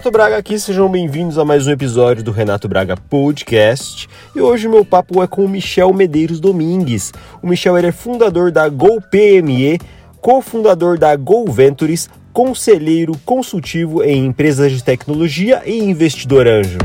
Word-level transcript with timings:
Renato 0.00 0.10
Braga 0.12 0.38
aqui, 0.38 0.58
sejam 0.58 0.88
bem-vindos 0.88 1.36
a 1.36 1.44
mais 1.44 1.66
um 1.66 1.70
episódio 1.70 2.24
do 2.24 2.30
Renato 2.30 2.66
Braga 2.66 2.96
Podcast. 2.96 4.08
E 4.34 4.40
hoje 4.40 4.66
meu 4.66 4.82
papo 4.82 5.22
é 5.22 5.26
com 5.26 5.44
o 5.44 5.48
Michel 5.48 5.92
Medeiros 5.92 6.40
Domingues. 6.40 7.12
O 7.42 7.46
Michel 7.46 7.76
é 7.76 7.92
fundador 7.92 8.50
da 8.50 8.66
GoPME, 8.66 9.78
cofundador 10.18 10.98
da 10.98 11.14
Go 11.16 11.44
Ventures, 11.52 12.08
conselheiro 12.32 13.12
consultivo 13.26 14.02
em 14.02 14.24
empresas 14.24 14.72
de 14.72 14.82
tecnologia 14.82 15.60
e 15.66 15.78
investidor 15.78 16.48
anjo. 16.48 16.78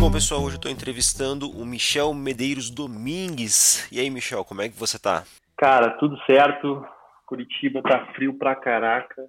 Bom, 0.00 0.12
pessoal, 0.12 0.42
hoje 0.42 0.54
eu 0.54 0.56
estou 0.56 0.70
entrevistando 0.70 1.50
o 1.50 1.66
Michel 1.66 2.14
Medeiros 2.14 2.70
Domingues. 2.70 3.88
E 3.92 4.00
aí, 4.00 4.08
Michel, 4.08 4.44
como 4.44 4.62
é 4.62 4.68
que 4.68 4.78
você 4.78 4.98
tá? 4.98 5.24
Cara, 5.56 5.90
tudo 5.98 6.16
certo. 6.24 6.86
Curitiba 7.26 7.82
tá 7.82 8.06
frio 8.14 8.38
pra 8.38 8.54
caraca. 8.54 9.24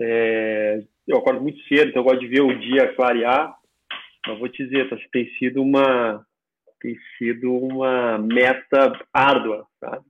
É... 0.00 0.82
Eu 1.06 1.18
acordo 1.18 1.40
muito 1.40 1.60
cedo, 1.64 1.90
então 1.90 2.00
eu 2.00 2.04
gosto 2.04 2.20
de 2.20 2.28
ver 2.28 2.42
o 2.42 2.58
dia 2.58 2.94
clarear. 2.94 3.54
Mas 4.26 4.38
vou 4.38 4.48
te 4.48 4.64
dizer, 4.64 4.88
tá, 4.88 4.96
tem 5.12 5.28
sido 5.38 5.62
uma 5.62 6.24
tem 6.80 6.96
sido 7.18 7.52
uma 7.52 8.16
meta 8.18 8.98
árdua, 9.12 9.66
sabe? 9.78 10.04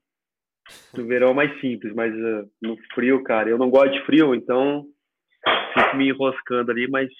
No 0.96 1.04
verão 1.04 1.30
é 1.30 1.34
mais 1.34 1.60
simples, 1.60 1.92
mas 1.94 2.14
uh, 2.14 2.48
no 2.62 2.76
frio, 2.94 3.24
cara, 3.24 3.50
eu 3.50 3.58
não 3.58 3.68
gosto 3.68 3.92
de 3.92 4.06
frio, 4.06 4.36
então 4.36 4.86
fico 5.74 5.96
me 5.96 6.08
enroscando 6.08 6.70
ali, 6.70 6.88
mas 6.88 7.10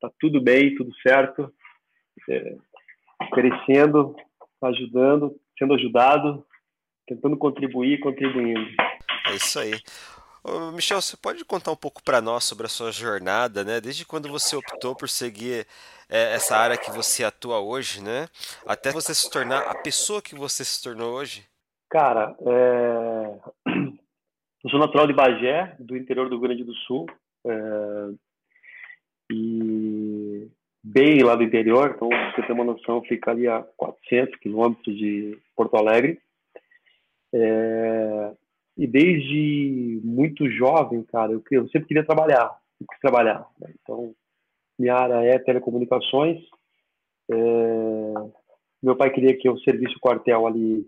tá 0.00 0.10
tudo 0.20 0.38
bem, 0.38 0.74
tudo 0.74 0.90
certo 1.00 1.50
é, 2.28 2.56
crescendo, 3.32 4.14
ajudando, 4.62 5.34
sendo 5.58 5.74
ajudado, 5.74 6.44
tentando 7.06 7.36
contribuir, 7.36 8.00
contribuindo. 8.00 8.70
É 9.28 9.34
isso 9.34 9.58
aí. 9.58 9.72
Ô, 10.42 10.72
Michel, 10.72 11.00
você 11.00 11.16
pode 11.16 11.44
contar 11.44 11.70
um 11.70 11.76
pouco 11.76 12.02
para 12.02 12.20
nós 12.20 12.44
sobre 12.44 12.66
a 12.66 12.68
sua 12.68 12.90
jornada, 12.90 13.62
né? 13.62 13.80
Desde 13.80 14.06
quando 14.06 14.28
você 14.28 14.56
optou 14.56 14.96
por 14.96 15.08
seguir 15.08 15.66
é, 16.08 16.34
essa 16.34 16.56
área 16.56 16.78
que 16.78 16.90
você 16.90 17.22
atua 17.22 17.60
hoje, 17.60 18.02
né? 18.02 18.26
Até 18.66 18.90
você 18.90 19.14
se 19.14 19.30
tornar 19.30 19.60
a 19.68 19.74
pessoa 19.74 20.22
que 20.22 20.34
você 20.34 20.64
se 20.64 20.82
tornou 20.82 21.14
hoje? 21.14 21.46
Cara, 21.90 22.34
é... 22.40 23.38
eu 24.64 24.70
sou 24.70 24.80
natural 24.80 25.06
de 25.06 25.12
Bagé, 25.12 25.76
do 25.78 25.96
interior 25.96 26.28
do 26.28 26.36
Rio 26.36 26.40
Grande 26.40 26.64
do 26.64 26.74
Sul. 26.74 27.06
É... 27.46 28.08
E 29.32 30.48
bem 30.82 31.22
lá 31.22 31.36
do 31.36 31.42
interior, 31.42 31.92
então, 31.94 32.08
você 32.08 32.42
ter 32.42 32.52
uma 32.52 32.64
noção, 32.64 33.02
fica 33.02 33.30
ali 33.30 33.46
a 33.46 33.62
400 33.76 34.38
quilômetros 34.40 34.96
de 34.96 35.38
Porto 35.54 35.76
Alegre. 35.76 36.18
É, 37.32 38.32
e 38.80 38.86
desde 38.86 40.00
muito 40.02 40.50
jovem, 40.50 41.02
cara, 41.02 41.32
eu, 41.32 41.42
eu 41.50 41.68
sempre 41.68 41.88
queria 41.88 42.02
trabalhar, 42.02 42.48
sempre 42.78 42.94
quis 42.94 43.00
trabalhar. 43.02 43.46
Né? 43.60 43.74
Então, 43.82 44.14
minha 44.78 44.94
área 44.94 45.16
é 45.16 45.38
telecomunicações. 45.38 46.38
É, 47.30 47.34
meu 48.82 48.96
pai 48.96 49.10
queria 49.10 49.36
que 49.36 49.46
eu 49.46 49.58
servisse 49.58 49.94
o 49.94 50.00
quartel 50.00 50.46
ali 50.46 50.82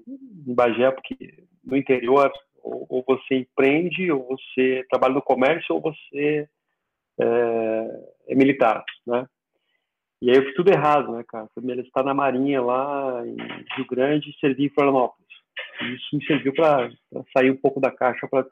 em 0.47 0.55
Bagé, 0.55 0.91
porque 0.91 1.45
no 1.63 1.77
interior, 1.77 2.33
ou, 2.63 2.87
ou 2.89 3.05
você 3.07 3.35
empreende, 3.35 4.11
ou 4.11 4.27
você 4.27 4.87
trabalha 4.89 5.13
no 5.13 5.21
comércio, 5.21 5.75
ou 5.75 5.83
você 5.83 6.49
é, 7.21 8.05
é 8.29 8.35
militar, 8.35 8.83
né? 9.07 9.27
E 10.23 10.31
aí 10.31 10.37
eu 10.37 10.45
fiz 10.45 10.55
tudo 10.55 10.73
errado, 10.73 11.13
né, 11.13 11.23
cara? 11.29 11.47
Fui 11.53 11.63
me 11.63 11.73
alistar 11.73 12.03
na 12.05 12.15
Marinha 12.15 12.63
lá 12.63 13.23
em 13.27 13.37
Rio 13.77 13.87
Grande 13.91 14.31
e 14.31 14.41
servi 14.41 14.65
em 14.65 14.71
Florianópolis. 14.71 15.22
E 15.81 15.95
isso 15.95 16.17
me 16.17 16.25
serviu 16.27 16.53
para 16.55 16.91
sair 17.37 17.51
um 17.51 17.57
pouco 17.57 17.81
da 17.81 17.91
caixa, 17.91 18.27
para 18.29 18.45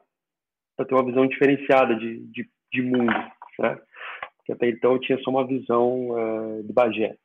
ter 0.86 0.94
uma 0.94 1.04
visão 1.04 1.26
diferenciada 1.26 1.94
de, 1.96 2.20
de, 2.26 2.48
de 2.72 2.82
mundo, 2.82 3.12
né? 3.58 3.78
Porque 4.36 4.52
até 4.52 4.68
então 4.68 4.92
eu 4.92 5.00
tinha 5.00 5.18
só 5.18 5.30
uma 5.30 5.46
visão 5.46 6.10
uh, 6.10 6.62
de 6.62 6.72
Bagé. 6.72 7.16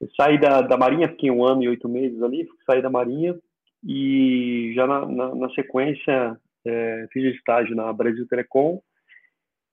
Eu 0.00 0.08
saí 0.18 0.38
da, 0.40 0.62
da 0.62 0.76
Marinha, 0.76 1.08
fiquei 1.08 1.30
um 1.30 1.44
ano 1.44 1.62
e 1.62 1.68
oito 1.68 1.88
meses 1.88 2.22
ali, 2.22 2.48
saí 2.64 2.80
da 2.80 2.88
Marinha 2.88 3.38
e 3.84 4.72
já 4.74 4.86
na, 4.86 5.06
na, 5.06 5.34
na 5.34 5.50
sequência 5.50 6.38
é, 6.66 7.06
fiz 7.12 7.34
estágio 7.34 7.76
na 7.76 7.92
Brasil 7.92 8.26
Telecom 8.26 8.80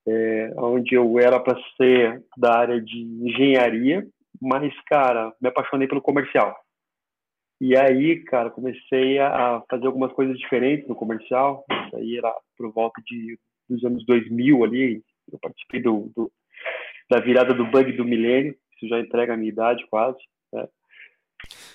é, 0.08 0.52
onde 0.56 0.94
eu 0.94 1.18
era 1.18 1.38
para 1.38 1.58
ser 1.76 2.22
da 2.36 2.58
área 2.58 2.80
de 2.80 2.98
engenharia, 2.98 4.06
mas, 4.40 4.72
cara, 4.86 5.32
me 5.40 5.48
apaixonei 5.48 5.86
pelo 5.86 6.00
comercial. 6.00 6.56
E 7.60 7.76
aí, 7.76 8.22
cara, 8.24 8.50
comecei 8.50 9.18
a 9.18 9.62
fazer 9.68 9.86
algumas 9.86 10.12
coisas 10.12 10.38
diferentes 10.38 10.86
no 10.88 10.94
comercial. 10.94 11.64
Isso 11.86 11.96
aí 11.96 12.16
era 12.16 12.32
por 12.56 12.72
volta 12.72 13.02
de, 13.04 13.38
dos 13.68 13.84
anos 13.84 14.04
2000 14.06 14.64
ali. 14.64 15.02
Eu 15.30 15.38
participei 15.40 15.82
do, 15.82 16.10
do 16.14 16.30
da 17.10 17.20
virada 17.20 17.52
do 17.54 17.66
bug 17.66 17.92
do 17.92 18.04
milênio. 18.04 18.54
Isso 18.76 18.88
já 18.88 19.00
entrega 19.00 19.34
a 19.34 19.36
minha 19.36 19.50
idade 19.50 19.84
quase. 19.90 20.18
Né? 20.52 20.68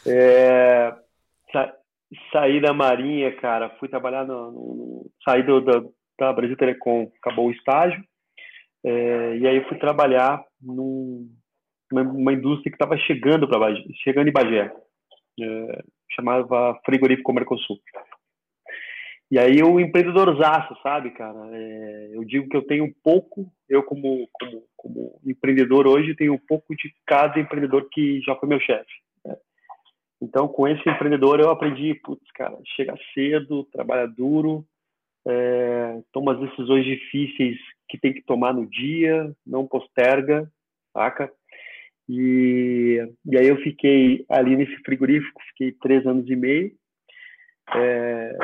É, 0.07 0.95
sa, 1.51 1.75
saí 2.31 2.61
da 2.61 2.73
Marinha, 2.73 3.35
cara. 3.35 3.69
Fui 3.77 3.89
trabalhar 3.89 4.25
no... 4.25 4.51
no 4.51 5.11
saí 5.27 5.44
do, 5.44 5.59
da, 5.59 5.83
da 6.17 6.33
Brasil 6.33 6.55
Telecom. 6.55 7.11
Acabou 7.21 7.47
o 7.47 7.51
estágio. 7.51 8.01
É, 8.85 9.38
e 9.38 9.47
aí 9.47 9.57
eu 9.57 9.67
fui 9.67 9.77
trabalhar 9.77 10.44
num, 10.61 11.29
numa, 11.91 12.33
indústria 12.33 12.69
que 12.69 12.75
estava 12.75 12.97
chegando 12.97 13.47
chegando 14.03 14.27
em 14.27 14.33
Bagé, 14.33 14.73
chamava 16.11 16.79
Frigorífico 16.85 17.33
Mercosul. 17.33 17.79
E 19.31 19.39
aí 19.39 19.63
o 19.63 19.79
empreendedorzaço, 19.79 20.77
sabe, 20.83 21.09
cara? 21.11 21.39
É, 21.51 22.11
eu 22.13 22.23
digo 22.23 22.47
que 22.47 22.55
eu 22.55 22.61
tenho 22.61 22.94
pouco, 23.03 23.51
eu 23.67 23.81
como, 23.81 24.29
como, 24.31 24.63
como 24.77 25.19
empreendedor 25.25 25.88
hoje, 25.88 26.16
tenho 26.16 26.33
um 26.33 26.39
pouco 26.47 26.75
de 26.75 26.94
cada 27.05 27.39
empreendedor 27.39 27.89
que 27.91 28.21
já 28.21 28.35
foi 28.35 28.47
meu 28.47 28.59
chefe. 28.59 28.91
Né? 29.25 29.35
Então, 30.21 30.47
com 30.47 30.67
esse 30.67 30.88
empreendedor 30.88 31.39
eu 31.39 31.50
aprendi, 31.50 31.95
putz, 31.95 32.29
cara, 32.35 32.55
chega 32.75 32.95
cedo, 33.15 33.63
trabalha 33.71 34.07
duro, 34.07 34.63
é, 35.25 36.00
toma 36.11 36.33
as 36.33 36.39
decisões 36.39 36.85
difíceis 36.85 37.57
que 37.89 37.97
tem 37.97 38.13
que 38.13 38.21
tomar 38.21 38.53
no 38.53 38.67
dia, 38.67 39.33
não 39.44 39.65
posterga, 39.65 40.47
saca? 40.94 41.31
E, 42.09 42.99
e 43.25 43.37
aí 43.37 43.47
eu 43.47 43.57
fiquei 43.57 44.25
ali 44.29 44.55
nesse 44.55 44.75
frigorífico, 44.83 45.41
fiquei 45.49 45.71
três 45.73 46.05
anos 46.05 46.29
e 46.29 46.35
meio. 46.35 46.71
É, 47.75 48.37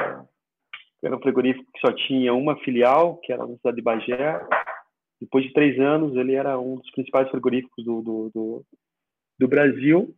era 1.04 1.16
um 1.16 1.22
frigorífico 1.22 1.70
que 1.74 1.80
só 1.80 1.94
tinha 1.94 2.34
uma 2.34 2.58
filial, 2.60 3.18
que 3.18 3.32
era 3.34 3.46
na 3.46 3.56
cidade 3.58 3.78
de 3.78 3.84
Bagé. 3.84 4.42
Depois 5.22 5.44
de 5.46 5.54
três 5.54 5.78
anos, 5.80 6.16
ele 6.16 6.36
era 6.36 6.58
um 6.58 6.76
dos 6.76 6.92
principais 6.92 7.30
frigoríficos 7.30 7.84
do, 7.84 8.02
do, 8.02 8.32
do, 8.34 8.66
do 9.40 9.48
Brasil 9.48 10.16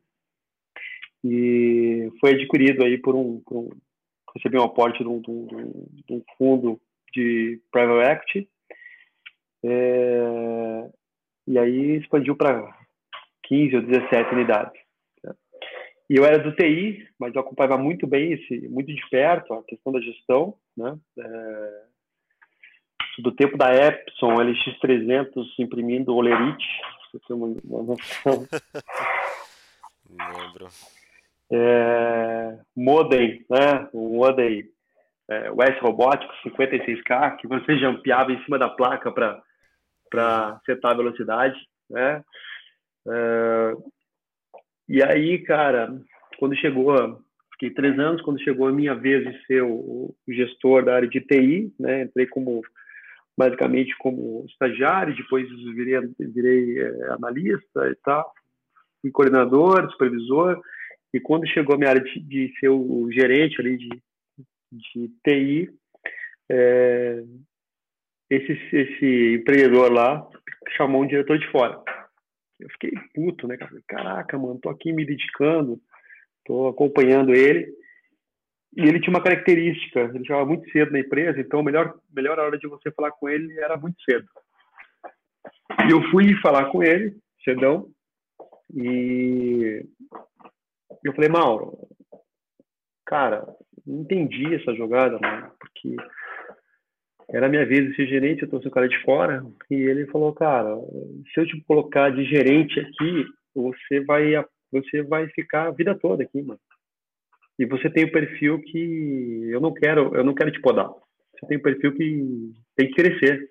e 1.23 2.09
foi 2.19 2.31
adquirido 2.31 2.83
aí 2.83 2.97
por 2.97 3.15
um, 3.15 3.41
por 3.41 3.57
um 3.57 3.69
recebeu 4.35 4.61
um 4.61 4.65
aporte 4.65 5.03
de 5.03 5.09
um, 5.09 5.21
de 5.21 5.29
um, 5.29 5.87
de 6.07 6.13
um 6.13 6.23
fundo 6.37 6.81
de 7.13 7.61
private 7.71 8.09
equity 8.09 8.49
é, 9.63 10.89
e 11.47 11.59
aí 11.59 11.97
expandiu 11.97 12.35
para 12.35 12.75
15 13.51 13.75
ou 13.75 13.81
17 13.81 14.33
unidades. 14.33 14.81
E 16.09 16.15
eu 16.15 16.25
era 16.25 16.39
do 16.39 16.55
TI, 16.55 17.05
mas 17.19 17.35
eu 17.35 17.41
acompanhava 17.41 17.77
muito 17.77 18.07
bem, 18.07 18.33
esse, 18.33 18.67
muito 18.69 18.93
de 18.93 19.09
perto 19.09 19.53
a 19.53 19.63
questão 19.63 19.91
da 19.91 19.99
gestão, 19.99 20.55
né? 20.75 20.97
É, 21.17 21.83
do 23.19 23.31
tempo 23.33 23.57
da 23.57 23.73
Epson, 23.73 24.35
LX300 24.35 25.45
imprimindo 25.59 26.15
Olerite, 26.15 26.65
você 27.11 27.19
tem 27.27 27.35
uma, 27.35 27.55
uma 27.63 27.83
noção. 27.83 28.45
Lembro. 30.09 30.67
É, 31.51 32.57
modem, 32.75 33.45
né? 33.49 33.89
O 33.93 34.17
modem 34.17 34.69
é, 35.29 35.51
o 35.51 35.61
S 35.61 35.79
Robótico 35.79 36.33
56K, 36.45 37.37
que 37.37 37.47
você 37.47 37.77
jampeava 37.77 38.31
em 38.31 38.43
cima 38.43 38.57
da 38.57 38.69
placa 38.69 39.11
para 39.11 39.41
para 40.09 40.59
setar 40.65 40.91
a 40.91 40.97
velocidade, 40.97 41.57
né? 41.89 42.21
É, 43.07 43.73
e 44.87 45.01
aí, 45.03 45.39
cara, 45.39 45.93
quando 46.37 46.55
chegou, 46.57 47.21
fiquei 47.53 47.69
três 47.71 47.97
anos, 47.97 48.21
quando 48.21 48.43
chegou 48.43 48.67
a 48.67 48.71
minha 48.71 48.95
vez 48.95 49.23
de 49.23 49.45
ser 49.45 49.63
o, 49.63 50.13
o 50.27 50.33
gestor 50.33 50.83
da 50.83 50.95
área 50.95 51.07
de 51.07 51.21
TI, 51.21 51.73
né? 51.79 52.03
Entrei 52.03 52.27
como 52.27 52.61
basicamente 53.37 53.95
como 53.97 54.45
estagiário, 54.47 55.15
depois 55.15 55.47
virei, 55.73 55.99
virei 56.19 56.79
é, 56.79 57.11
analista 57.11 57.89
e 57.89 57.95
tal, 58.03 58.31
fui 59.01 59.09
coordenador, 59.09 59.89
supervisor, 59.91 60.61
e 61.13 61.19
quando 61.19 61.47
chegou 61.47 61.75
a 61.75 61.77
minha 61.77 61.89
área 61.89 62.03
de, 62.03 62.19
de 62.19 62.53
ser 62.59 62.69
o 62.69 63.09
gerente 63.11 63.59
ali 63.59 63.77
de, 63.77 63.89
de 64.71 65.11
TI, 65.25 65.69
é, 66.49 67.23
esse, 68.29 68.51
esse 68.75 69.35
empreendedor 69.35 69.91
lá 69.91 70.27
chamou 70.77 71.03
um 71.03 71.07
diretor 71.07 71.37
de 71.37 71.47
fora. 71.51 71.81
Eu 72.61 72.69
fiquei 72.69 72.91
puto, 73.13 73.47
né? 73.47 73.57
Caraca, 73.87 74.37
mano, 74.37 74.59
tô 74.59 74.69
aqui 74.69 74.93
me 74.93 75.05
dedicando, 75.05 75.81
tô 76.45 76.67
acompanhando 76.67 77.33
ele. 77.33 77.73
E 78.77 78.81
ele 78.81 79.01
tinha 79.01 79.09
uma 79.13 79.23
característica, 79.23 79.99
ele 79.99 80.25
chegava 80.25 80.45
muito 80.45 80.69
cedo 80.71 80.91
na 80.91 80.99
empresa, 80.99 81.39
então 81.39 81.59
a 81.59 81.63
melhor, 81.63 81.99
melhor 82.09 82.39
hora 82.39 82.57
de 82.57 82.67
você 82.67 82.89
falar 82.91 83.11
com 83.11 83.27
ele 83.27 83.59
era 83.59 83.75
muito 83.75 84.01
cedo. 84.03 84.25
E 85.87 85.91
eu 85.91 86.01
fui 86.09 86.33
falar 86.41 86.65
com 86.71 86.81
ele, 86.81 87.17
cedão, 87.43 87.89
e 88.73 89.85
eu 91.03 91.13
falei, 91.13 91.29
Mauro, 91.29 91.77
cara, 93.05 93.45
não 93.85 94.01
entendi 94.01 94.55
essa 94.55 94.73
jogada, 94.73 95.19
mano, 95.19 95.51
porque 95.59 95.95
era 97.31 97.47
minha 97.47 97.65
vez 97.65 97.87
de 97.87 97.95
ser 97.95 98.07
gerente, 98.07 98.43
eu 98.43 98.49
trouxe 98.49 98.67
o 98.67 98.71
cara 98.71 98.89
de 98.89 99.01
fora, 99.03 99.43
e 99.69 99.75
ele 99.75 100.05
falou, 100.07 100.33
cara, 100.33 100.75
se 101.33 101.39
eu 101.39 101.45
te 101.45 101.61
colocar 101.61 102.09
de 102.09 102.25
gerente 102.25 102.79
aqui, 102.79 103.25
você 103.55 104.01
vai, 104.01 104.33
você 104.71 105.01
vai 105.03 105.27
ficar 105.29 105.67
a 105.67 105.71
vida 105.71 105.95
toda 105.95 106.23
aqui, 106.23 106.41
mano. 106.41 106.59
E 107.57 107.65
você 107.65 107.89
tem 107.89 108.05
o 108.05 108.07
um 108.07 108.11
perfil 108.11 108.59
que 108.61 109.49
eu 109.49 109.61
não 109.61 109.73
quero, 109.73 110.15
eu 110.15 110.23
não 110.23 110.33
quero 110.33 110.51
te 110.51 110.59
podar. 110.59 110.89
Você 110.89 111.47
tem 111.47 111.57
um 111.57 111.61
perfil 111.61 111.93
que 111.93 112.51
tem 112.75 112.87
que 112.89 112.95
crescer. 112.95 113.49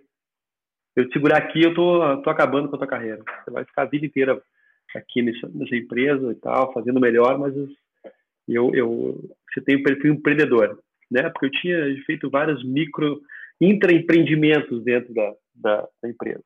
Eu 0.97 1.07
te 1.07 1.13
segurar 1.13 1.39
aqui, 1.39 1.63
eu 1.63 1.73
tô, 1.75 2.21
tô 2.23 2.31
acabando 2.31 2.69
com 2.69 2.77
a 2.77 2.79
tua 2.79 2.89
carreira. 2.89 3.23
Você 3.45 3.51
vai 3.51 3.65
ficar 3.65 3.83
a 3.83 3.87
vida 3.87 4.05
inteira 4.05 4.41
aqui 4.95 5.23
nessa, 5.23 5.49
nessa 5.55 5.77
empresa 5.77 6.33
e 6.33 6.35
tal, 6.35 6.73
fazendo 6.73 7.01
melhor, 7.01 7.39
mas 7.39 7.55
eu, 8.49 8.75
eu, 8.75 9.31
você 9.53 9.61
tem 9.61 9.77
um 9.77 9.83
perfil 9.83 10.15
empreendedor, 10.15 10.79
né? 11.11 11.31
Porque 11.31 11.47
eu 11.47 11.51
tinha 11.51 12.05
feito 12.05 12.29
vários 12.29 12.65
micro 12.65 13.21
intraempreendimentos 13.61 14.83
dentro 14.83 15.13
da, 15.13 15.35
da, 15.55 15.89
da, 16.03 16.09
empresa. 16.09 16.43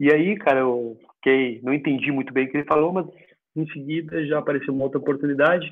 E 0.00 0.12
aí, 0.12 0.36
cara, 0.36 0.60
eu 0.60 0.98
fiquei, 1.16 1.60
não 1.62 1.74
entendi 1.74 2.10
muito 2.10 2.32
bem 2.32 2.46
o 2.46 2.50
que 2.50 2.56
ele 2.58 2.66
falou, 2.66 2.92
mas 2.92 3.06
em 3.54 3.66
seguida 3.68 4.24
já 4.26 4.38
apareceu 4.38 4.72
uma 4.72 4.84
outra 4.84 4.98
oportunidade. 4.98 5.66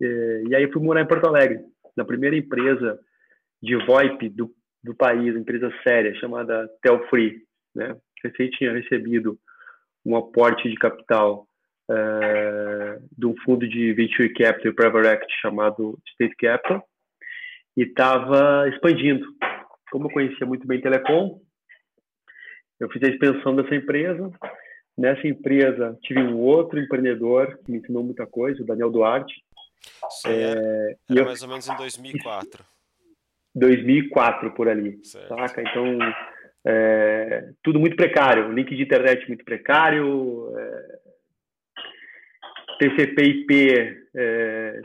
É, 0.00 0.42
e 0.48 0.54
aí 0.54 0.62
eu 0.62 0.72
fui 0.72 0.82
morar 0.82 1.02
em 1.02 1.06
Porto 1.06 1.26
Alegre, 1.26 1.60
na 1.96 2.04
primeira 2.04 2.36
empresa 2.36 2.98
de 3.62 3.76
VoIP 3.86 4.28
do, 4.30 4.50
do 4.82 4.94
país, 4.94 5.34
empresa 5.36 5.72
séria, 5.82 6.14
chamada 6.16 6.68
Telfree. 6.82 7.42
Né? 7.74 7.96
Recém 8.24 8.50
tinha 8.50 8.72
recebido 8.72 9.38
um 10.04 10.16
aporte 10.16 10.68
de 10.68 10.74
capital 10.76 11.46
é, 11.90 12.98
de 13.16 13.26
um 13.26 13.34
fundo 13.44 13.68
de 13.68 13.92
Venture 13.92 14.32
Capital 14.32 14.72
e 14.72 14.74
Private 14.74 15.08
Equity 15.08 15.40
chamado 15.40 15.98
State 16.08 16.34
Capital 16.36 16.86
e 17.76 17.82
estava 17.82 18.68
expandindo 18.68 19.26
como 19.92 20.06
eu 20.06 20.10
conhecia 20.10 20.46
muito 20.46 20.66
bem 20.66 20.80
Telecom, 20.80 21.38
eu 22.80 22.88
fiz 22.88 23.02
a 23.02 23.08
expansão 23.08 23.54
dessa 23.54 23.74
empresa. 23.74 24.32
Nessa 24.96 25.28
empresa, 25.28 25.98
tive 26.02 26.20
um 26.20 26.38
outro 26.38 26.80
empreendedor 26.80 27.58
que 27.58 27.70
me 27.70 27.78
ensinou 27.78 28.02
muita 28.02 28.26
coisa, 28.26 28.62
o 28.62 28.66
Daniel 28.66 28.90
Duarte. 28.90 29.34
Sim, 30.08 30.30
é, 30.30 30.32
era, 30.32 30.60
era 30.60 30.96
eu, 31.10 31.24
mais 31.26 31.42
ou 31.42 31.48
menos 31.48 31.68
em 31.68 31.76
2004. 31.76 32.64
2004, 33.54 34.54
por 34.54 34.66
ali. 34.68 34.98
Certo. 35.04 35.28
Saca? 35.28 35.60
Então, 35.60 35.98
é, 36.66 37.50
tudo 37.62 37.78
muito 37.78 37.94
precário. 37.94 38.50
Link 38.50 38.74
de 38.74 38.82
internet 38.82 39.28
muito 39.28 39.44
precário. 39.44 40.50
É, 40.58 40.98
TCP/IP 42.78 44.08
é, 44.16 44.80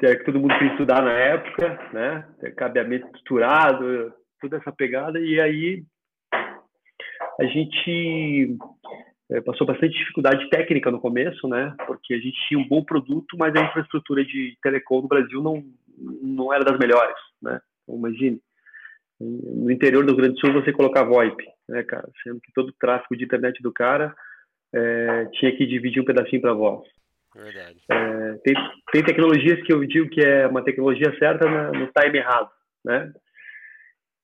que 0.00 0.24
todo 0.24 0.38
mundo 0.38 0.54
queria 0.54 0.72
estudar 0.72 1.02
na 1.02 1.12
época, 1.12 1.90
né? 1.92 2.28
Cabeamento 2.56 3.06
estruturado, 3.06 4.14
toda 4.40 4.56
essa 4.56 4.72
pegada. 4.72 5.18
E 5.20 5.40
aí 5.40 5.84
a 7.40 7.44
gente 7.44 8.56
é, 9.30 9.40
passou 9.40 9.66
bastante 9.66 9.96
dificuldade 9.96 10.48
técnica 10.50 10.90
no 10.90 11.00
começo, 11.00 11.46
né? 11.48 11.74
Porque 11.86 12.14
a 12.14 12.18
gente 12.18 12.36
tinha 12.48 12.58
um 12.58 12.66
bom 12.66 12.82
produto, 12.82 13.36
mas 13.36 13.54
a 13.54 13.64
infraestrutura 13.64 14.24
de 14.24 14.56
telecom 14.62 15.02
no 15.02 15.08
Brasil 15.08 15.42
não, 15.42 15.64
não 16.22 16.52
era 16.52 16.64
das 16.64 16.78
melhores, 16.78 17.16
né? 17.42 17.60
Então, 17.82 17.96
imagine, 17.96 18.40
no 19.20 19.70
interior 19.70 20.04
do 20.04 20.12
Rio 20.12 20.16
Grande 20.16 20.34
do 20.34 20.40
Sul 20.40 20.52
você 20.52 20.72
colocar 20.72 21.04
VoIP, 21.04 21.44
né, 21.68 21.82
cara? 21.82 22.08
Sendo 22.22 22.40
que 22.40 22.52
todo 22.52 22.68
o 22.68 22.74
tráfego 22.78 23.16
de 23.16 23.24
internet 23.24 23.62
do 23.62 23.72
cara 23.72 24.14
é, 24.74 25.26
tinha 25.32 25.54
que 25.56 25.66
dividir 25.66 26.00
um 26.00 26.04
pedacinho 26.04 26.40
para 26.40 26.52
voz. 26.52 26.86
Verdade. 27.34 27.78
É, 27.90 28.34
tem, 28.44 28.54
tem 28.92 29.04
tecnologias 29.04 29.60
que 29.62 29.72
eu 29.72 29.84
digo 29.84 30.08
que 30.08 30.20
é 30.20 30.46
uma 30.46 30.64
tecnologia 30.64 31.14
certa 31.18 31.46
no 31.70 31.86
time 31.88 32.18
errado, 32.18 32.50
né? 32.84 33.12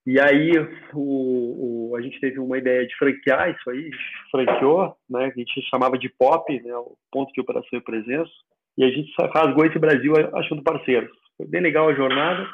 E 0.06 0.20
aí 0.20 0.52
o, 0.92 1.90
o, 1.90 1.96
a 1.96 2.02
gente 2.02 2.20
teve 2.20 2.38
uma 2.38 2.58
ideia 2.58 2.86
de 2.86 2.94
franquear 2.96 3.50
isso 3.50 3.70
aí, 3.70 3.90
franqueou, 4.30 4.94
né? 5.08 5.26
A 5.26 5.38
gente 5.38 5.62
chamava 5.70 5.98
de 5.98 6.10
POP, 6.10 6.60
né? 6.60 6.76
O 6.76 6.96
ponto 7.10 7.32
de 7.32 7.40
operação 7.40 7.78
e 7.78 7.82
presença. 7.82 8.30
E 8.76 8.84
a 8.84 8.90
gente 8.90 9.10
rasgou 9.34 9.64
esse 9.64 9.78
Brasil 9.78 10.12
achando 10.34 10.62
parceiros. 10.62 11.10
Foi 11.36 11.46
bem 11.46 11.62
legal 11.62 11.88
a 11.88 11.94
jornada. 11.94 12.46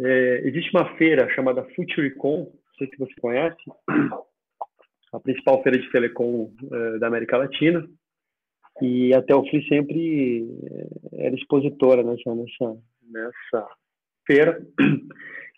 É, 0.00 0.42
existe 0.44 0.70
uma 0.74 0.96
feira 0.96 1.28
chamada 1.34 1.64
FutureCon, 1.74 2.44
não 2.44 2.74
sei 2.78 2.86
se 2.86 2.96
você 2.96 3.12
conhece, 3.20 3.58
a 5.12 5.20
principal 5.20 5.60
feira 5.62 5.76
de 5.76 5.90
telecom 5.90 6.52
é, 6.72 6.98
da 6.98 7.08
América 7.08 7.36
Latina. 7.36 7.84
E 8.80 9.12
até 9.12 9.34
o 9.34 9.44
fim 9.44 9.60
sempre 9.66 10.46
eh, 10.62 11.26
era 11.26 11.34
expositora 11.34 12.02
nessa, 12.02 12.32
nessa, 12.32 12.76
nessa 13.10 13.68
feira. 14.28 14.60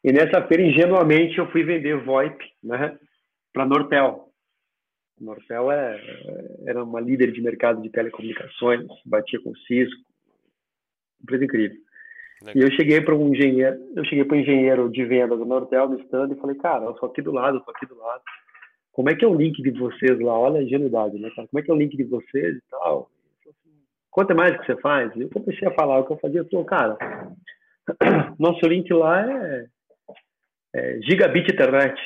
E 0.02 0.10
nessa 0.12 0.40
feira, 0.46 0.62
ingenuamente, 0.62 1.36
eu 1.36 1.50
fui 1.50 1.62
vender 1.62 2.02
VoIP 2.02 2.42
né, 2.64 2.98
para 3.52 3.66
Nortel. 3.66 4.30
Nortel 5.20 5.70
é, 5.70 6.00
era 6.64 6.82
uma 6.82 7.02
líder 7.02 7.32
de 7.32 7.42
mercado 7.42 7.82
de 7.82 7.90
telecomunicações, 7.90 8.86
batia 9.04 9.38
com 9.42 9.54
Cisco, 9.54 10.00
empresa 11.22 11.44
incrível. 11.44 11.76
Legal. 12.40 12.56
E 12.56 12.64
eu 12.64 12.72
cheguei 12.76 13.02
para 13.02 13.14
um 13.14 13.34
engenheiro, 13.34 13.76
eu 13.94 14.02
cheguei 14.06 14.24
para 14.24 14.38
um 14.38 14.40
engenheiro 14.40 14.88
de 14.88 15.04
venda 15.04 15.36
do 15.36 15.44
Nortel 15.44 15.90
no 15.90 16.00
stand 16.00 16.32
e 16.32 16.40
falei, 16.40 16.56
cara, 16.56 16.86
eu 16.86 16.96
sou 16.96 17.10
aqui 17.10 17.20
do 17.20 17.32
lado, 17.32 17.58
eu 17.58 17.64
sou 17.64 17.74
aqui 17.76 17.84
do 17.84 17.98
lado 17.98 18.22
como 18.92 19.08
é 19.08 19.14
que 19.14 19.24
é 19.24 19.28
o 19.28 19.34
link 19.34 19.62
de 19.62 19.70
vocês 19.70 20.20
lá? 20.20 20.38
Olha 20.38 20.60
a 20.60 20.62
ingenuidade, 20.62 21.18
né, 21.18 21.30
cara? 21.34 21.48
Como 21.48 21.60
é 21.60 21.62
que 21.62 21.70
é 21.70 21.74
o 21.74 21.76
link 21.76 21.96
de 21.96 22.04
vocês 22.04 22.56
e 22.56 22.62
tal? 22.70 23.08
Quanto 24.10 24.32
é 24.32 24.34
mais 24.34 24.58
que 24.58 24.66
você 24.66 24.76
faz? 24.80 25.10
Eu 25.16 25.30
comecei 25.30 25.66
a 25.66 25.74
falar 25.74 26.00
o 26.00 26.04
que 26.04 26.12
eu 26.12 26.18
fazia. 26.18 26.46
Eu 26.50 26.64
cara, 26.64 26.98
nosso 28.38 28.66
link 28.66 28.92
lá 28.92 29.24
é, 29.30 29.66
é 30.74 31.00
gigabit 31.02 31.52
internet. 31.52 32.00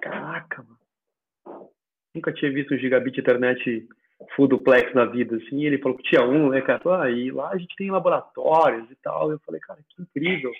Caraca, 0.00 0.62
mano. 0.62 1.68
Nunca 2.14 2.32
tinha 2.32 2.52
visto 2.52 2.74
um 2.74 2.78
gigabit 2.78 3.20
internet 3.20 3.88
full 4.34 4.48
duplex 4.48 4.92
na 4.94 5.04
vida, 5.04 5.36
assim. 5.36 5.64
Ele 5.64 5.78
falou 5.78 5.96
que 5.96 6.04
tinha 6.04 6.22
um, 6.24 6.50
né, 6.50 6.60
cara? 6.60 7.02
Ah, 7.02 7.10
e 7.10 7.30
lá 7.30 7.50
a 7.50 7.56
gente 7.56 7.74
tem 7.76 7.90
laboratórios 7.90 8.90
e 8.90 8.96
tal. 8.96 9.30
Eu 9.30 9.38
falei, 9.40 9.60
cara, 9.60 9.80
que 9.88 10.02
incrível. 10.02 10.52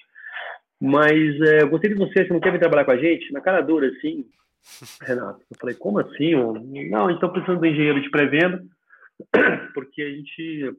Mas 0.80 1.40
é, 1.42 1.62
eu 1.62 1.69
gostei 1.69 1.90
de 1.90 1.97
você, 1.97 2.25
você 2.25 2.33
não 2.33 2.40
quer 2.40 2.52
vir 2.52 2.61
trabalhar 2.61 2.85
com 2.85 2.92
a 2.92 2.97
gente? 2.97 3.33
Na 3.33 3.40
cara 3.40 3.61
dura, 3.61 3.87
assim, 3.88 4.25
Renato. 5.02 5.40
Eu 5.50 5.57
falei, 5.61 5.75
como 5.75 5.99
assim? 5.99 6.35
Não, 6.88 7.07
a 7.07 7.09
gente 7.09 7.16
está 7.16 7.28
precisando 7.28 7.61
de 7.61 7.69
um 7.69 7.71
engenheiro 7.71 8.00
de 8.00 8.11
pré-venda, 8.11 8.64
porque 9.75 10.02
a 10.02 10.11
gente 10.11 10.75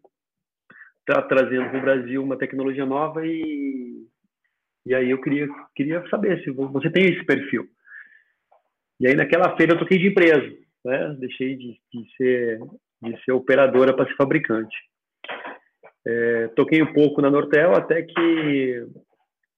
está 1.12 1.22
trazendo 1.24 1.70
para 1.70 1.80
o 1.80 1.82
Brasil 1.82 2.24
uma 2.24 2.38
tecnologia 2.38 2.86
nova 2.86 3.26
e, 3.26 4.06
e 4.86 4.96
aí 4.96 5.10
eu 5.10 5.22
queria, 5.22 5.48
queria 5.76 6.08
saber 6.10 6.44
se 6.44 6.52
você 6.52 6.90
tem 6.90 7.06
esse 7.06 7.26
perfil. 7.26 7.68
E 9.00 9.08
aí 9.08 9.16
naquela 9.16 9.56
feira 9.56 9.74
eu 9.74 9.80
toquei 9.80 9.98
de 9.98 10.08
empresa, 10.08 10.54
né? 10.86 11.16
deixei 11.20 11.56
de, 11.56 11.80
de 11.94 12.16
ser, 12.16 12.60
de 13.02 13.24
ser 13.24 13.32
operadora 13.32 13.96
para 13.96 14.08
ser 14.08 14.16
fabricante. 14.16 14.76
É, 16.06 16.48
toquei 16.56 16.82
um 16.82 16.94
pouco 16.94 17.22
na 17.22 17.30
Nortel 17.30 17.76
até 17.76 18.02
que 18.02 18.86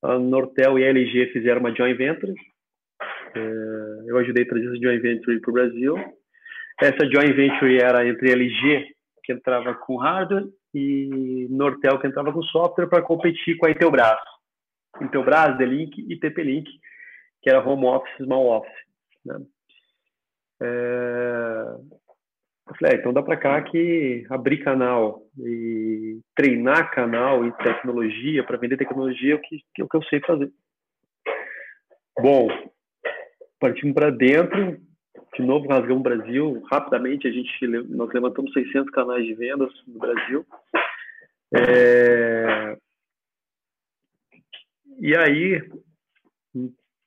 a 0.02 0.20
Nortel 0.20 0.78
e 0.78 0.84
a 0.84 0.90
LG 0.90 1.28
fizeram 1.28 1.62
uma 1.62 1.74
joint 1.74 1.98
venture 1.98 2.34
é, 3.36 4.10
eu 4.10 4.18
ajudei 4.18 4.44
a 4.44 4.48
trazer 4.48 4.68
essa 4.68 4.76
joint 4.76 5.02
venture 5.02 5.40
para 5.40 5.50
o 5.50 5.54
Brasil. 5.54 5.96
Essa 6.82 7.10
joint 7.10 7.34
venture 7.34 7.78
era 7.78 8.08
entre 8.08 8.32
LG, 8.32 8.93
que 9.24 9.34
entrava 9.34 9.74
com 9.74 9.98
hardware, 9.98 10.48
e 10.74 11.48
Nortel, 11.50 12.00
que 12.00 12.08
entrava 12.08 12.34
com 12.34 12.42
software, 12.44 12.88
para 12.88 13.02
competir 13.02 13.58
com 13.58 13.68
a 13.68 13.72
Intelbras. 13.72 14.20
Intelbras, 15.02 15.58
D-Link 15.58 15.98
e 15.98 16.20
TP-Link, 16.20 16.70
que 17.42 17.50
era 17.50 17.68
home 17.68 17.86
office, 17.86 18.16
small 18.18 18.60
office. 18.60 18.84
Né? 19.26 19.40
É... 20.62 21.64
Eu 22.66 22.76
falei, 22.80 22.96
é, 22.96 23.00
então 23.00 23.12
dá 23.12 23.22
para 23.22 23.36
cá 23.36 23.62
que 23.62 24.26
abrir 24.30 24.64
canal 24.64 25.22
e 25.38 26.22
treinar 26.34 26.92
canal 26.92 27.46
em 27.46 27.52
tecnologia, 27.52 28.44
para 28.44 28.58
vender 28.58 28.78
tecnologia, 28.78 29.34
é 29.34 29.36
o 29.36 29.42
que, 29.42 29.58
é 29.80 29.84
o 29.84 29.88
que 29.88 29.98
eu 29.98 30.04
sei 30.04 30.22
fazer. 30.22 30.50
Bom, 32.18 32.48
partimos 33.60 33.94
para 33.94 34.10
dentro, 34.10 34.80
de 35.36 35.42
novo 35.42 35.68
rasgamos 35.68 36.00
o 36.00 36.04
Brasil. 36.04 36.64
Rapidamente 36.72 37.28
a 37.28 37.32
gente 37.32 37.68
nós 37.90 38.12
levantamos 38.14 38.54
600 38.54 38.90
canais 38.92 39.26
de 39.26 39.34
vendas 39.34 39.72
no 39.88 40.00
Brasil. 40.00 40.46
É... 41.56 42.78
E 45.00 45.16
aí 45.16 45.62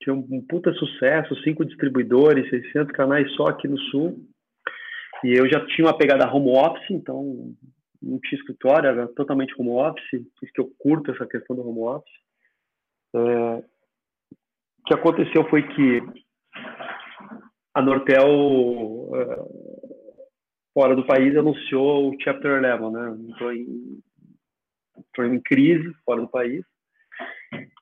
tinha 0.01 0.15
um 0.15 0.41
puta 0.47 0.73
sucesso, 0.75 1.35
cinco 1.43 1.65
distribuidores, 1.65 2.49
600 2.51 2.93
canais 2.93 3.33
só 3.35 3.47
aqui 3.47 3.67
no 3.67 3.79
Sul. 3.91 4.19
E 5.25 5.33
eu 5.33 5.49
já 5.49 5.65
tinha 5.67 5.87
uma 5.87 5.97
pegada 5.97 6.31
home 6.31 6.51
office, 6.51 6.91
então 6.91 7.55
não 8.03 8.21
tinha 8.21 8.39
escritório, 8.39 8.89
era 8.89 9.09
totalmente 9.09 9.55
home 9.59 9.71
office, 9.71 10.11
por 10.11 10.45
isso 10.45 10.53
que 10.53 10.61
eu 10.61 10.71
curto 10.79 11.11
essa 11.11 11.27
questão 11.27 11.57
do 11.57 11.67
home 11.67 11.81
office. 11.81 12.15
É, 13.15 13.19
o 13.19 14.85
que 14.87 14.95
aconteceu 14.95 15.49
foi 15.49 15.63
que 15.63 16.03
a 17.77 17.83
Nortel, 17.83 19.11
é, 19.15 19.45
fora 20.73 20.97
do 20.97 21.07
país, 21.07 21.37
anunciou 21.37 22.09
o 22.09 22.17
Chapter 22.23 22.53
11, 22.65 22.91
né? 22.91 23.17
Entrou 23.29 23.53
em, 23.53 24.01
entrou 24.97 25.27
em 25.27 25.41
crise 25.43 25.93
fora 26.03 26.23
do 26.23 26.29
país. 26.29 26.65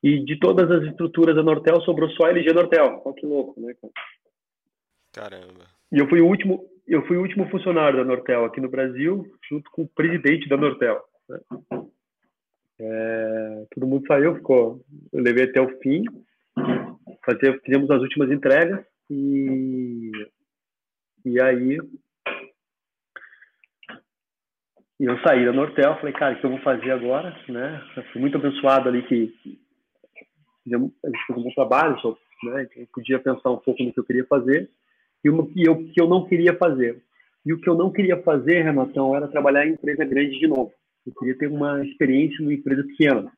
E 0.03 0.19
de 0.25 0.37
todas 0.37 0.69
as 0.69 0.83
estruturas 0.83 1.33
da 1.33 1.41
Nortel, 1.41 1.79
sobrou 1.83 2.09
só 2.09 2.25
a 2.25 2.31
LG 2.31 2.51
Nortel. 2.51 3.01
Olha 3.05 3.15
que 3.15 3.25
louco, 3.25 3.61
né, 3.61 3.73
cara? 3.81 3.93
Caramba. 5.13 5.63
E 5.89 5.97
eu 5.97 6.09
fui 6.09 6.19
o 6.19 6.27
último, 6.27 6.69
eu 6.85 7.07
fui 7.07 7.15
o 7.15 7.21
último 7.21 7.49
funcionário 7.49 7.97
da 7.97 8.03
Nortel 8.03 8.43
aqui 8.43 8.59
no 8.59 8.69
Brasil, 8.69 9.25
junto 9.49 9.71
com 9.71 9.83
o 9.83 9.87
presidente 9.87 10.49
da 10.49 10.57
Nortel. 10.57 11.01
Né? 11.29 11.39
É, 12.81 13.65
todo 13.73 13.87
mundo 13.87 14.05
saiu, 14.07 14.35
ficou. 14.35 14.81
Eu 15.13 15.23
levei 15.23 15.45
até 15.45 15.61
o 15.61 15.79
fim, 15.79 16.03
fazer, 17.25 17.61
fizemos 17.61 17.89
as 17.89 18.01
últimas 18.01 18.29
entregas 18.29 18.85
e 19.09 20.11
e 21.25 21.41
aí 21.41 21.79
eu 24.99 25.19
saí 25.19 25.45
da 25.45 25.51
Nortel, 25.51 25.95
falei, 25.97 26.13
cara, 26.13 26.35
o 26.35 26.39
que 26.39 26.45
eu 26.45 26.51
vou 26.51 26.59
fazer 26.59 26.91
agora, 26.91 27.35
né? 27.49 27.83
Eu 27.97 28.03
fui 28.05 28.21
muito 28.21 28.37
abençoado 28.37 28.87
ali 28.87 29.03
que 29.03 29.33
a 30.73 30.77
gente 30.77 31.25
fez 31.27 31.37
um 31.37 31.43
bom 31.43 31.51
trabalho, 31.53 31.99
só, 31.99 32.17
né? 32.43 32.67
Eu 32.75 32.87
podia 32.93 33.19
pensar 33.19 33.51
um 33.51 33.57
pouco 33.57 33.83
no 33.83 33.91
que 33.91 33.99
eu 33.99 34.05
queria 34.05 34.25
fazer 34.25 34.69
e 35.23 35.29
o 35.29 35.45
que 35.47 35.67
eu, 35.67 35.83
que 35.87 35.99
eu 35.99 36.07
não 36.07 36.25
queria 36.25 36.55
fazer. 36.55 37.01
E 37.45 37.53
o 37.53 37.59
que 37.59 37.69
eu 37.69 37.75
não 37.75 37.91
queria 37.91 38.21
fazer, 38.23 38.63
Renatão, 38.63 39.15
era 39.15 39.27
trabalhar 39.27 39.67
em 39.67 39.73
empresa 39.73 40.05
grande 40.05 40.39
de 40.39 40.47
novo. 40.47 40.71
Eu 41.05 41.13
queria 41.13 41.37
ter 41.37 41.47
uma 41.47 41.85
experiência 41.85 42.37
numa 42.39 42.53
empresa 42.53 42.83
pequena. 42.83 43.31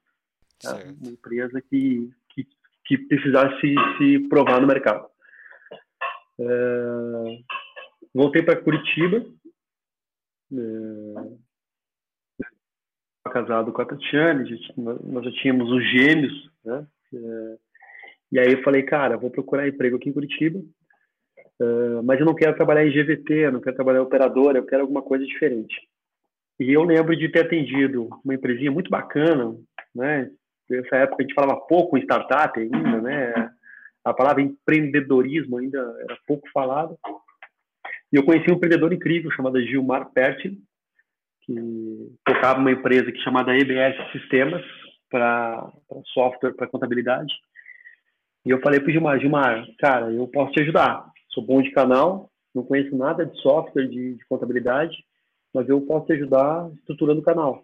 Tá? 0.62 0.76
Uma 1.02 1.12
empresa 1.12 1.62
que, 1.62 2.10
que, 2.30 2.48
que, 2.86 2.98
precisasse 2.98 3.60
se, 3.60 3.76
se 3.98 4.20
provar 4.30 4.62
no 4.62 4.68
mercado. 4.68 5.08
É, 6.40 7.40
voltei 8.14 8.44
para 8.44 8.62
Curitiba. 8.62 9.26
É, 10.54 11.48
casado 13.32 13.74
com 13.74 13.82
a 13.82 13.86
Tatiane, 13.86 14.50
nós 14.78 15.26
já 15.26 15.32
tínhamos 15.42 15.70
os 15.70 15.84
gêmeos, 15.92 16.52
né? 16.64 16.88
É, 17.14 17.58
e 18.32 18.40
aí 18.40 18.52
eu 18.54 18.64
falei, 18.64 18.84
cara, 18.84 19.18
vou 19.18 19.30
procurar 19.30 19.68
emprego 19.68 19.98
aqui 19.98 20.10
em 20.10 20.14
Curitiba, 20.14 20.60
mas 22.04 22.20
eu 22.20 22.26
não 22.26 22.36
quero 22.36 22.56
trabalhar 22.56 22.86
em 22.86 22.92
GVT, 22.92 23.34
eu 23.34 23.52
não 23.52 23.62
quero 23.62 23.76
trabalhar 23.76 24.00
em 24.00 24.04
operadora, 24.04 24.58
eu 24.58 24.66
quero 24.66 24.82
alguma 24.82 25.02
coisa 25.02 25.26
diferente. 25.26 25.76
E 26.60 26.74
eu 26.74 26.84
lembro 26.84 27.16
de 27.16 27.30
ter 27.30 27.46
atendido 27.46 28.10
uma 28.24 28.34
empresinha 28.34 28.72
muito 28.72 28.90
bacana, 28.90 29.56
né? 29.94 30.30
Nessa 30.70 30.98
época 30.98 31.24
a 31.24 31.28
gente 31.28 31.36
falava 31.36 31.62
pouco 31.62 31.98
em 31.98 32.02
startup 32.02 32.60
ainda, 32.60 33.02
né? 33.02 33.52
A 34.08 34.14
palavra 34.14 34.42
empreendedorismo 34.42 35.58
ainda 35.58 35.80
era 36.02 36.18
pouco 36.26 36.48
falada. 36.54 36.96
E 38.12 38.16
eu 38.16 38.24
conheci 38.24 38.50
um 38.50 38.56
empreendedor 38.56 38.94
incrível 38.94 39.30
chamado 39.32 39.62
Gilmar 39.62 40.10
Pertin, 40.12 40.62
que 41.42 42.16
tocava 42.26 42.60
uma 42.60 42.72
empresa 42.72 43.12
que 43.12 43.20
chamada 43.20 43.58
EBS 43.58 44.12
Sistemas 44.14 44.64
para 45.10 45.70
software 46.14 46.54
para 46.54 46.68
contabilidade. 46.68 47.34
E 48.46 48.50
eu 48.50 48.62
falei 48.62 48.80
para 48.80 48.88
o 48.88 48.92
Gilmar, 48.94 49.20
Gilmar, 49.20 49.68
cara, 49.78 50.10
eu 50.10 50.26
posso 50.30 50.54
te 50.54 50.62
ajudar. 50.62 51.06
Sou 51.32 51.46
bom 51.46 51.62
de 51.62 51.72
canal, 51.72 52.32
não 52.56 52.64
conheço 52.64 52.96
nada 52.96 53.26
de 53.26 53.38
software 53.42 53.88
de, 53.88 54.16
de 54.16 54.26
contabilidade, 54.28 54.96
mas 55.54 55.68
eu 55.68 55.82
posso 55.82 56.06
te 56.06 56.14
ajudar 56.14 56.70
estruturando 56.76 57.20
o 57.20 57.26
canal. 57.26 57.62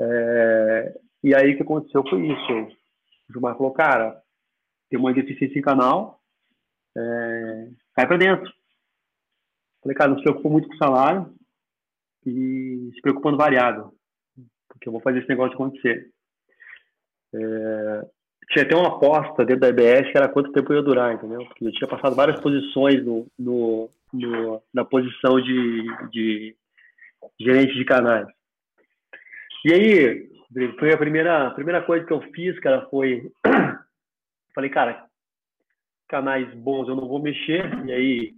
É, 0.00 0.94
e 1.24 1.34
aí 1.34 1.52
o 1.52 1.56
que 1.56 1.62
aconteceu 1.62 2.04
foi 2.08 2.28
isso. 2.28 2.52
O 3.28 3.32
Gilmar 3.32 3.56
falou, 3.56 3.72
cara, 3.72 4.22
tem 4.88 4.98
uma 4.98 5.12
deficiência 5.12 5.58
em 5.58 5.62
canal, 5.62 6.20
é, 6.96 7.68
para 7.94 8.16
dentro. 8.16 8.52
Falei, 9.82 9.96
cara, 9.96 10.10
não 10.10 10.18
se 10.18 10.24
preocupa 10.24 10.48
muito 10.48 10.68
com 10.68 10.74
o 10.74 10.78
salário 10.78 11.32
e 12.26 12.90
se 12.94 13.00
preocupando 13.00 13.36
variável, 13.36 13.94
porque 14.68 14.88
eu 14.88 14.92
vou 14.92 15.00
fazer 15.00 15.20
esse 15.20 15.28
negócio 15.28 15.54
acontecer. 15.54 16.10
É, 17.34 18.06
tinha 18.50 18.64
até 18.64 18.74
uma 18.74 18.96
aposta 18.96 19.44
dentro 19.44 19.60
da 19.60 19.68
EBS 19.68 20.10
que 20.10 20.16
era 20.16 20.28
quanto 20.28 20.52
tempo 20.52 20.72
ia 20.72 20.82
durar, 20.82 21.14
entendeu? 21.14 21.44
Porque 21.46 21.66
eu 21.66 21.72
tinha 21.72 21.88
passado 21.88 22.16
várias 22.16 22.40
posições 22.40 23.04
no, 23.04 23.26
no, 23.38 23.90
no 24.12 24.62
na 24.72 24.84
posição 24.84 25.40
de, 25.40 26.08
de 26.10 26.56
gerente 27.38 27.74
de 27.74 27.84
canais. 27.84 28.26
E 29.64 29.72
aí, 29.72 30.30
foi 30.78 30.92
a 30.92 30.96
primeira, 30.96 31.48
a 31.48 31.50
primeira 31.50 31.82
coisa 31.82 32.06
que 32.06 32.12
eu 32.12 32.22
fiz, 32.32 32.58
cara, 32.60 32.86
foi. 32.88 33.30
Falei, 34.54 34.70
cara, 34.70 35.06
canais 36.08 36.52
bons 36.54 36.88
eu 36.88 36.96
não 36.96 37.06
vou 37.06 37.20
mexer. 37.20 37.64
E 37.86 37.92
aí, 37.92 38.34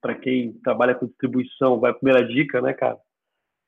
para 0.00 0.14
quem 0.14 0.52
trabalha 0.62 0.94
com 0.94 1.06
distribuição, 1.06 1.80
vai 1.80 1.90
a 1.90 1.94
primeira 1.94 2.26
dica, 2.26 2.60
né, 2.60 2.72
cara? 2.74 2.98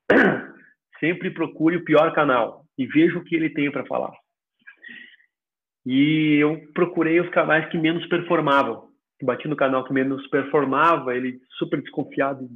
Sempre 0.99 1.31
procure 1.31 1.77
o 1.77 1.83
pior 1.83 2.13
canal 2.13 2.65
e 2.77 2.85
veja 2.85 3.17
o 3.17 3.23
que 3.23 3.35
ele 3.35 3.49
tem 3.49 3.71
para 3.71 3.85
falar. 3.85 4.13
E 5.85 6.37
eu 6.39 6.61
procurei 6.73 7.19
os 7.19 7.29
canais 7.29 7.67
que 7.69 7.77
menos 7.77 8.05
performavam. 8.07 8.89
Bati 9.21 9.47
no 9.47 9.55
canal 9.55 9.83
que 9.83 9.93
menos 9.93 10.25
performava, 10.27 11.15
ele 11.15 11.41
super 11.57 11.81
desconfiado, 11.81 12.47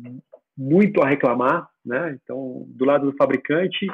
muito 0.57 1.01
a 1.01 1.07
reclamar, 1.07 1.67
né? 1.85 2.17
Então, 2.21 2.65
do 2.67 2.85
lado 2.85 3.09
do 3.09 3.17
fabricante, 3.17 3.87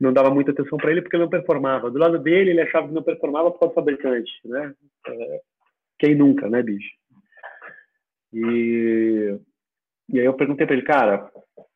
não 0.00 0.12
dava 0.12 0.30
muita 0.30 0.50
atenção 0.50 0.78
para 0.78 0.90
ele 0.90 1.02
porque 1.02 1.16
não 1.16 1.28
performava. 1.28 1.90
Do 1.90 1.98
lado 1.98 2.18
dele, 2.18 2.50
ele 2.50 2.60
achava 2.60 2.88
que 2.88 2.94
não 2.94 3.02
performava 3.02 3.50
por 3.50 3.58
causa 3.58 3.72
do 3.72 3.74
fabricante, 3.74 4.30
né? 4.44 4.74
É, 5.08 5.40
quem 5.98 6.14
nunca, 6.14 6.48
né, 6.48 6.62
bicho? 6.62 6.90
E, 8.32 9.38
e 10.10 10.20
aí 10.20 10.26
eu 10.26 10.34
perguntei 10.34 10.66
para 10.66 10.76
ele, 10.76 10.84
cara, 10.84 11.30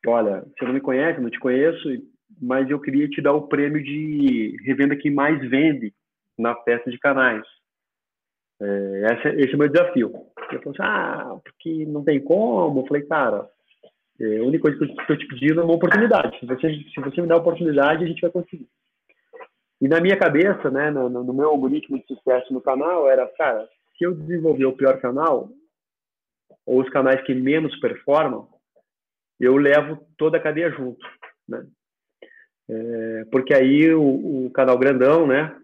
olha, 0.06 0.42
você 0.42 0.64
não 0.64 0.72
me 0.72 0.80
conhece, 0.80 1.20
não 1.20 1.30
te 1.30 1.38
conheço, 1.38 1.88
mas 2.40 2.68
eu 2.70 2.80
queria 2.80 3.08
te 3.08 3.20
dar 3.20 3.32
o 3.32 3.48
prêmio 3.48 3.82
de 3.82 4.56
revenda 4.64 4.96
que 4.96 5.10
mais 5.10 5.40
vende 5.48 5.92
na 6.38 6.54
festa 6.62 6.90
de 6.90 6.98
canais. 6.98 7.44
É, 8.60 9.14
esse, 9.14 9.28
esse 9.40 9.52
é 9.52 9.54
o 9.54 9.58
meu 9.58 9.68
desafio. 9.68 10.12
Ele 10.50 10.62
falou 10.62 10.74
assim, 10.74 10.82
ah, 10.82 11.40
porque 11.42 11.86
não 11.86 12.04
tem 12.04 12.20
como. 12.20 12.80
Eu 12.80 12.86
falei, 12.86 13.02
cara, 13.02 13.48
a 14.20 14.44
única 14.44 14.62
coisa 14.62 14.78
que 14.78 14.84
eu 14.84 14.88
estou 14.88 15.16
te 15.16 15.26
pedindo 15.26 15.60
é 15.60 15.64
uma 15.64 15.74
oportunidade. 15.74 16.38
Se 16.38 16.46
você, 16.46 16.72
se 16.94 17.00
você 17.00 17.22
me 17.22 17.28
dá 17.28 17.34
a 17.34 17.38
oportunidade, 17.38 18.04
a 18.04 18.06
gente 18.06 18.20
vai 18.20 18.30
conseguir. 18.30 18.68
E 19.80 19.88
na 19.88 20.00
minha 20.00 20.18
cabeça, 20.18 20.70
né, 20.70 20.90
no, 20.90 21.08
no 21.08 21.32
meu 21.32 21.48
algoritmo 21.48 21.98
de 21.98 22.06
sucesso 22.06 22.52
no 22.52 22.60
canal, 22.60 23.08
era, 23.08 23.26
cara, 23.28 23.66
se 23.96 24.04
eu 24.04 24.14
desenvolver 24.14 24.66
o 24.66 24.76
pior 24.76 25.00
canal, 25.00 25.48
ou 26.66 26.80
os 26.80 26.88
canais 26.90 27.22
que 27.24 27.34
menos 27.34 27.78
performam, 27.80 28.48
eu 29.38 29.56
levo 29.56 30.06
toda 30.18 30.36
a 30.36 30.40
cadeia 30.40 30.70
junto, 30.70 31.04
né? 31.48 31.66
É, 32.68 33.24
porque 33.32 33.52
aí 33.54 33.92
o, 33.92 34.46
o, 34.46 34.50
canal 34.52 34.78
grandão, 34.78 35.26
né? 35.26 35.56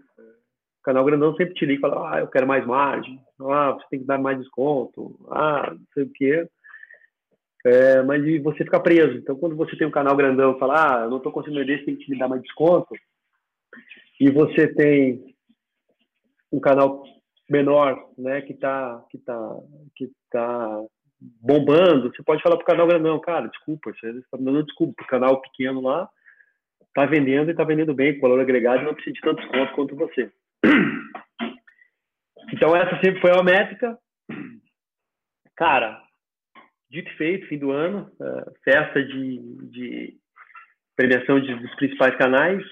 O 0.81 0.83
canal 0.83 1.05
grandão 1.05 1.37
sempre 1.37 1.55
te 1.55 1.65
liga 1.67 1.79
e 1.79 1.81
fala, 1.81 2.15
ah, 2.15 2.21
eu 2.21 2.29
quero 2.29 2.47
mais 2.47 2.67
margem, 2.67 3.21
ah, 3.41 3.73
você 3.73 3.87
tem 3.91 4.01
que 4.01 4.07
dar 4.07 4.19
mais 4.19 4.39
desconto, 4.39 5.17
ah, 5.31 5.71
não 5.71 5.87
sei 5.95 6.05
o 6.05 6.13
quê. 6.13 6.49
É, 7.67 8.01
mas 8.03 8.23
você 8.45 8.59
fica 8.59 8.79
preso. 8.79 9.19
Então, 9.19 9.37
quando 9.37 9.57
você 9.57 9.77
tem 9.77 9.89
um 9.89 9.91
canal 9.91 10.17
grandão 10.17 10.57
fala, 10.57 11.01
ah, 11.01 11.01
eu 11.03 11.11
não 11.11 11.17
estou 11.17 11.33
conseguindo 11.33 11.67
desse, 11.67 11.85
tem 11.85 11.97
que 11.97 12.09
me 12.09 12.17
dar 12.17 12.29
mais 12.29 12.41
desconto, 12.41 12.95
e 14.21 14.31
você 14.31 14.73
tem 14.73 15.35
um 16.53 16.61
canal 16.61 17.03
menor, 17.51 18.09
né, 18.17 18.41
que 18.43 18.53
está 18.53 19.05
que 19.11 19.19
tá, 19.19 19.57
que 19.97 20.09
tá 20.31 20.81
bombando, 21.21 22.15
você 22.15 22.23
pode 22.23 22.41
falar 22.41 22.57
pro 22.57 22.67
canal 22.67 22.87
grandão, 22.87 23.19
cara, 23.21 23.49
desculpa, 23.49 23.93
você 23.93 24.11
está 24.11 24.37
dando 24.39 24.63
desculpa 24.63 24.95
pro 24.97 25.07
canal 25.07 25.41
pequeno 25.41 25.81
lá, 25.81 26.09
tá 26.95 27.05
vendendo 27.05 27.51
e 27.51 27.55
tá 27.55 27.65
vendendo 27.65 27.93
bem, 27.95 28.15
com 28.15 28.21
valor 28.21 28.41
agregado, 28.41 28.85
não 28.85 28.95
precisa 28.95 29.15
de 29.15 29.21
tanto 29.23 29.43
desconto 29.43 29.75
quanto 29.75 29.97
você. 29.97 30.31
Então 32.53 32.77
essa 32.77 32.95
sempre 33.01 33.21
foi 33.21 33.33
a 33.33 33.43
métrica. 33.43 33.99
Cara, 35.57 36.06
dito 36.91 37.11
e 37.11 37.17
feito, 37.17 37.49
fim 37.49 37.59
do 37.59 37.71
ano, 37.71 38.11
uh, 38.21 38.53
festa 38.65 39.03
de, 39.03 39.39
de 39.71 40.15
premiação 40.95 41.41
de, 41.41 41.55
dos 41.55 41.75
principais 41.77 42.17
canais, 42.17 42.63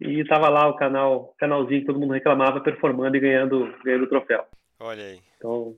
e 0.00 0.20
estava 0.20 0.48
lá 0.48 0.68
o 0.68 0.76
canal, 0.76 1.34
canalzinho 1.38 1.80
que 1.80 1.86
todo 1.86 2.00
mundo 2.00 2.12
reclamava, 2.14 2.60
performando 2.60 3.16
e 3.16 3.20
ganhando, 3.20 3.72
ganhando 3.84 4.04
o 4.04 4.08
troféu. 4.08 4.44
Olha 4.80 5.04
aí. 5.04 5.18
Então, 5.36 5.76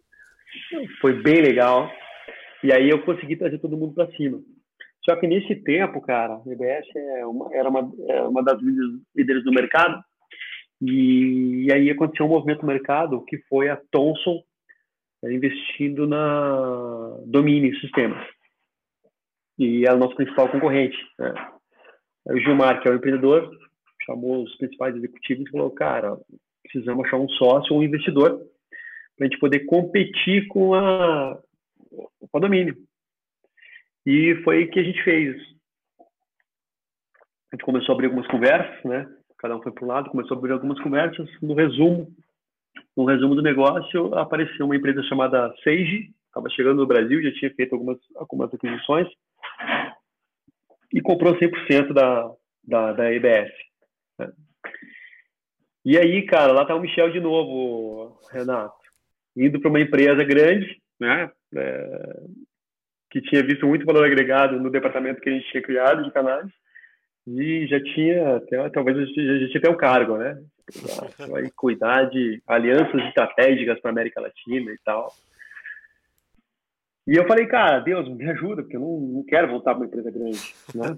Foi 1.00 1.12
bem 1.22 1.42
legal. 1.42 1.90
E 2.62 2.72
aí 2.72 2.88
eu 2.88 3.02
consegui 3.02 3.36
trazer 3.36 3.58
todo 3.58 3.76
mundo 3.76 3.94
para 3.94 4.10
cima. 4.12 4.40
Só 5.04 5.16
que 5.16 5.26
nesse 5.26 5.54
tempo, 5.56 6.00
cara, 6.00 6.34
a 6.34 6.50
EBS 6.50 6.86
é 6.96 7.26
uma, 7.26 7.54
era 7.54 7.68
uma, 7.68 7.92
é 8.08 8.22
uma 8.22 8.42
das 8.42 8.58
líderes 9.14 9.44
do 9.44 9.52
mercado. 9.52 10.02
E, 10.80 11.66
e, 11.66 11.72
aí 11.72 11.90
aconteceu 11.90 12.26
um 12.26 12.30
movimento 12.30 12.62
no 12.62 12.68
mercado 12.68 13.24
que 13.26 13.38
foi 13.48 13.68
a 13.68 13.78
Thomson 13.90 14.42
investindo 15.32 16.06
na 16.06 17.18
Domini 17.26 17.78
Sistemas. 17.80 18.26
E 19.58 19.86
é 19.86 19.92
o 19.92 19.98
nosso 19.98 20.16
principal 20.16 20.48
concorrente. 20.48 20.96
Né? 21.18 21.32
O 22.26 22.38
Gilmar, 22.38 22.80
que 22.80 22.88
é 22.88 22.90
o 22.90 22.94
empreendedor, 22.94 23.50
chamou 24.04 24.42
os 24.42 24.56
principais 24.56 24.96
executivos 24.96 25.46
e 25.46 25.50
falou: 25.50 25.70
cara, 25.70 26.16
precisamos 26.62 27.06
achar 27.06 27.18
um 27.18 27.28
sócio 27.28 27.74
ou 27.74 27.80
um 27.80 27.84
investidor 27.84 28.40
para 29.16 29.26
a 29.26 29.30
gente 29.30 29.38
poder 29.38 29.60
competir 29.66 30.48
com 30.48 30.74
a, 30.74 31.38
com 31.90 32.36
a 32.36 32.40
Domínio. 32.40 32.76
E 34.06 34.34
foi 34.42 34.64
o 34.64 34.70
que 34.70 34.80
a 34.80 34.82
gente 34.82 35.02
fez. 35.02 35.36
A 37.52 37.56
gente 37.56 37.64
começou 37.64 37.92
a 37.92 37.94
abrir 37.94 38.06
algumas 38.06 38.26
conversas, 38.26 38.84
né? 38.84 39.08
Cada 39.38 39.56
um 39.56 39.62
foi 39.62 39.72
para 39.72 39.84
um 39.84 39.88
lado, 39.88 40.10
começou 40.10 40.34
a 40.34 40.38
abrir 40.38 40.52
algumas 40.52 40.80
conversas. 40.80 41.28
No 41.40 41.54
resumo, 41.54 42.12
no 42.96 43.04
resumo 43.04 43.34
do 43.34 43.42
negócio, 43.42 44.14
apareceu 44.14 44.66
uma 44.66 44.76
empresa 44.76 45.02
chamada 45.04 45.52
Sage, 45.62 46.10
estava 46.26 46.48
chegando 46.50 46.78
no 46.78 46.86
Brasil, 46.86 47.22
já 47.22 47.32
tinha 47.32 47.54
feito 47.54 47.74
algumas, 47.74 47.98
algumas 48.16 48.52
aquisições 48.52 49.08
e 50.92 51.00
comprou 51.00 51.36
100% 51.36 51.92
da, 51.92 52.30
da, 52.62 52.92
da 52.92 53.12
EBS. 53.12 53.52
Né? 54.18 54.32
E 55.84 55.98
aí, 55.98 56.22
cara, 56.22 56.52
lá 56.52 56.64
tá 56.64 56.74
o 56.74 56.80
Michel 56.80 57.10
de 57.10 57.20
novo, 57.20 58.18
Renato, 58.30 58.74
indo 59.36 59.60
para 59.60 59.68
uma 59.68 59.80
empresa 59.80 60.22
grande, 60.22 60.80
né, 60.98 61.30
é, 61.54 62.20
que 63.10 63.20
tinha 63.20 63.42
visto 63.42 63.66
muito 63.66 63.84
valor 63.84 64.04
agregado 64.04 64.58
no 64.58 64.70
departamento 64.70 65.20
que 65.20 65.28
a 65.28 65.32
gente 65.32 65.50
tinha 65.50 65.62
criado 65.62 66.04
de 66.04 66.12
canais, 66.12 66.46
e 67.26 67.66
já 67.66 67.82
tinha, 67.82 68.36
até, 68.36 68.68
talvez 68.70 68.96
já 68.98 69.14
tinha 69.14 69.58
até 69.58 69.70
um 69.70 69.76
cargo, 69.76 70.16
né, 70.16 70.38
vai 71.28 71.50
cuidar 71.54 72.04
de 72.04 72.42
alianças 72.46 73.02
estratégicas 73.06 73.80
para 73.80 73.90
América 73.90 74.20
Latina 74.20 74.70
e 74.70 74.78
tal. 74.84 75.12
E 77.06 77.16
eu 77.16 77.26
falei, 77.26 77.46
cara, 77.46 77.80
Deus, 77.80 78.08
me 78.08 78.28
ajuda, 78.30 78.62
porque 78.62 78.76
eu 78.76 78.80
não, 78.80 78.98
não 78.98 79.24
quero 79.24 79.48
voltar 79.48 79.74
para 79.74 79.80
uma 79.80 79.86
empresa 79.86 80.10
grande, 80.10 80.54
né? 80.74 80.96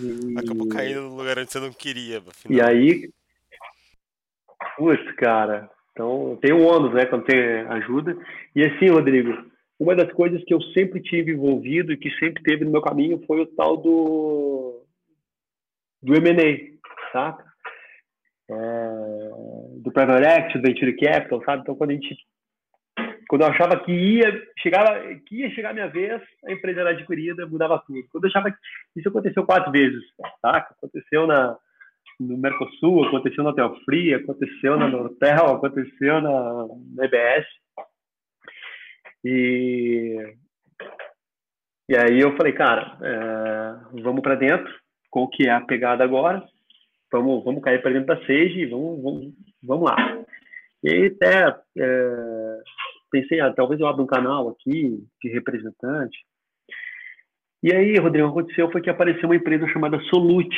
E... 0.00 0.34
Acabou 0.40 0.68
caindo 0.68 1.02
no 1.02 1.16
lugar 1.16 1.38
onde 1.38 1.52
você 1.52 1.60
não 1.60 1.72
queria. 1.72 2.18
Afinal. 2.18 2.58
E 2.58 2.60
aí, 2.62 3.10
putz, 4.76 5.14
cara, 5.16 5.70
então 5.92 6.38
tem 6.40 6.54
um 6.54 6.66
ônus, 6.66 6.94
né, 6.94 7.04
quando 7.04 7.24
tem 7.24 7.38
ajuda. 7.68 8.16
E 8.56 8.64
assim, 8.64 8.88
Rodrigo, 8.88 9.30
uma 9.78 9.94
das 9.94 10.10
coisas 10.12 10.42
que 10.44 10.54
eu 10.54 10.62
sempre 10.72 11.02
tive 11.02 11.32
envolvido 11.32 11.92
e 11.92 11.98
que 11.98 12.10
sempre 12.18 12.42
teve 12.42 12.64
no 12.64 12.70
meu 12.70 12.80
caminho 12.80 13.22
foi 13.26 13.40
o 13.42 13.46
tal 13.46 13.76
do 13.76 14.81
do 16.02 16.14
M&A, 16.14 17.12
tá? 17.12 17.38
É, 18.50 18.54
do 19.82 19.92
Private 19.92 20.26
Equity, 20.26 20.58
do 20.58 20.62
Venture 20.62 20.96
Capital, 20.96 21.42
sabe? 21.44 21.62
Então, 21.62 21.74
quando 21.74 21.90
a 21.90 21.94
gente 21.94 22.16
quando 23.28 23.42
eu 23.42 23.48
achava 23.48 23.82
que 23.82 23.90
ia, 23.90 24.42
chegava, 24.58 25.02
que 25.26 25.36
ia 25.36 25.50
chegar 25.52 25.70
a 25.70 25.72
minha 25.72 25.88
vez, 25.88 26.20
a 26.44 26.52
empresa 26.52 26.80
era 26.80 26.90
adquirida, 26.90 27.46
mudava 27.46 27.82
tudo. 27.86 28.06
Quando 28.10 28.24
eu 28.24 28.28
achava 28.28 28.50
que 28.50 28.58
isso 29.00 29.08
aconteceu 29.08 29.46
quatro 29.46 29.72
vezes, 29.72 30.02
tá? 30.42 30.58
Aconteceu 30.58 31.26
na, 31.26 31.56
no 32.20 32.36
Mercosul, 32.36 33.06
aconteceu 33.06 33.42
na 33.42 33.54
Telfree, 33.54 34.12
aconteceu 34.12 34.76
na 34.76 34.86
Nortel, 34.86 35.46
aconteceu 35.46 36.20
na, 36.20 36.66
na 36.94 37.04
EBS. 37.06 37.46
E, 39.24 40.34
e 41.88 41.96
aí 41.96 42.20
eu 42.20 42.36
falei, 42.36 42.52
cara, 42.52 42.98
é, 43.00 44.02
vamos 44.02 44.20
para 44.20 44.34
dentro, 44.34 44.70
qual 45.12 45.28
que 45.28 45.46
é 45.46 45.50
a 45.50 45.60
pegada 45.60 46.02
agora? 46.02 46.42
Vamos, 47.12 47.44
vamos 47.44 47.62
cair 47.62 47.82
para 47.82 47.92
dentro 47.92 48.06
da 48.06 48.16
Sage 48.22 48.60
e 48.60 48.66
vamos, 48.66 49.02
vamos, 49.02 49.34
vamos 49.62 49.90
lá. 49.90 50.24
E 50.82 50.90
aí 50.90 51.06
até 51.06 51.54
é, 51.78 52.58
pensei, 53.10 53.38
ah, 53.38 53.52
talvez 53.52 53.78
eu 53.78 53.86
abra 53.86 54.02
um 54.02 54.06
canal 54.06 54.48
aqui 54.48 54.98
de 55.22 55.28
representante. 55.28 56.18
E 57.62 57.72
aí, 57.72 57.96
Rodrigo, 57.98 58.26
o 58.26 58.32
que 58.32 58.40
aconteceu 58.40 58.72
foi 58.72 58.80
que 58.80 58.90
apareceu 58.90 59.28
uma 59.28 59.36
empresa 59.36 59.68
chamada 59.68 60.00
Solute, 60.04 60.56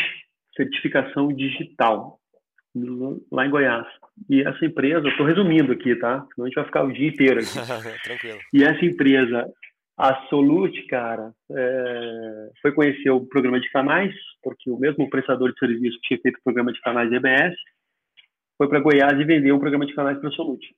certificação 0.57 1.29
digital, 1.29 2.21
lá 3.31 3.45
em 3.45 3.51
Goiás. 3.51 3.87
E 4.31 4.41
essa 4.41 4.65
empresa, 4.65 5.09
estou 5.09 5.27
resumindo 5.27 5.73
aqui, 5.73 5.97
tá? 5.97 6.25
Senão 6.33 6.47
a 6.47 6.49
gente 6.49 6.55
vai 6.55 6.65
ficar 6.65 6.85
o 6.85 6.93
dia 6.93 7.09
inteiro 7.09 7.41
aqui. 7.41 7.59
Tranquilo. 8.05 8.39
E 8.55 8.63
essa 8.63 8.85
empresa, 8.85 9.53
a 9.97 10.27
Solute, 10.29 10.87
cara, 10.87 11.33
é, 11.51 12.51
foi 12.61 12.73
conhecer 12.73 13.11
o 13.11 13.27
programa 13.27 13.61
de 13.61 13.71
canais, 13.71 14.13
porque 14.43 14.71
o 14.71 14.79
mesmo 14.79 15.09
prestador 15.09 15.53
de 15.53 15.59
serviço 15.59 15.99
que 16.01 16.09
tinha 16.09 16.21
feito 16.21 16.39
o 16.39 16.43
programa 16.43 16.73
de 16.73 16.81
canais 16.81 17.13
EBS, 17.13 17.55
foi 18.59 18.69
para 18.69 18.81
Goiás 18.81 19.19
e 19.19 19.25
vendeu 19.25 19.55
um 19.55 19.61
programa 19.61 19.87
de 19.87 19.95
canais 19.95 20.19
para 20.19 20.29
a 20.29 20.33
Solute. 20.33 20.75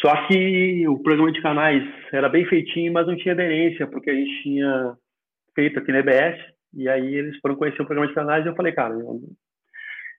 Só 0.00 0.26
que 0.26 0.86
o 0.88 0.98
programa 1.02 1.32
de 1.32 1.40
canais 1.40 1.82
era 2.12 2.28
bem 2.28 2.44
feitinho, 2.46 2.92
mas 2.92 3.06
não 3.06 3.16
tinha 3.16 3.34
aderência, 3.34 3.86
porque 3.86 4.10
a 4.10 4.14
gente 4.14 4.42
tinha 4.42 4.96
feito 5.54 5.78
aqui 5.78 5.90
na 5.90 5.98
EBS, 5.98 6.38
e 6.74 6.88
aí 6.88 7.14
eles 7.14 7.38
foram 7.38 7.56
conhecer 7.56 7.80
o 7.80 7.86
programa 7.86 8.08
de 8.08 8.14
canais 8.14 8.44
e 8.44 8.48
eu 8.48 8.54
falei, 8.54 8.72
cara, 8.72 8.94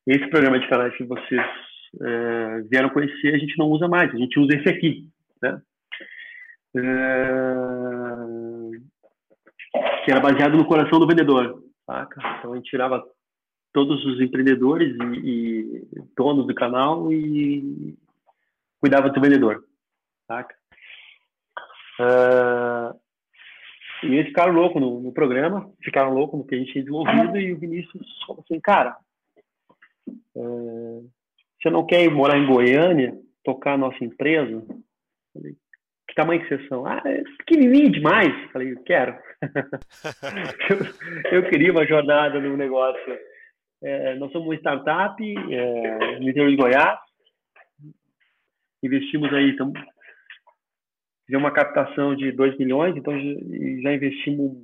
esse 0.08 0.28
programa 0.30 0.60
de 0.60 0.68
canais 0.68 0.96
que 0.96 1.04
vocês 1.04 1.42
é, 2.02 2.62
vieram 2.70 2.90
conhecer, 2.90 3.36
a 3.36 3.38
gente 3.38 3.58
não 3.58 3.68
usa 3.68 3.88
mais, 3.88 4.14
a 4.14 4.18
gente 4.18 4.40
usa 4.40 4.56
esse 4.56 4.70
aqui, 4.70 5.08
né? 5.42 5.62
É, 6.78 7.36
que 10.06 10.12
era 10.12 10.20
baseado 10.20 10.58
no 10.58 10.66
coração 10.66 11.00
do 11.00 11.08
vendedor, 11.08 11.64
saca? 11.86 12.22
Então 12.40 12.54
a 12.54 12.56
gente 12.56 12.70
tirava 12.70 13.04
todos 13.74 14.06
os 14.06 14.22
empreendedores 14.22 14.96
e, 15.24 15.28
e 15.28 15.88
donos 16.16 16.48
do 16.48 16.56
canal 16.56 17.12
e 17.12 17.96
cuidava 18.80 19.10
do 19.10 19.22
vendedor 19.22 19.64
saca? 20.28 20.56
Uh, 22.00 23.00
e 24.04 24.14
eles 24.14 24.28
ficaram 24.28 24.54
loucos 24.54 24.80
no, 24.80 25.00
no, 25.02 25.12
programa, 25.12 25.72
ficaram 25.82 26.14
loucos 26.14 26.38
no 26.38 26.46
que 26.46 26.54
a 26.54 26.58
gente 26.60 26.72
tinha 26.72 26.84
desenvolvido, 26.84 27.38
e 27.40 27.54
o 27.54 27.58
Vinícius 27.58 28.06
falou 28.28 28.44
assim, 28.44 28.60
cara, 28.60 28.98
uh, 30.36 31.10
você 31.60 31.70
não 31.72 31.86
quer 31.86 32.04
ir 32.04 32.12
morar 32.12 32.38
em 32.38 32.46
Goiânia, 32.46 33.18
tocar 33.44 33.74
a 33.74 33.78
nossa 33.78 34.04
empresa? 34.04 34.64
Falei, 35.34 35.56
tamanho 36.18 36.42
que 36.42 36.48
vocês 36.48 36.68
são? 36.68 36.86
Ah, 36.86 37.02
é 37.06 37.24
pequenininho 37.38 37.92
demais. 37.92 38.52
Falei, 38.52 38.76
quero. 38.86 39.18
eu, 41.32 41.32
eu, 41.40 41.50
queria 41.50 41.72
uma 41.72 41.86
jornada 41.86 42.40
no 42.40 42.58
negócio. 42.58 43.18
É, 43.82 44.16
nós 44.16 44.32
somos 44.32 44.48
uma 44.48 44.56
startup 44.56 45.24
é, 45.24 46.20
no 46.20 46.30
interior 46.30 46.50
de 46.50 46.56
Goiás. 46.58 47.00
Investimos 48.84 49.32
aí, 49.34 49.52
estamos 49.52 49.80
fizemos 51.26 51.44
uma 51.44 51.52
captação 51.52 52.16
de 52.16 52.32
2 52.32 52.58
milhões, 52.58 52.96
então 52.96 53.14
já 53.82 53.94
investimos 53.94 54.58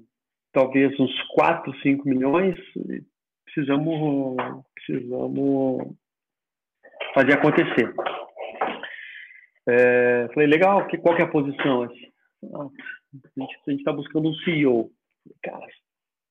talvez 0.54 0.98
uns 1.00 1.22
4, 1.34 1.74
5 1.82 2.08
milhões. 2.08 2.56
Precisamos, 3.46 4.66
precisamos 4.76 5.94
fazer 7.14 7.34
acontecer. 7.34 7.94
É, 9.68 10.28
falei, 10.34 10.48
legal, 10.48 10.86
que, 10.88 10.98
qual 10.98 11.16
que 11.16 11.22
é 11.22 11.26
a 11.26 11.32
posição? 11.32 11.84
Ah, 11.84 12.68
a 13.38 13.70
gente 13.72 13.80
está 13.80 13.94
buscando 13.94 14.30
um 14.30 14.36
CEO. 14.36 14.92
Cara, 15.42 15.66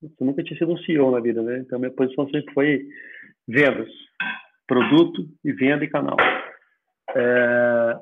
eu 0.01 0.25
nunca 0.25 0.43
tinha 0.43 0.57
sido 0.57 0.71
um 0.71 0.77
CEO 0.79 1.11
na 1.11 1.19
vida, 1.19 1.41
né? 1.41 1.59
Então, 1.59 1.79
minha 1.79 1.91
posição 1.91 2.25
sempre 2.29 2.53
foi 2.53 2.87
vendas, 3.47 3.89
produto 4.67 5.27
e 5.43 5.51
venda 5.51 5.83
e 5.83 5.89
canal. 5.89 6.17
É, 7.15 7.99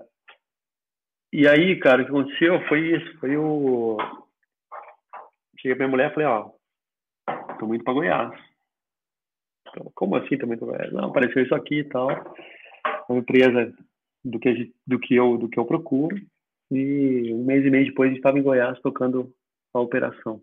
e 1.34 1.48
aí, 1.48 1.80
cara, 1.80 2.02
o 2.02 2.06
que 2.06 2.12
aconteceu 2.12 2.68
foi 2.68 2.98
isso, 2.98 3.20
foi 3.20 3.38
o... 3.38 3.98
Cheguei 5.58 5.78
pra 5.78 5.86
minha 5.88 5.96
mulher 5.96 6.12
e 6.12 6.14
falei, 6.14 6.28
ó, 6.28 6.52
tô 7.58 7.74
indo 7.74 7.84
pra 7.84 7.94
Goiás. 7.94 8.34
Como 9.96 10.18
assim 10.18 10.38
tô 10.38 10.46
indo 10.46 10.58
pra 10.58 10.68
Goiás? 10.68 10.92
Não, 10.92 11.06
apareceu 11.06 11.42
isso 11.42 11.56
aqui 11.56 11.80
e 11.80 11.84
tal. 11.86 12.10
Uma 13.08 13.20
empresa 13.20 13.74
do 14.24 14.40
que, 14.40 14.72
do 14.86 15.00
que, 15.00 15.16
eu, 15.16 15.38
do 15.38 15.50
que 15.50 15.60
eu 15.60 15.66
procuro. 15.66 16.16
E 16.72 17.34
um 17.34 17.44
mês 17.44 17.66
e 17.66 17.70
meio 17.70 17.86
depois 17.86 18.08
a 18.08 18.10
gente 18.10 18.20
estava 18.20 18.40
em 18.40 18.44
Goiás 18.44 18.80
tocando 18.82 19.32
a 19.74 19.80
operação. 19.80 20.42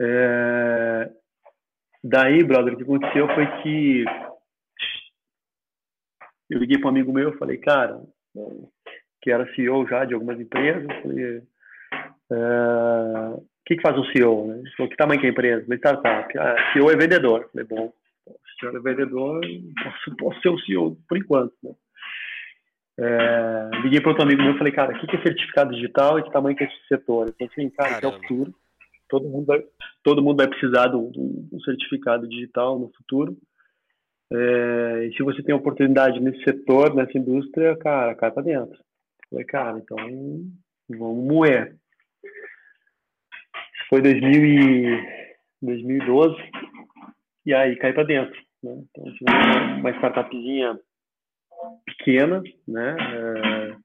É... 0.00 1.10
Daí, 2.02 2.42
brother, 2.42 2.74
o 2.74 2.76
que 2.76 2.82
aconteceu 2.82 3.26
foi 3.34 3.46
que 3.62 4.04
eu 6.50 6.58
liguei 6.58 6.78
para 6.78 6.88
um 6.88 6.90
amigo 6.90 7.12
meu 7.12 7.36
falei, 7.38 7.58
cara, 7.58 8.02
que 9.22 9.30
era 9.30 9.52
CEO 9.54 9.86
já 9.86 10.04
de 10.04 10.14
algumas 10.14 10.38
empresas. 10.40 10.86
Falei, 11.02 11.42
é, 12.32 13.34
o 13.36 13.46
que, 13.64 13.76
que 13.76 13.82
faz 13.82 13.96
um 13.96 14.04
CEO? 14.06 14.48
Né? 14.48 14.62
Falou, 14.76 14.90
que 14.90 14.96
tamanho 14.96 15.20
que 15.20 15.26
é 15.26 15.30
a 15.30 15.32
empresa? 15.32 15.64
Falei, 15.64 15.78
startup. 15.78 16.38
Ah, 16.38 16.72
CEO 16.72 16.90
é 16.90 16.96
vendedor. 16.96 17.48
Falei, 17.52 17.66
bom, 17.66 17.92
se 18.26 18.66
o 18.66 18.70
senhor 18.70 18.76
é 18.76 18.80
vendedor, 18.80 19.40
posso, 19.82 20.16
posso 20.16 20.40
ser 20.40 20.48
o 20.48 20.58
CEO 20.60 20.96
por 21.08 21.16
enquanto. 21.16 21.54
Né? 21.62 21.72
É, 23.02 23.70
liguei 23.82 23.98
para 23.98 24.10
outro 24.10 24.24
amigo 24.24 24.42
meu 24.42 24.54
e 24.54 24.58
falei, 24.58 24.72
cara, 24.74 24.94
o 24.94 25.06
que 25.06 25.16
é 25.16 25.22
certificado 25.22 25.74
digital 25.74 26.18
e 26.18 26.22
que 26.22 26.30
tamanho 26.30 26.54
que 26.54 26.64
é 26.64 26.66
esse 26.66 26.86
setor? 26.86 27.34
Eu 27.40 27.46
assim, 27.46 27.70
cara, 27.70 27.98
que 27.98 28.04
é 28.04 28.08
o 28.08 28.12
futuro. 28.12 28.54
Todo 29.08 29.26
mundo 29.26 29.46
vai, 29.46 29.64
todo 30.04 30.22
mundo 30.22 30.36
vai 30.36 30.48
precisar 30.48 30.88
de 30.88 30.96
um, 30.96 31.60
certificado 31.64 32.28
digital 32.28 32.78
no 32.78 32.90
futuro. 32.90 33.36
É, 34.30 35.06
e 35.06 35.16
se 35.16 35.22
você 35.22 35.42
tem 35.42 35.54
oportunidade 35.54 36.20
nesse 36.20 36.44
setor, 36.44 36.94
nessa 36.94 37.16
indústria, 37.16 37.74
cara, 37.78 38.14
cai 38.14 38.30
para 38.30 38.42
dentro. 38.42 38.76
Eu 38.76 39.30
falei, 39.30 39.44
cara, 39.46 39.78
então 39.78 39.96
vamos 40.90 41.24
moer. 41.26 41.74
Foi 43.88 44.02
2000 44.02 44.44
e 44.44 45.30
2012 45.62 46.36
e 47.46 47.54
aí 47.54 47.76
cai 47.76 47.94
para 47.94 48.04
dentro. 48.04 48.38
Né? 48.62 48.84
Então, 48.90 49.04
uma 49.78 49.90
startupzinha 49.90 50.78
pequena, 52.00 52.42
né? 52.66 52.96
É, 52.98 53.76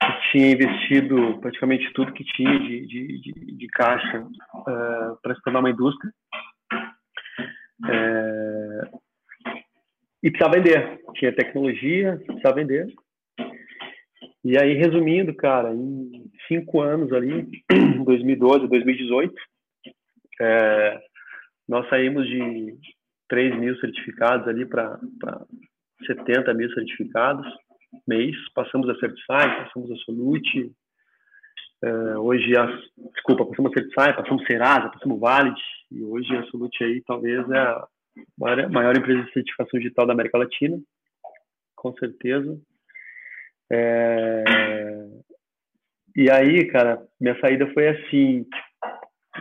que 0.00 0.32
tinha 0.32 0.50
investido 0.50 1.38
praticamente 1.40 1.92
tudo 1.92 2.12
que 2.12 2.24
tinha 2.24 2.58
de, 2.58 2.86
de, 2.86 3.20
de, 3.20 3.56
de 3.56 3.66
caixa 3.68 4.18
é, 4.18 5.14
para 5.22 5.34
se 5.34 5.42
tornar 5.42 5.60
uma 5.60 5.70
indústria. 5.70 6.12
É, 7.88 8.80
e 10.22 10.30
precisava 10.30 10.56
vender. 10.56 11.00
Tinha 11.14 11.34
tecnologia, 11.34 12.20
precisava 12.26 12.56
vender. 12.56 12.92
E 14.44 14.58
aí, 14.58 14.74
resumindo, 14.74 15.34
cara, 15.34 15.72
em 15.72 16.30
cinco 16.48 16.80
anos 16.80 17.12
ali, 17.12 17.48
2012, 18.04 18.66
2018, 18.66 19.34
é, 20.40 21.00
nós 21.68 21.88
saímos 21.88 22.26
de 22.26 22.76
3 23.28 23.56
mil 23.56 23.76
certificados 23.78 24.48
ali 24.48 24.66
para 24.66 24.98
70 26.06 26.54
mil 26.54 26.72
certificados 26.72 27.46
mês. 28.06 28.36
Passamos 28.54 28.88
a 28.88 28.94
Certify, 28.98 29.64
passamos 29.64 29.90
a 29.90 29.96
Solute. 30.04 30.72
Uh, 31.84 32.18
hoje, 32.20 32.56
a, 32.56 32.66
desculpa, 33.14 33.46
passamos 33.46 33.72
a 33.72 33.74
Certify, 33.74 34.16
passamos 34.16 34.44
Serasa, 34.46 34.90
passamos 34.90 35.20
Valid. 35.20 35.60
E 35.90 36.02
hoje 36.02 36.36
a 36.36 36.44
Solute 36.44 36.84
aí 36.84 37.02
talvez 37.06 37.48
é 37.50 37.58
a 37.58 37.86
maior, 38.38 38.70
maior 38.70 38.96
empresa 38.96 39.22
de 39.24 39.32
certificação 39.32 39.80
digital 39.80 40.06
da 40.06 40.12
América 40.12 40.38
Latina. 40.38 40.78
Com 41.76 41.92
certeza. 41.94 42.58
É... 43.70 44.44
E 46.14 46.30
aí, 46.30 46.66
cara, 46.66 47.02
minha 47.20 47.38
saída 47.40 47.66
foi 47.72 47.88
assim. 47.88 48.46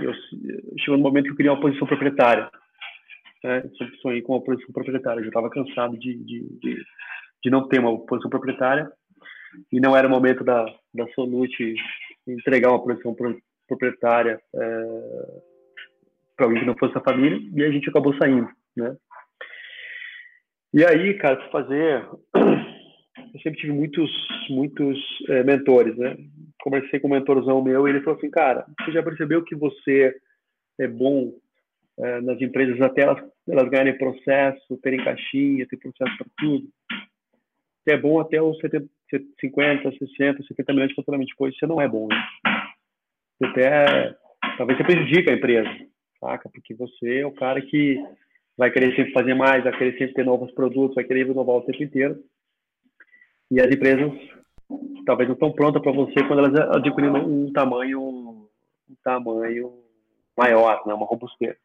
Eu, 0.02 0.14
chegou 0.80 0.98
no 0.98 1.04
momento 1.04 1.26
que 1.26 1.32
eu 1.32 1.36
queria 1.36 1.52
uma 1.52 1.60
posição 1.62 1.86
proprietária 1.86 2.50
né? 3.44 3.62
Sempre 3.78 3.98
sonhei 3.98 4.22
com 4.22 4.34
uma 4.34 4.44
posição 4.44 4.72
proprietária. 4.72 5.20
Eu 5.20 5.24
já 5.24 5.30
estava 5.30 5.50
cansado 5.50 5.98
de, 5.98 6.16
de, 6.16 6.60
de, 6.60 6.84
de, 7.44 7.50
não 7.50 7.68
ter 7.68 7.80
uma 7.80 7.98
posição 8.06 8.30
proprietária 8.30 8.92
e 9.72 9.80
não 9.80 9.96
era 9.96 10.08
o 10.08 10.10
momento 10.10 10.44
da, 10.44 10.66
da 10.94 11.08
Solute 11.14 11.76
entregar 12.28 12.70
uma 12.70 12.84
posição 12.84 13.16
proprietária 13.68 14.40
é, 14.56 15.42
para 16.36 16.46
alguém 16.46 16.62
que 16.62 16.68
não 16.68 16.78
fosse 16.78 16.98
a 16.98 17.02
família 17.02 17.40
e 17.54 17.64
a 17.64 17.72
gente 17.72 17.90
acabou 17.90 18.16
saindo, 18.18 18.50
né? 18.76 18.96
E 20.74 20.86
aí, 20.86 21.16
cara, 21.16 21.50
fazer, 21.50 22.08
eu 22.34 23.40
sempre 23.44 23.60
tive 23.60 23.74
muitos, 23.74 24.10
muitos 24.50 24.98
é, 25.28 25.44
mentores, 25.44 25.98
né? 25.98 26.16
Conversei 26.62 27.00
com 27.00 27.10
um 27.10 27.12
mentorzão 27.12 27.62
meu 27.62 27.88
e 27.88 27.92
ele 27.92 28.02
falou 28.02 28.18
assim, 28.18 28.30
cara, 28.30 28.66
você 28.80 28.92
já 28.94 29.04
percebeu 29.04 29.44
que 29.44 29.56
você 29.56 30.16
é 30.80 30.88
bom 30.88 31.34
é, 32.02 32.22
nas 32.22 32.42
empresas 32.42 32.82
até 32.82 33.02
elas, 33.02 33.24
elas 33.48 33.70
ganharem 33.70 33.98
processo, 33.98 34.78
terem 34.82 35.04
caixinha, 35.04 35.68
ter 35.68 35.78
processo 35.78 36.18
para 36.18 36.28
tudo. 36.40 36.68
é 37.88 37.98
bom 37.98 38.20
até 38.20 38.42
os 38.42 38.58
70, 38.60 38.88
50, 39.40 39.92
60, 39.92 40.44
70 40.44 40.74
milhões 40.74 40.90
de 40.90 40.96
faturamento. 40.96 41.30
Depois 41.30 41.56
você 41.56 41.68
não 41.68 41.80
é 41.80 41.88
bom. 41.88 42.08
Né? 42.08 42.16
Você 43.38 43.46
até, 43.46 44.16
talvez 44.58 44.78
você 44.78 44.84
prejudique 44.84 45.30
a 45.30 45.36
empresa, 45.36 45.70
saca? 46.20 46.50
Porque 46.50 46.74
você 46.74 47.20
é 47.20 47.26
o 47.26 47.34
cara 47.34 47.62
que 47.62 48.04
vai 48.58 48.72
querer 48.72 48.96
sempre 48.96 49.14
fazer 49.14 49.34
mais, 49.36 49.64
vai 49.64 49.78
querer 49.78 49.98
sempre 49.98 50.14
ter 50.14 50.26
novos 50.26 50.52
produtos, 50.54 50.96
vai 50.96 51.04
querer 51.04 51.28
inovar 51.28 51.58
o 51.58 51.62
tempo 51.62 51.84
inteiro. 51.84 52.24
E 53.52 53.60
as 53.60 53.68
empresas 53.68 54.12
talvez 55.06 55.28
não 55.28 55.34
estão 55.34 55.52
prontas 55.52 55.82
para 55.82 55.92
você 55.92 56.24
quando 56.28 56.40
elas 56.40 56.76
adquirem 56.76 57.12
um 57.12 57.52
tamanho, 57.52 58.02
um 58.02 58.96
tamanho 59.04 59.74
maior, 60.38 60.82
né? 60.88 60.94
uma 60.94 61.06
robustez. 61.06 61.56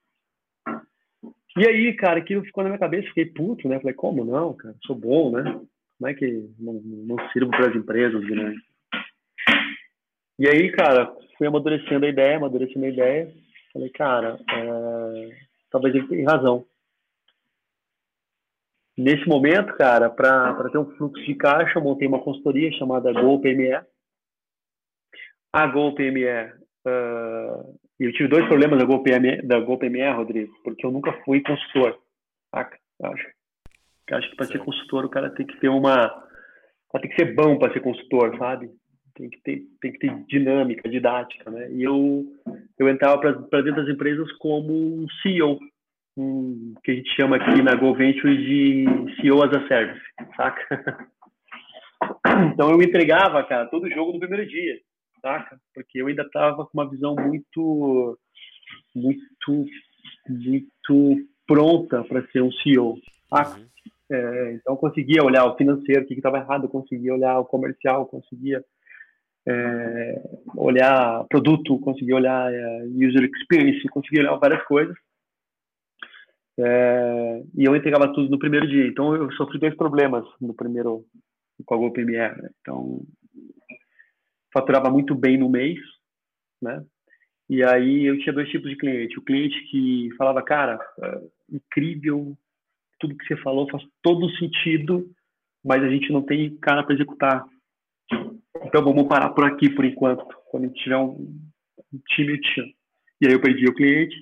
E 1.56 1.66
aí, 1.66 1.94
cara, 1.94 2.18
aquilo 2.18 2.44
ficou 2.44 2.62
na 2.62 2.68
minha 2.68 2.78
cabeça, 2.78 3.08
fiquei 3.08 3.26
puto, 3.26 3.66
né? 3.66 3.80
Falei, 3.80 3.94
como 3.94 4.24
não, 4.24 4.52
cara? 4.52 4.74
Sou 4.86 4.94
bom, 4.94 5.30
né? 5.30 5.42
Como 5.98 6.10
é 6.10 6.12
que 6.12 6.50
não, 6.58 6.74
não 6.74 7.16
sirvo 7.30 7.50
para 7.50 7.70
as 7.70 7.74
empresas 7.74 8.22
grandes? 8.24 8.62
E 10.38 10.46
aí, 10.46 10.70
cara, 10.72 11.10
fui 11.38 11.46
amadurecendo 11.46 12.04
a 12.04 12.08
ideia, 12.10 12.36
amadurecendo 12.36 12.84
a 12.84 12.90
ideia. 12.90 13.32
Falei, 13.72 13.88
cara, 13.88 14.38
é... 14.50 15.28
talvez 15.70 15.94
ele 15.94 16.06
tenha 16.08 16.30
razão. 16.30 16.66
Nesse 18.98 19.26
momento, 19.26 19.74
cara, 19.76 20.10
para 20.10 20.68
ter 20.70 20.78
um 20.78 20.90
fluxo 20.96 21.24
de 21.24 21.34
caixa, 21.34 21.78
eu 21.78 21.82
montei 21.82 22.06
uma 22.06 22.22
consultoria 22.22 22.70
chamada 22.72 23.12
GoPME. 23.12 23.80
A 25.52 25.66
GoPME 25.66 26.24
uh, 26.86 27.78
eu 27.98 28.12
tive 28.12 28.28
dois 28.28 28.46
problemas 28.46 28.78
da 28.78 28.84
GoPME, 28.84 29.42
da 29.42 29.58
GoPME, 29.58 30.10
Rodrigo, 30.10 30.54
porque 30.62 30.84
eu 30.84 30.90
nunca 30.90 31.12
fui 31.24 31.40
consultor. 31.40 31.98
Saca? 32.54 32.78
Acho, 33.02 33.26
acho 34.12 34.30
que 34.30 34.36
para 34.36 34.46
ser 34.46 34.58
consultor 34.58 35.04
o 35.04 35.08
cara 35.08 35.30
tem 35.30 35.46
que 35.46 35.58
ter 35.58 35.68
uma. 35.68 36.08
tem 37.00 37.10
que 37.10 37.16
ser 37.16 37.34
bom 37.34 37.58
para 37.58 37.72
ser 37.72 37.80
consultor, 37.80 38.36
sabe? 38.38 38.70
Tem 39.14 39.30
que 39.30 39.40
ter, 39.42 39.62
tem 39.80 39.92
que 39.92 39.98
ter 39.98 40.14
dinâmica, 40.26 40.88
didática, 40.88 41.50
né? 41.50 41.72
E 41.72 41.82
eu, 41.82 42.24
eu 42.78 42.88
entrava 42.88 43.18
para 43.18 43.62
dentro 43.62 43.82
das 43.82 43.94
empresas 43.94 44.30
como 44.32 44.72
um 44.74 45.06
CEO, 45.22 45.58
um, 46.18 46.74
que 46.84 46.90
a 46.90 46.94
gente 46.94 47.10
chama 47.16 47.36
aqui 47.36 47.62
na 47.62 47.74
GoVenture 47.74 48.36
de 48.36 48.84
CEO 49.16 49.42
as 49.42 49.56
a 49.56 49.66
Service, 49.68 50.04
saca? 50.36 51.06
Então 52.52 52.70
eu 52.70 52.82
entregava, 52.82 53.42
cara, 53.44 53.66
todo 53.66 53.84
o 53.84 53.90
jogo 53.90 54.12
no 54.12 54.18
primeiro 54.18 54.46
dia 54.46 54.78
saca? 55.26 55.60
Porque 55.74 56.00
eu 56.00 56.06
ainda 56.06 56.22
estava 56.22 56.64
com 56.64 56.70
uma 56.72 56.88
visão 56.88 57.16
muito, 57.16 58.18
muito, 58.94 59.66
muito 60.28 61.28
pronta 61.46 62.04
para 62.04 62.24
ser 62.28 62.42
um 62.42 62.52
CEO, 62.52 62.96
saca? 63.28 63.58
Uhum. 63.58 63.66
É, 64.08 64.52
então 64.52 64.74
eu 64.74 64.78
conseguia 64.78 65.24
olhar 65.24 65.44
o 65.46 65.56
financeiro, 65.56 66.04
o 66.04 66.06
que 66.06 66.14
estava 66.14 66.38
errado, 66.38 66.64
eu 66.64 66.68
conseguia 66.68 67.12
olhar 67.12 67.40
o 67.40 67.44
comercial, 67.44 68.02
eu 68.02 68.06
conseguia 68.06 68.64
é, 69.48 70.22
olhar 70.54 71.24
produto, 71.24 71.78
conseguia 71.80 72.14
olhar 72.14 72.52
é, 72.52 72.84
user 72.84 73.28
experience, 73.34 73.88
conseguia 73.88 74.20
olhar 74.20 74.36
várias 74.36 74.62
coisas. 74.64 74.96
É, 76.58 77.42
e 77.54 77.64
eu 77.64 77.74
entregava 77.74 78.12
tudo 78.12 78.30
no 78.30 78.38
primeiro 78.38 78.68
dia. 78.68 78.86
Então 78.86 79.14
eu 79.14 79.30
sofri 79.32 79.58
dois 79.58 79.74
problemas 79.74 80.24
no 80.40 80.54
primeiro 80.54 81.04
com 81.64 81.74
a 81.74 81.78
GoPMR. 81.78 82.42
Né? 82.42 82.50
Então 82.60 83.02
faturava 84.56 84.88
muito 84.88 85.14
bem 85.14 85.36
no 85.36 85.50
mês, 85.50 85.78
né? 86.62 86.82
E 87.48 87.62
aí 87.62 88.06
eu 88.06 88.18
tinha 88.18 88.32
dois 88.32 88.48
tipos 88.48 88.70
de 88.70 88.76
cliente. 88.76 89.18
O 89.18 89.22
cliente 89.22 89.60
que 89.70 90.08
falava, 90.16 90.42
cara, 90.42 90.78
é 91.02 91.20
incrível, 91.52 92.34
tudo 92.98 93.16
que 93.16 93.26
você 93.26 93.36
falou 93.42 93.68
faz 93.68 93.84
todo 94.02 94.34
sentido, 94.38 95.06
mas 95.62 95.82
a 95.82 95.88
gente 95.88 96.10
não 96.10 96.22
tem 96.22 96.56
cara 96.56 96.82
para 96.82 96.94
executar. 96.94 97.44
Então 98.64 98.82
vamos 98.82 99.06
parar 99.06 99.28
por 99.30 99.44
aqui 99.44 99.68
por 99.68 99.84
enquanto. 99.84 100.24
Quando 100.50 100.64
a 100.64 100.66
gente 100.68 100.82
tiver 100.82 100.96
um, 100.96 101.38
time, 102.08 102.40
E 103.20 103.26
aí 103.26 103.32
eu 103.34 103.40
perdi 103.40 103.68
o 103.68 103.74
cliente. 103.74 104.16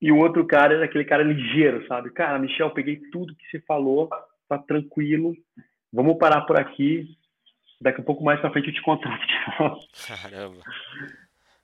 E 0.00 0.12
o 0.12 0.18
outro 0.18 0.46
cara 0.46 0.74
era 0.74 0.84
aquele 0.84 1.04
cara 1.04 1.24
ligeiro, 1.24 1.84
sabe? 1.88 2.10
Cara, 2.12 2.38
Michel, 2.38 2.70
peguei 2.70 2.96
tudo 3.10 3.34
que 3.34 3.50
você 3.50 3.60
falou, 3.66 4.08
tá 4.48 4.58
tranquilo, 4.58 5.36
vamos 5.92 6.18
parar 6.18 6.42
por 6.42 6.58
aqui, 6.58 7.16
daqui 7.82 8.00
a 8.00 8.04
pouco 8.04 8.22
mais 8.24 8.40
pra 8.40 8.50
frente 8.50 8.68
eu 8.68 8.74
te 8.74 8.82
contato. 8.82 9.20
Caramba. 10.06 10.62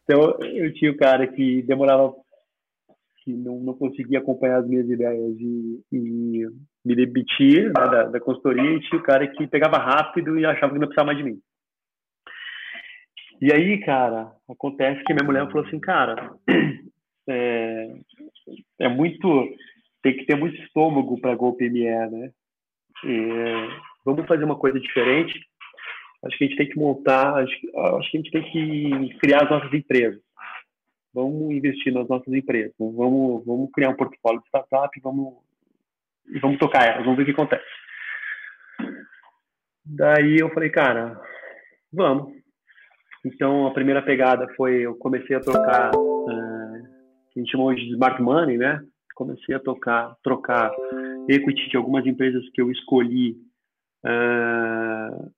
Então 0.05 0.39
eu 0.41 0.73
tinha 0.75 0.91
o 0.91 0.95
um 0.95 0.97
cara 0.97 1.27
que 1.27 1.63
demorava, 1.63 2.15
que 3.23 3.33
não, 3.33 3.61
não 3.61 3.75
conseguia 3.75 4.19
acompanhar 4.19 4.59
as 4.59 4.67
minhas 4.67 4.89
ideias 4.89 5.37
e, 5.39 5.81
e 5.93 6.47
me 6.85 6.97
demitia 6.97 7.67
né, 7.67 7.73
da, 7.73 8.05
da 8.05 8.21
consultoria, 8.21 8.73
e 8.73 8.81
tinha 8.81 9.01
o 9.01 9.05
cara 9.05 9.27
que 9.27 9.47
pegava 9.47 9.79
rápido 9.79 10.39
e 10.39 10.45
achava 10.45 10.73
que 10.73 10.79
não 10.79 10.87
precisava 10.89 11.07
mais 11.07 11.19
de 11.19 11.25
mim. 11.25 11.41
E 13.41 13.53
aí, 13.53 13.79
cara, 13.81 14.33
acontece 14.49 15.05
que 15.05 15.15
minha 15.15 15.25
mulher 15.25 15.47
falou 15.47 15.65
assim, 15.65 15.79
cara, 15.79 16.35
é, 17.29 17.95
é 18.81 18.89
muito, 18.89 19.49
tem 20.03 20.17
que 20.17 20.25
ter 20.25 20.35
muito 20.35 20.61
estômago 20.63 21.21
para 21.21 21.37
golpe 21.37 21.69
ME, 21.71 21.85
né? 21.85 22.31
E, 23.05 23.29
vamos 24.05 24.27
fazer 24.27 24.45
uma 24.45 24.59
coisa 24.59 24.81
diferente 24.81 25.48
acho 26.29 26.39
que 26.39 26.45
a 26.45 26.47
gente 26.47 26.57
tem 26.57 26.69
que 26.69 26.79
montar, 26.79 27.35
acho, 27.43 27.55
acho 27.97 28.11
que 28.11 28.19
a 28.19 28.21
gente 28.21 28.31
tem 28.31 28.43
que 28.51 29.19
criar 29.19 29.43
as 29.45 29.51
nossas 29.51 29.73
empresas. 29.73 30.21
Vamos 31.13 31.51
investir 31.51 31.93
nas 31.93 32.07
nossas 32.07 32.33
empresas, 32.33 32.73
vamos, 32.79 33.45
vamos 33.45 33.71
criar 33.73 33.89
um 33.89 33.97
portfólio 33.97 34.41
de 34.41 34.47
startup 34.47 34.97
e 34.97 35.03
vamos, 35.03 35.35
e 36.29 36.39
vamos 36.39 36.59
tocar 36.59 36.87
elas, 36.87 37.03
vamos 37.03 37.17
ver 37.17 37.23
o 37.23 37.27
que 37.27 37.33
acontece. 37.33 37.65
Daí 39.85 40.39
eu 40.39 40.51
falei, 40.51 40.69
cara, 40.69 41.19
vamos. 41.93 42.37
Então 43.25 43.67
a 43.67 43.73
primeira 43.73 44.03
pegada 44.03 44.47
foi 44.55 44.83
eu 44.83 44.95
comecei 44.97 45.35
a 45.35 45.41
trocar, 45.41 45.91
uh, 45.97 46.83
que 47.33 47.41
a 47.41 47.43
gente 47.43 47.51
chamou 47.51 47.75
de 47.75 47.91
smart 47.93 48.21
money, 48.23 48.59
né? 48.59 48.81
Comecei 49.15 49.55
a 49.55 49.59
tocar, 49.59 50.15
trocar 50.23 50.71
equity 51.29 51.71
de 51.71 51.77
algumas 51.77 52.07
empresas 52.07 52.49
que 52.51 52.61
eu 52.61 52.71
escolhi, 52.71 53.37
uh, 54.05 55.33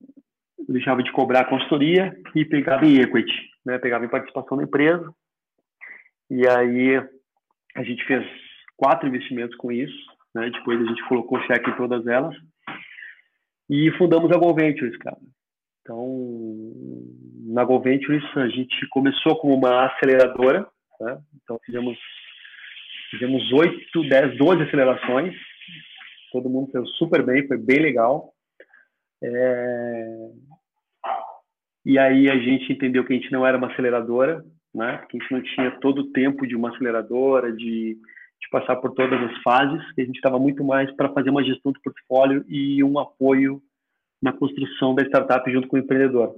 deixava 0.68 1.03
de 1.03 1.12
cobrar 1.12 1.40
a 1.40 1.49
consultoria 1.49 2.16
e 2.35 2.44
pegava 2.44 2.85
em 2.87 3.01
equity, 3.01 3.33
né? 3.64 3.79
Pegava 3.79 4.05
em 4.05 4.09
participação 4.09 4.57
na 4.57 4.64
empresa. 4.64 5.12
E 6.31 6.46
aí 6.46 6.96
a 7.77 7.83
gente 7.83 8.05
fez 8.05 8.25
quatro 8.77 9.09
investimentos 9.09 9.57
com 9.57 9.73
isso, 9.73 9.96
né? 10.35 10.51
Depois 10.51 10.81
a 10.81 10.85
gente 10.85 11.09
colocou 11.09 11.40
cheque 11.42 11.70
em 11.70 11.77
todas 11.77 12.07
elas 12.07 12.35
e 13.68 13.90
fundamos 13.92 14.33
a 14.33 14.37
Go 14.37 14.53
Ventures, 14.55 14.96
cara. 14.99 15.16
Então, 15.81 16.73
na 17.46 17.64
Go 17.64 17.81
Ventures, 17.81 18.25
a 18.37 18.49
gente 18.49 18.87
começou 18.88 19.37
como 19.37 19.55
uma 19.55 19.87
aceleradora, 19.87 20.66
né? 21.01 21.18
então 21.42 21.59
fizemos 21.64 21.99
fizemos 23.11 23.53
8, 23.53 24.09
10, 24.09 24.38
12 24.38 24.62
acelerações, 24.62 25.35
todo 26.31 26.49
mundo 26.49 26.70
foi 26.70 26.87
super 26.96 27.25
bem, 27.25 27.46
foi 27.46 27.59
bem 27.59 27.81
legal. 27.81 28.33
É... 29.23 30.31
E 31.84 31.98
aí 31.98 32.28
a 32.30 32.36
gente 32.36 32.72
entendeu 32.72 33.04
que 33.04 33.12
a 33.12 33.16
gente 33.16 33.32
não 33.32 33.46
era 33.46 33.56
uma 33.56 33.68
aceleradora, 33.72 34.44
né? 34.74 34.98
que 35.08 35.16
a 35.16 35.20
gente 35.20 35.32
não 35.32 35.42
tinha 35.42 35.70
todo 35.80 36.02
o 36.02 36.12
tempo 36.12 36.46
de 36.46 36.54
uma 36.54 36.70
aceleradora, 36.70 37.52
de, 37.52 37.94
de 37.94 38.48
passar 38.50 38.76
por 38.76 38.92
todas 38.92 39.20
as 39.20 39.42
fases, 39.42 39.92
que 39.92 40.02
a 40.02 40.04
gente 40.04 40.16
estava 40.16 40.38
muito 40.38 40.62
mais 40.62 40.90
para 40.94 41.12
fazer 41.12 41.30
uma 41.30 41.44
gestão 41.44 41.72
do 41.72 41.80
portfólio 41.80 42.44
e 42.48 42.82
um 42.84 42.98
apoio 42.98 43.62
na 44.22 44.32
construção 44.32 44.94
da 44.94 45.04
startup 45.04 45.50
junto 45.50 45.68
com 45.68 45.76
o 45.76 45.80
empreendedor. 45.80 46.34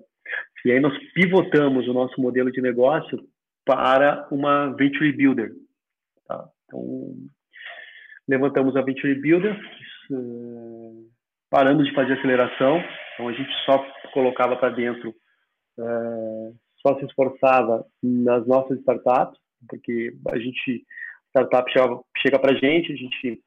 E 0.64 0.70
aí 0.70 0.80
nós 0.80 0.96
pivotamos 1.12 1.88
o 1.88 1.92
nosso 1.92 2.20
modelo 2.20 2.50
de 2.52 2.60
negócio 2.60 3.18
para 3.64 4.28
uma 4.30 4.68
Venture 4.70 5.12
Builder. 5.12 5.52
Tá? 6.26 6.48
Então, 6.64 7.14
levantamos 8.28 8.76
a 8.76 8.82
Venture 8.82 9.20
Builder, 9.20 9.58
uh, 10.10 11.10
paramos 11.50 11.86
de 11.86 11.94
fazer 11.94 12.14
aceleração, 12.14 12.82
então 13.14 13.28
a 13.28 13.32
gente 13.32 13.52
só 13.64 13.84
colocava 14.12 14.56
para 14.56 14.70
dentro, 14.70 15.14
só 16.80 16.98
se 16.98 17.04
esforçava 17.06 17.86
nas 18.02 18.46
nossas 18.46 18.78
startups, 18.80 19.38
porque 19.68 20.12
a 20.30 20.38
gente, 20.38 20.84
startup 21.30 21.70
chega, 22.18 22.38
para 22.38 22.52
a 22.52 22.56
gente, 22.56 22.92
a 22.92 22.96
gente 22.96 23.42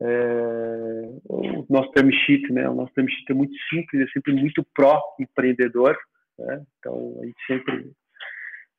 é, 0.00 1.02
o 1.28 1.64
nosso 1.70 1.92
term 1.92 2.10
sheet, 2.10 2.52
né? 2.52 2.68
O 2.68 2.74
nosso 2.74 2.92
term 2.92 3.06
sheet 3.06 3.30
é 3.30 3.34
muito 3.34 3.54
simples, 3.70 4.02
é 4.02 4.12
sempre 4.12 4.32
muito 4.32 4.66
pró-empreendedor, 4.74 5.96
né? 6.38 6.62
Então 6.78 7.18
a 7.22 7.26
gente 7.26 7.46
sempre 7.46 7.92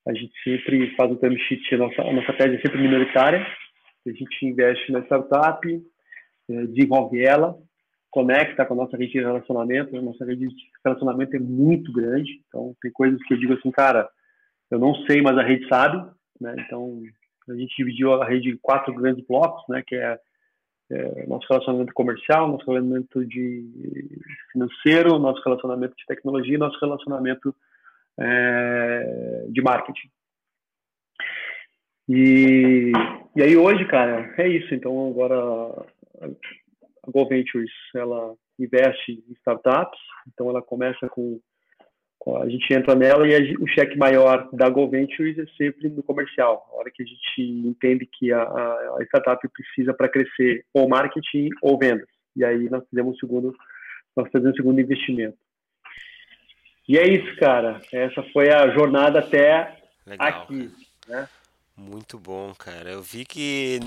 a 0.05 0.13
gente 0.13 0.33
sempre 0.43 0.93
faz 0.97 1.09
um 1.11 1.15
term 1.15 1.35
sheet, 1.35 1.75
a 1.75 1.77
nossa, 1.77 2.01
a 2.01 2.11
nossa 2.11 2.33
tese 2.33 2.57
é 2.57 2.61
sempre 2.61 2.81
minoritária, 2.81 3.45
a 4.05 4.11
gente 4.11 4.45
investe 4.45 4.91
na 4.91 4.99
startup, 5.05 5.65
é, 6.49 6.65
desenvolve 6.67 7.23
ela, 7.23 7.57
conecta 8.13 8.63
com 8.63 8.75
a 8.75 8.77
nossa 8.77 8.95
rede 8.95 9.13
de 9.13 9.19
relacionamento, 9.19 9.97
a 9.97 10.01
nossa 10.01 10.23
rede 10.23 10.47
de 10.47 10.55
relacionamento 10.85 11.35
é 11.35 11.39
muito 11.39 11.91
grande, 11.91 12.43
então 12.47 12.75
tem 12.79 12.91
coisas 12.91 13.19
que 13.23 13.33
eu 13.33 13.39
digo 13.39 13.53
assim, 13.53 13.71
cara, 13.71 14.07
eu 14.69 14.77
não 14.77 14.93
sei, 15.07 15.19
mas 15.19 15.35
a 15.35 15.41
rede 15.41 15.67
sabe, 15.67 15.97
né? 16.39 16.55
Então 16.59 17.01
a 17.49 17.55
gente 17.55 17.75
dividiu 17.75 18.13
a 18.13 18.25
rede 18.25 18.51
em 18.51 18.57
quatro 18.57 18.93
grandes 18.93 19.25
blocos, 19.25 19.63
né? 19.67 19.83
Que 19.85 19.95
é 19.95 20.19
é, 20.91 21.25
nosso 21.25 21.47
relacionamento 21.49 21.93
comercial, 21.93 22.47
nosso 22.47 22.65
relacionamento 22.65 23.25
de 23.25 23.65
financeiro, 24.51 25.17
nosso 25.17 25.41
relacionamento 25.43 25.95
de 25.95 26.05
tecnologia, 26.05 26.57
nosso 26.57 26.79
relacionamento 26.79 27.55
é, 28.19 29.45
de 29.49 29.61
marketing. 29.61 30.09
E, 32.07 32.91
e 33.35 33.41
aí 33.41 33.57
hoje, 33.57 33.85
cara, 33.85 34.33
é 34.37 34.47
isso. 34.47 34.75
Então 34.75 35.09
agora 35.09 35.85
a 37.03 37.11
Go 37.11 37.27
Ventures, 37.27 37.71
ela 37.95 38.33
investe 38.59 39.23
em 39.27 39.33
startups, 39.33 39.99
então 40.27 40.49
ela 40.49 40.61
começa 40.61 41.07
com 41.09 41.39
a 42.37 42.47
gente 42.47 42.73
entra 42.73 42.95
nela 42.95 43.27
e 43.27 43.35
a, 43.35 43.59
o 43.59 43.67
cheque 43.67 43.97
maior 43.97 44.49
da 44.53 44.69
Go 44.69 44.89
Ventures 44.89 45.37
é 45.37 45.45
sempre 45.57 45.89
no 45.89 46.01
comercial. 46.01 46.65
A 46.71 46.77
hora 46.77 46.91
que 46.91 47.03
a 47.03 47.05
gente 47.05 47.67
entende 47.67 48.05
que 48.05 48.31
a, 48.31 48.41
a, 48.41 48.99
startup 49.07 49.45
precisa 49.49 49.93
para 49.93 50.07
crescer 50.07 50.65
ou 50.73 50.87
marketing 50.87 51.49
ou 51.61 51.77
vendas. 51.77 52.07
E 52.33 52.45
aí 52.45 52.69
nós 52.69 52.87
fizemos 52.89 53.17
o 53.17 53.19
segundo, 53.19 53.53
nós 54.15 54.29
fazemos 54.31 54.53
o 54.53 54.55
segundo 54.55 54.79
investimento. 54.79 55.37
E 56.87 56.97
é 56.97 57.05
isso, 57.07 57.35
cara. 57.37 57.81
Essa 57.91 58.23
foi 58.31 58.49
a 58.49 58.69
jornada 58.69 59.19
até 59.19 59.77
Legal, 60.05 60.27
aqui, 60.27 60.71
né? 61.07 61.27
Muito 61.75 62.17
bom, 62.17 62.53
cara. 62.53 62.91
Eu 62.91 63.01
vi 63.01 63.25
que 63.25 63.79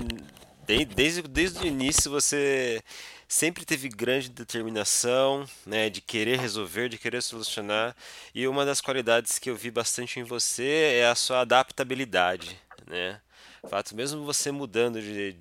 desde, 0.66 1.22
desde 1.22 1.61
o 1.61 1.66
início 1.66 2.11
você 2.11 2.83
sempre 3.29 3.64
teve 3.64 3.88
grande 3.88 4.29
determinação, 4.29 5.46
né, 5.64 5.90
de 5.90 6.00
querer 6.00 6.38
resolver, 6.38 6.88
de 6.88 6.98
querer 6.98 7.22
solucionar. 7.22 7.94
E 8.35 8.46
uma 8.46 8.64
das 8.64 8.81
qualidades 8.81 9.38
que 9.38 9.50
eu 9.50 9.57
vi 9.57 9.70
bastante 9.70 10.20
em 10.20 10.22
você 10.22 10.98
é 11.00 11.07
a 11.07 11.14
sua 11.14 11.40
adaptabilidade, 11.40 12.59
né? 12.87 13.20
Fato, 13.68 13.96
mesmo 13.96 14.24
você 14.24 14.52
mudando 14.52 15.00
de, 15.00 15.37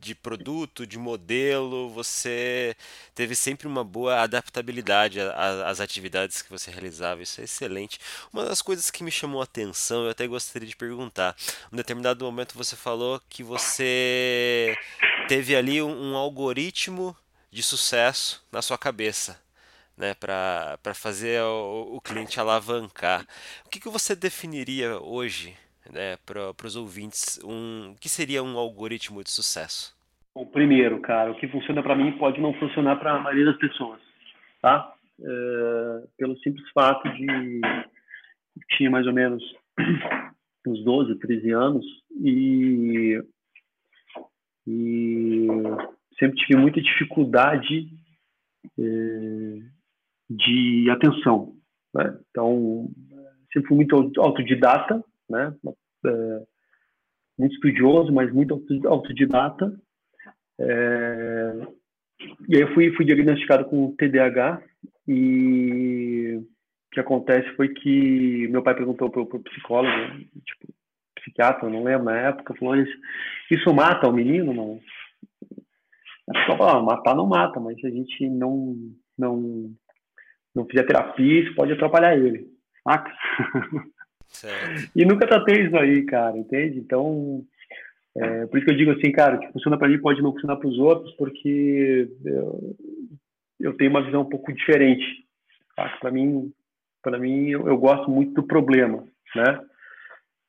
de 0.00 0.14
produto, 0.14 0.86
de 0.86 0.98
modelo, 0.98 1.90
você 1.90 2.76
teve 3.14 3.34
sempre 3.34 3.66
uma 3.66 3.84
boa 3.84 4.20
adaptabilidade 4.20 5.18
às 5.20 5.80
atividades 5.80 6.42
que 6.42 6.50
você 6.50 6.70
realizava. 6.70 7.22
Isso 7.22 7.40
é 7.40 7.44
excelente. 7.44 7.98
Uma 8.32 8.44
das 8.44 8.62
coisas 8.62 8.90
que 8.90 9.02
me 9.02 9.10
chamou 9.10 9.40
a 9.40 9.44
atenção, 9.44 10.04
eu 10.04 10.10
até 10.10 10.26
gostaria 10.26 10.68
de 10.68 10.76
perguntar. 10.76 11.36
Em 11.72 11.76
determinado 11.76 12.24
momento 12.24 12.54
você 12.56 12.76
falou 12.76 13.20
que 13.28 13.42
você 13.42 14.76
teve 15.28 15.56
ali 15.56 15.82
um, 15.82 16.12
um 16.12 16.16
algoritmo 16.16 17.16
de 17.50 17.62
sucesso 17.62 18.44
na 18.52 18.62
sua 18.62 18.78
cabeça. 18.78 19.44
Né, 19.98 20.12
para 20.12 20.92
fazer 20.92 21.40
o, 21.40 21.94
o, 21.96 22.00
cliente 22.02 22.38
alavancar. 22.38 23.26
O 23.64 23.70
que, 23.70 23.80
que 23.80 23.88
você 23.88 24.14
definiria 24.14 25.00
hoje 25.00 25.56
né, 25.92 26.16
para 26.24 26.66
os 26.66 26.76
ouvintes? 26.76 27.38
Um, 27.44 27.92
o 27.92 27.94
que 28.00 28.08
seria 28.08 28.42
um 28.42 28.56
algoritmo 28.58 29.22
de 29.22 29.30
sucesso? 29.30 29.96
O 30.34 30.44
primeiro, 30.44 31.00
cara, 31.00 31.30
o 31.30 31.34
que 31.34 31.48
funciona 31.48 31.82
para 31.82 31.96
mim 31.96 32.12
pode 32.18 32.40
não 32.40 32.52
funcionar 32.54 32.96
para 32.96 33.12
a 33.12 33.20
maioria 33.20 33.46
das 33.46 33.56
pessoas, 33.56 34.00
tá? 34.60 34.92
É, 35.18 36.02
pelo 36.18 36.36
simples 36.40 36.68
fato 36.72 37.08
de 37.14 37.60
tinha 38.76 38.90
mais 38.90 39.06
ou 39.06 39.12
menos 39.12 39.42
uns 40.66 40.84
12, 40.84 41.18
13 41.18 41.50
anos 41.52 41.86
e, 42.20 43.22
e 44.66 45.46
sempre 46.18 46.36
tive 46.38 46.56
muita 46.56 46.82
dificuldade 46.82 47.88
é, 48.78 49.58
de 50.28 50.90
atenção, 50.90 51.54
né? 51.94 52.18
Então, 52.30 52.90
sempre 53.52 53.68
fui 53.68 53.76
muito 53.76 54.20
autodidata, 54.20 55.02
né? 55.28 55.54
É, 56.06 56.42
muito 57.38 57.54
estudioso, 57.54 58.12
mas 58.12 58.32
muito 58.32 58.62
autodidata 58.86 59.72
é... 60.58 61.52
E 62.48 62.56
aí 62.56 62.62
eu 62.62 62.72
fui, 62.74 62.90
fui 62.96 63.04
diagnosticado 63.04 63.66
com 63.66 63.94
TDAH 63.94 64.62
e 65.06 66.38
o 66.38 66.46
que 66.90 67.00
acontece 67.00 67.48
foi 67.56 67.68
que 67.68 68.48
meu 68.48 68.62
pai 68.62 68.74
perguntou 68.74 69.10
para 69.10 69.20
o 69.20 69.42
psicólogo, 69.42 70.18
tipo, 70.18 70.74
psiquiatra, 71.16 71.68
não 71.68 71.84
lembro 71.84 72.06
na 72.06 72.16
época, 72.16 72.54
falou, 72.54 72.76
isso, 72.76 72.96
isso 73.50 73.74
mata 73.74 74.08
o 74.08 74.12
menino? 74.12 74.54
Não. 74.54 74.80
A 76.34 76.46
falou, 76.46 76.68
ah, 76.68 76.82
matar 76.82 77.14
não 77.14 77.26
mata, 77.26 77.60
mas 77.60 77.78
se 77.78 77.86
a 77.86 77.90
gente 77.90 78.28
não, 78.30 78.74
não, 79.16 79.70
não 80.54 80.66
fizer 80.66 80.84
terapia, 80.84 81.42
isso 81.42 81.54
pode 81.54 81.72
atrapalhar 81.72 82.16
ele, 82.16 82.48
saca? 82.82 83.12
e 84.94 85.04
nunca 85.04 85.26
tratei 85.26 85.66
isso 85.66 85.76
aí, 85.76 86.04
cara, 86.04 86.36
entende? 86.36 86.78
Então, 86.78 87.44
é, 88.16 88.46
por 88.46 88.56
isso 88.56 88.66
que 88.66 88.72
eu 88.72 88.76
digo 88.76 88.92
assim, 88.92 89.12
cara, 89.12 89.38
que 89.38 89.52
funciona 89.52 89.76
para 89.78 89.88
mim 89.88 90.00
pode 90.00 90.22
não 90.22 90.32
funcionar 90.32 90.56
para 90.56 90.68
os 90.68 90.78
outros, 90.78 91.14
porque 91.16 92.08
eu, 92.24 92.76
eu, 93.60 93.76
tenho 93.76 93.90
uma 93.90 94.02
visão 94.02 94.22
um 94.22 94.28
pouco 94.28 94.52
diferente. 94.52 95.04
Tá? 95.76 95.88
Para 96.00 96.10
mim, 96.10 96.52
para 97.02 97.18
mim 97.18 97.50
eu, 97.50 97.68
eu, 97.68 97.76
gosto 97.76 98.10
muito 98.10 98.32
do 98.32 98.42
problema, 98.42 99.04
né? 99.34 99.60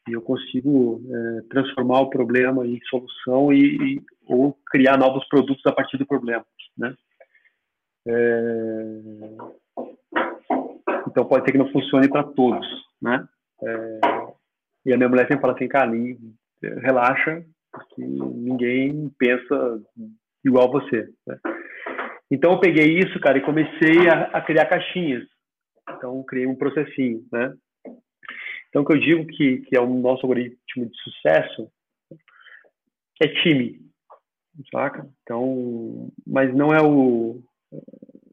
E 0.07 0.13
eu 0.13 0.21
consigo 0.21 1.01
é, 1.11 1.41
transformar 1.49 1.99
o 1.99 2.09
problema 2.09 2.65
em 2.65 2.79
solução 2.89 3.51
e, 3.51 3.75
e, 3.75 4.01
ou 4.25 4.57
criar 4.67 4.97
novos 4.97 5.27
produtos 5.27 5.65
a 5.65 5.73
partir 5.73 5.97
do 5.97 6.05
problema, 6.05 6.45
né? 6.77 6.95
É... 8.07 9.01
Então 11.07 11.25
pode 11.25 11.45
ser 11.45 11.51
que 11.51 11.57
não 11.57 11.71
funcione 11.71 12.07
para 12.07 12.23
todos, 12.23 12.65
né? 13.01 13.27
É... 13.63 13.99
E 14.85 14.93
a 14.93 14.97
minha 14.97 15.09
mulher 15.09 15.27
sempre 15.27 15.41
fala 15.41 15.53
assim, 15.53 15.67
cara, 15.67 15.91
relaxa, 16.81 17.43
porque 17.71 18.01
ninguém 18.01 19.09
pensa 19.17 19.81
igual 20.43 20.71
você. 20.71 21.09
Né? 21.25 21.39
Então 22.31 22.53
eu 22.53 22.59
peguei 22.59 22.97
isso, 22.99 23.19
cara, 23.19 23.37
e 23.37 23.45
comecei 23.45 24.07
a, 24.09 24.23
a 24.37 24.41
criar 24.41 24.65
caixinhas. 24.65 25.27
Então 25.89 26.23
criei 26.23 26.47
um 26.47 26.55
processinho, 26.55 27.25
né? 27.31 27.53
Então 28.69 28.81
o 28.81 28.85
que 28.85 28.93
eu 28.93 28.99
digo 28.99 29.25
que, 29.27 29.59
que 29.61 29.77
é 29.77 29.81
o 29.81 29.87
nosso 29.87 30.25
algoritmo 30.25 30.85
de 30.85 30.97
sucesso 31.01 31.71
é 33.21 33.27
time, 33.27 33.79
saca? 34.71 35.07
Então, 35.23 36.11
mas 36.25 36.53
não 36.53 36.73
é 36.73 36.81
o 36.81 37.41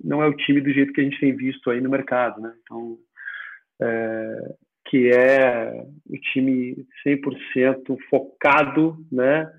não 0.02 0.22
é 0.22 0.26
o 0.26 0.36
time 0.36 0.60
do 0.60 0.70
jeito 0.70 0.92
que 0.92 1.00
a 1.00 1.04
gente 1.04 1.18
tem 1.18 1.34
visto 1.34 1.70
aí 1.70 1.80
no 1.80 1.88
mercado, 1.88 2.40
né? 2.40 2.54
Então, 2.62 2.98
é, 3.80 4.54
que 4.86 5.10
é 5.10 5.86
o 6.06 6.16
time 6.32 6.86
100% 7.06 7.96
focado, 8.10 8.96
né, 9.10 9.50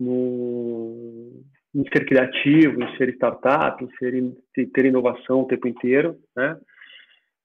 no, 0.00 1.42
em 1.74 1.84
ser 1.84 2.06
criativo, 2.06 2.82
em 2.82 2.96
ser 2.96 3.10
startup, 3.10 3.82
em, 3.84 3.90
ser, 3.98 4.14
em 4.14 4.66
ter 4.66 4.86
inovação 4.86 5.40
o 5.40 5.46
tempo 5.46 5.68
inteiro, 5.68 6.16
né? 6.36 6.58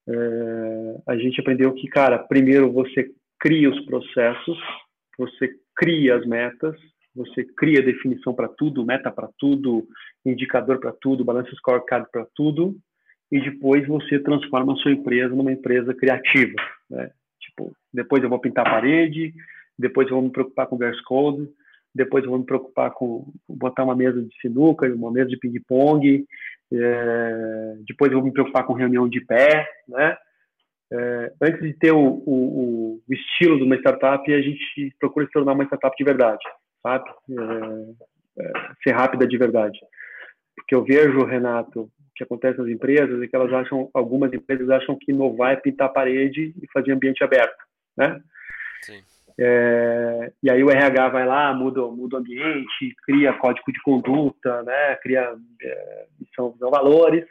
É, 0.07 1.01
a 1.07 1.17
gente 1.17 1.39
aprendeu 1.39 1.71
que, 1.73 1.87
cara, 1.87 2.17
primeiro 2.17 2.71
você 2.71 3.11
cria 3.39 3.69
os 3.69 3.79
processos, 3.85 4.57
você 5.17 5.51
cria 5.75 6.15
as 6.15 6.25
metas, 6.25 6.75
você 7.15 7.43
cria 7.43 7.81
definição 7.81 8.33
para 8.33 8.47
tudo, 8.47 8.85
meta 8.85 9.11
para 9.11 9.29
tudo, 9.37 9.87
indicador 10.25 10.79
para 10.79 10.93
tudo, 10.93 11.23
balanço 11.23 11.55
scorecard 11.57 12.07
para 12.11 12.25
tudo, 12.35 12.75
e 13.31 13.39
depois 13.39 13.87
você 13.87 14.19
transforma 14.19 14.73
a 14.73 14.75
sua 14.77 14.91
empresa 14.91 15.35
numa 15.35 15.51
empresa 15.51 15.93
criativa. 15.93 16.55
Né? 16.89 17.11
Tipo, 17.39 17.75
depois 17.93 18.23
eu 18.23 18.29
vou 18.29 18.39
pintar 18.39 18.67
a 18.67 18.71
parede, 18.71 19.33
depois 19.77 20.07
eu 20.07 20.15
vou 20.15 20.23
me 20.23 20.31
preocupar 20.31 20.67
com 20.67 20.77
verse 20.77 21.01
code, 21.03 21.47
depois 21.93 22.23
eu 22.23 22.29
vou 22.29 22.39
me 22.39 22.45
preocupar 22.45 22.91
com 22.91 23.31
botar 23.47 23.83
uma 23.83 23.95
mesa 23.95 24.21
de 24.21 24.33
sinuca, 24.41 24.87
uma 24.93 25.11
mesa 25.11 25.29
de 25.29 25.37
ping-pong, 25.37 26.25
é, 26.71 27.75
depois 27.87 28.11
eu 28.11 28.19
vou 28.19 28.27
me 28.27 28.33
preocupar 28.33 28.65
com 28.65 28.73
reunião 28.73 29.07
de 29.07 29.21
pé, 29.21 29.67
né? 29.87 30.17
É, 30.91 31.33
antes 31.41 31.61
de 31.61 31.73
ter 31.73 31.91
o, 31.91 32.23
o, 32.25 32.99
o, 33.07 33.13
estilo 33.13 33.57
de 33.57 33.63
uma 33.63 33.75
startup, 33.75 34.33
a 34.33 34.41
gente 34.41 34.95
procura 34.99 35.27
se 35.27 35.31
tornar 35.31 35.53
uma 35.53 35.63
startup 35.65 35.95
de 35.95 36.03
verdade, 36.03 36.43
sabe? 36.81 37.05
É, 37.29 38.43
é 38.43 38.51
ser 38.83 38.91
rápida 38.91 39.27
de 39.27 39.37
verdade. 39.37 39.77
Porque 40.55 40.73
eu 40.73 40.83
vejo, 40.83 41.25
Renato, 41.25 41.91
que 42.19 42.23
acontece 42.25 42.59
nas 42.59 42.67
empresas 42.67 43.21
é 43.21 43.27
que 43.27 43.35
elas 43.35 43.51
acham, 43.53 43.89
algumas 43.93 44.31
empresas 44.33 44.69
acham 44.69 44.97
que 44.99 45.11
inovar 45.11 45.53
é 45.53 45.55
pintar 45.55 45.87
a 45.87 45.91
parede 45.91 46.53
e 46.61 46.71
fazer 46.73 46.91
ambiente 46.91 47.23
aberto, 47.23 47.63
né? 47.97 48.21
Sim. 48.81 49.01
É, 49.39 50.33
e 50.43 50.51
aí 50.51 50.61
o 50.61 50.69
RH 50.69 51.09
vai 51.09 51.25
lá, 51.25 51.53
muda, 51.53 51.81
muda 51.87 52.17
o 52.17 52.19
ambiente, 52.19 52.93
cria 53.05 53.31
código 53.31 53.71
de 53.71 53.81
conduta, 53.81 54.61
né? 54.63 54.97
Cria 54.97 55.33
é, 55.61 56.05
missão, 56.19 56.53
valores, 56.59 57.25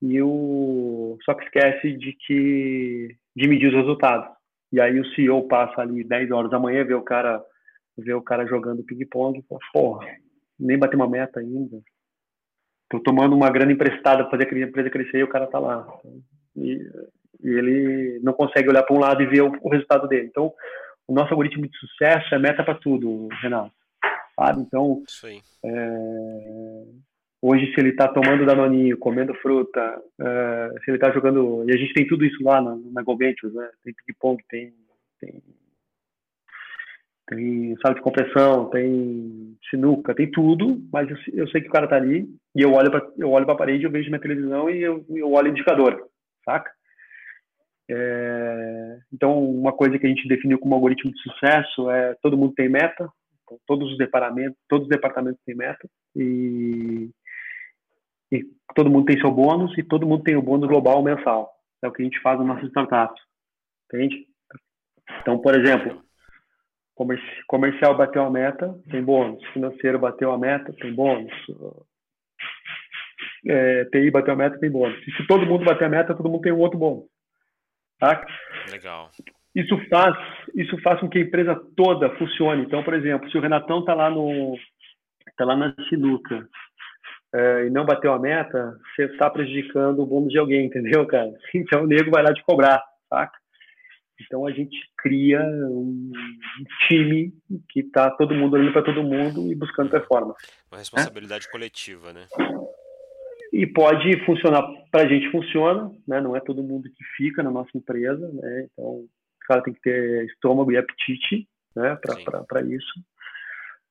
e 0.00 0.22
o 0.22 1.18
só 1.22 1.34
que 1.34 1.44
esquece 1.44 1.92
de 1.92 2.14
que 2.14 3.14
de 3.36 3.46
medir 3.46 3.68
os 3.68 3.74
resultados. 3.74 4.34
E 4.72 4.80
aí 4.80 4.98
o 4.98 5.06
CEO 5.14 5.46
passa 5.48 5.82
ali 5.82 6.02
10 6.02 6.30
horas 6.30 6.50
da 6.50 6.58
manhã, 6.58 6.82
vê 6.82 6.94
o 6.94 7.02
cara 7.02 7.44
vê 7.98 8.14
o 8.14 8.22
cara 8.22 8.46
jogando 8.46 8.84
ping-pong, 8.84 9.44
porra, 9.72 10.06
nem 10.58 10.78
bater 10.78 10.96
uma 10.96 11.10
meta 11.10 11.40
ainda, 11.40 11.78
tô 12.88 13.00
tomando 13.00 13.36
uma 13.36 13.50
grana 13.50 13.72
emprestada 13.72 14.24
para 14.24 14.38
fazer 14.38 14.54
a 14.54 14.66
empresa 14.66 14.90
crescer 14.90 15.18
e 15.18 15.24
o 15.24 15.28
cara 15.28 15.46
tá 15.46 15.58
lá. 15.58 15.86
E, 16.56 16.80
e 17.42 17.48
ele 17.48 18.20
não 18.22 18.32
consegue 18.32 18.68
olhar 18.68 18.82
para 18.82 18.96
um 18.96 19.00
lado 19.00 19.22
e 19.22 19.26
ver 19.26 19.42
o, 19.42 19.52
o, 19.60 19.68
resultado 19.68 20.08
dele. 20.08 20.26
Então, 20.26 20.52
o 21.06 21.14
nosso 21.14 21.30
algoritmo 21.30 21.66
de 21.68 21.76
sucesso 21.78 22.34
é 22.34 22.38
meta 22.38 22.64
para 22.64 22.74
tudo, 22.74 23.28
Renato. 23.42 23.72
Sabe? 24.34 24.62
Então, 24.62 25.02
é, 25.64 26.84
hoje, 27.42 27.72
se 27.72 27.80
ele 27.80 27.90
está 27.90 28.08
tomando 28.08 28.46
danoninho, 28.46 28.98
comendo 28.98 29.34
fruta, 29.34 30.00
é, 30.20 30.70
se 30.84 30.90
ele 30.90 30.96
está 30.96 31.10
jogando. 31.10 31.64
E 31.68 31.72
a 31.72 31.76
gente 31.76 31.92
tem 31.92 32.06
tudo 32.06 32.24
isso 32.24 32.42
lá 32.42 32.60
na, 32.60 32.76
na 32.92 33.02
Go 33.02 33.16
Ventures, 33.16 33.54
né? 33.54 33.68
Tem 33.84 33.94
ping-pong, 33.94 34.42
tem, 34.48 34.72
tem 35.20 35.42
tem 37.28 37.76
sala 37.76 37.94
de 37.94 38.00
compressão, 38.00 38.70
tem 38.70 39.56
sinuca, 39.70 40.14
tem 40.14 40.30
tudo, 40.30 40.80
mas 40.92 41.08
eu, 41.10 41.16
eu 41.34 41.48
sei 41.48 41.60
que 41.60 41.68
o 41.68 41.72
cara 41.72 41.86
tá 41.86 41.96
ali 41.96 42.26
e 42.54 42.62
eu 42.62 42.72
olho 42.72 42.90
para 42.90 43.06
eu 43.18 43.30
olho 43.30 43.44
para 43.44 43.54
a 43.54 43.58
parede, 43.58 43.84
eu 43.84 43.90
vejo 43.90 44.08
minha 44.08 44.20
televisão 44.20 44.70
e 44.70 44.80
eu, 44.80 45.04
eu 45.10 45.32
olho 45.32 45.48
o 45.48 45.50
indicador, 45.50 46.08
saca? 46.44 46.70
É, 47.90 48.98
então, 49.12 49.38
uma 49.38 49.72
coisa 49.72 49.98
que 49.98 50.06
a 50.06 50.08
gente 50.08 50.28
definiu 50.28 50.58
como 50.58 50.74
algoritmo 50.74 51.10
de 51.10 51.20
sucesso 51.22 51.90
é 51.90 52.14
todo 52.22 52.36
mundo 52.36 52.54
tem 52.54 52.68
meta, 52.68 53.08
então, 53.44 53.58
todos 53.66 53.92
os 53.92 53.98
departamentos, 53.98 54.58
todos 54.68 54.84
os 54.84 54.90
departamentos 54.90 55.40
têm 55.44 55.54
meta 55.54 55.88
e, 56.14 57.10
e 58.30 58.44
todo 58.74 58.90
mundo 58.90 59.06
tem 59.06 59.18
seu 59.20 59.30
bônus 59.30 59.76
e 59.78 59.82
todo 59.82 60.06
mundo 60.06 60.22
tem 60.22 60.36
o 60.36 60.42
bônus 60.42 60.68
global 60.68 61.02
mensal. 61.02 61.50
É 61.82 61.88
o 61.88 61.92
que 61.92 62.02
a 62.02 62.04
gente 62.04 62.20
faz 62.20 62.38
no 62.38 62.44
nosso 62.44 62.66
startup, 62.66 63.14
entende? 63.86 64.26
Então, 65.20 65.38
por 65.38 65.54
exemplo, 65.54 66.02
comercial 67.46 67.96
bateu 67.96 68.24
a 68.24 68.30
meta, 68.30 68.74
tem 68.90 69.02
bônus. 69.02 69.44
Financeiro 69.52 69.98
bateu 69.98 70.32
a 70.32 70.38
meta, 70.38 70.72
tem 70.74 70.92
bônus. 70.94 71.32
É, 73.46 73.84
TI 73.86 74.10
bateu 74.10 74.34
a 74.34 74.36
meta, 74.36 74.58
tem 74.58 74.70
bônus. 74.70 74.98
E 75.06 75.12
se 75.12 75.26
todo 75.26 75.46
mundo 75.46 75.64
bater 75.64 75.84
a 75.84 75.88
meta, 75.88 76.14
todo 76.14 76.28
mundo 76.28 76.42
tem 76.42 76.52
um 76.52 76.58
outro 76.58 76.78
bônus. 76.78 77.04
Tá? 77.98 78.24
Legal. 78.70 79.10
Isso 79.54 79.76
faz, 79.88 80.16
isso 80.54 80.80
faz 80.82 81.00
com 81.00 81.08
que 81.08 81.18
a 81.18 81.22
empresa 81.22 81.60
toda 81.76 82.14
funcione. 82.16 82.62
Então, 82.62 82.82
por 82.82 82.94
exemplo, 82.94 83.30
se 83.30 83.36
o 83.36 83.40
Renatão 83.40 83.80
está 83.80 83.94
lá 83.94 84.10
no 84.10 84.56
tá 85.36 85.44
lá 85.44 85.56
na 85.56 85.74
sinuca 85.88 86.48
é, 87.34 87.66
e 87.66 87.70
não 87.70 87.84
bateu 87.84 88.12
a 88.12 88.18
meta, 88.18 88.76
você 88.94 89.04
está 89.04 89.30
prejudicando 89.30 90.00
o 90.00 90.06
bônus 90.06 90.30
de 90.30 90.38
alguém, 90.38 90.66
entendeu, 90.66 91.06
cara? 91.06 91.32
Então 91.54 91.84
o 91.84 91.86
nego 91.86 92.10
vai 92.10 92.22
lá 92.22 92.32
te 92.32 92.42
cobrar, 92.42 92.82
saca? 93.08 93.36
Então 94.20 94.46
a 94.46 94.50
gente 94.50 94.76
cria 94.96 95.40
um 95.42 96.10
time 96.86 97.32
que 97.68 97.80
está 97.80 98.10
todo 98.10 98.34
mundo 98.34 98.54
olhando 98.54 98.72
para 98.72 98.82
todo 98.82 99.02
mundo 99.02 99.50
e 99.50 99.54
buscando 99.54 99.90
performance. 99.90 100.46
Uma 100.70 100.78
responsabilidade 100.78 101.46
né? 101.46 101.52
coletiva, 101.52 102.12
né? 102.12 102.26
E 103.52 103.66
pode 103.66 104.24
funcionar, 104.24 104.62
para 104.90 105.02
a 105.02 105.08
gente 105.08 105.30
funciona, 105.30 105.90
né? 106.06 106.20
não 106.20 106.36
é 106.36 106.40
todo 106.40 106.62
mundo 106.62 106.88
que 106.90 107.04
fica 107.16 107.42
na 107.42 107.50
nossa 107.50 107.70
empresa, 107.74 108.30
né? 108.32 108.68
então 108.70 108.84
o 108.84 109.08
cara 109.46 109.62
tem 109.62 109.72
que 109.72 109.80
ter 109.80 110.26
estômago 110.26 110.70
e 110.70 110.76
apetite 110.76 111.48
né? 111.74 111.98
para 112.46 112.62
isso. 112.62 112.92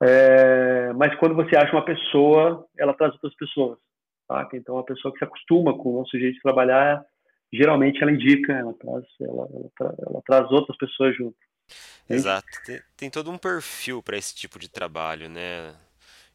É, 0.02 0.94
mas 0.94 1.16
quando 1.16 1.36
você 1.36 1.56
acha 1.56 1.72
uma 1.72 1.86
pessoa, 1.86 2.66
ela 2.78 2.94
traz 2.94 3.14
outras 3.14 3.36
pessoas. 3.36 3.80
Tá? 4.28 4.48
Então 4.54 4.78
a 4.78 4.84
pessoa 4.84 5.12
que 5.12 5.20
se 5.20 5.26
acostuma 5.26 5.76
com 5.78 5.90
o 5.90 6.00
nosso 6.00 6.18
jeito 6.20 6.36
de 6.36 6.42
trabalhar 6.42 7.04
geralmente 7.52 8.02
ela 8.02 8.12
indica, 8.12 8.54
ela 8.54 8.74
traz, 8.74 9.06
ela, 9.22 9.50
ela, 9.54 9.70
tra, 9.78 9.96
ela 10.06 10.22
traz 10.26 10.52
outras 10.52 10.78
pessoas 10.78 11.16
junto. 11.16 11.38
Exato. 12.10 12.48
Tem, 12.66 12.80
tem 12.96 13.10
todo 13.10 13.30
um 13.32 13.38
perfil 13.38 14.02
para 14.02 14.18
esse 14.18 14.34
tipo 14.34 14.58
de 14.58 14.70
trabalho, 14.70 15.30
né? 15.30 15.74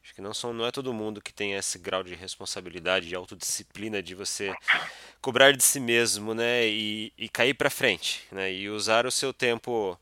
Acho 0.03 0.14
que 0.14 0.20
não, 0.20 0.35
são, 0.35 0.53
não 0.53 0.66
é 0.66 0.72
todo 0.72 0.92
mundo 0.92 1.22
que 1.22 1.33
tem 1.33 1.55
esse 1.55 1.79
grau 1.79 2.03
de 2.03 2.14
responsabilidade 2.14 3.09
e 3.09 3.14
autodisciplina 3.14 4.03
de 4.03 4.14
você 4.14 4.53
cobrar 5.20 5.53
de 5.53 5.62
si 5.62 5.79
mesmo, 5.79 6.35
né? 6.35 6.66
E, 6.66 7.12
e 7.16 7.29
cair 7.29 7.55
para 7.55 7.70
frente, 7.70 8.27
né? 8.33 8.53
E 8.53 8.68
usar 8.68 9.07
o 9.07 9.11
seu 9.11 9.33
tempo 9.33 9.98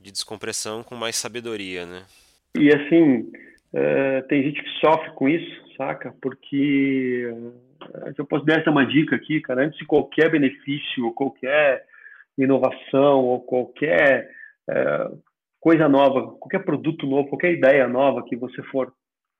de 0.00 0.10
descompressão 0.10 0.82
com 0.82 0.96
mais 0.96 1.16
sabedoria, 1.16 1.84
né? 1.84 2.02
E 2.56 2.74
assim, 2.74 3.30
é, 3.74 4.22
tem 4.22 4.42
gente 4.42 4.62
que 4.62 4.70
sofre 4.80 5.10
com 5.12 5.28
isso, 5.28 5.76
saca? 5.76 6.14
Porque 6.20 7.26
se 8.14 8.20
eu 8.20 8.26
posso 8.26 8.44
dar 8.44 8.60
essa 8.60 8.70
uma 8.70 8.86
dica 8.86 9.16
aqui, 9.16 9.40
cara, 9.40 9.64
antes 9.64 9.78
de 9.78 9.86
qualquer 9.86 10.30
benefício, 10.30 11.04
ou 11.04 11.12
qualquer 11.12 11.84
inovação, 12.36 13.20
ou 13.24 13.40
qualquer 13.40 14.30
é, 14.68 15.10
coisa 15.60 15.88
nova, 15.88 16.32
qualquer 16.38 16.64
produto 16.64 17.06
novo, 17.06 17.28
qualquer 17.28 17.52
ideia 17.52 17.86
nova 17.86 18.24
que 18.24 18.36
você 18.36 18.62
for 18.64 18.92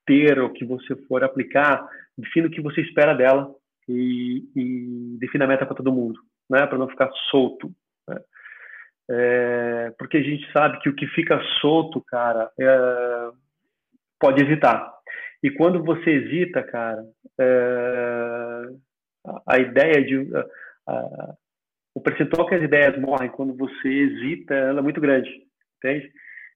ter 0.07 0.39
ou 0.39 0.51
que 0.51 0.65
você 0.65 0.95
for 1.07 1.25
aplicar, 1.25 1.89
defina 2.17 2.49
o 2.49 2.51
que 2.51 2.61
você 2.61 2.81
espera 2.81 3.15
dela 3.15 3.53
e, 3.89 4.45
e 4.55 5.17
defina 5.19 5.45
a 5.45 5.49
meta 5.49 5.67
para 5.67 5.77
todo 5.77 5.93
mundo, 5.93 6.19
né? 6.49 6.67
Para 6.67 6.79
não 6.79 6.89
ficar 6.89 7.11
solto. 7.31 7.71
Né? 8.09 8.21
É, 9.11 9.95
porque 9.99 10.19
a 10.19 10.23
gente 10.23 10.51
sabe 10.53 10.79
que 10.81 10.89
o 10.89 10.95
que 10.95 11.07
fica 11.09 11.41
solto, 11.61 12.01
cara, 12.03 12.51
é, 12.59 13.31
pode 14.21 14.43
hesitar. 14.45 14.93
E 15.43 15.51
quando 15.51 15.83
você 15.83 16.11
hesita, 16.11 16.63
cara, 16.63 17.05
é, 17.41 18.63
a, 19.47 19.59
ideia 19.59 20.05
de. 20.05 20.31
A, 20.87 21.35
o 21.95 22.01
percentual 22.01 22.47
que 22.47 22.55
as 22.55 22.63
ideias 22.63 22.99
morrem 22.99 23.29
quando 23.31 23.55
você 23.55 23.89
hesita, 23.89 24.55
ela 24.55 24.79
é 24.79 24.83
muito 24.83 25.01
grande, 25.01 25.29
entende? 25.77 26.11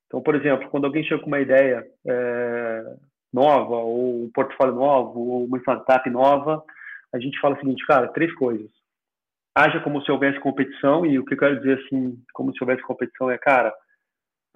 Então, 0.06 0.22
por 0.22 0.34
exemplo, 0.34 0.68
quando 0.70 0.86
alguém 0.86 1.04
chega 1.04 1.20
com 1.20 1.26
uma 1.26 1.40
ideia 1.40 1.84
é, 2.06 2.96
nova, 3.32 3.74
ou 3.74 4.24
um 4.24 4.30
portfólio 4.32 4.74
novo, 4.74 5.20
ou 5.20 5.44
uma 5.44 5.58
startup 5.58 6.08
nova, 6.08 6.64
a 7.12 7.18
gente 7.18 7.38
fala 7.40 7.54
o 7.54 7.58
seguinte, 7.58 7.84
cara, 7.86 8.08
três 8.08 8.32
coisas. 8.34 8.70
Haja 9.54 9.80
como 9.80 10.00
se 10.02 10.10
houvesse 10.10 10.38
competição, 10.40 11.04
e 11.04 11.18
o 11.18 11.24
que 11.24 11.34
eu 11.34 11.38
quero 11.38 11.58
dizer 11.58 11.80
assim, 11.80 12.18
como 12.32 12.52
se 12.52 12.62
houvesse 12.62 12.82
competição 12.82 13.30
é, 13.30 13.36
cara, 13.36 13.74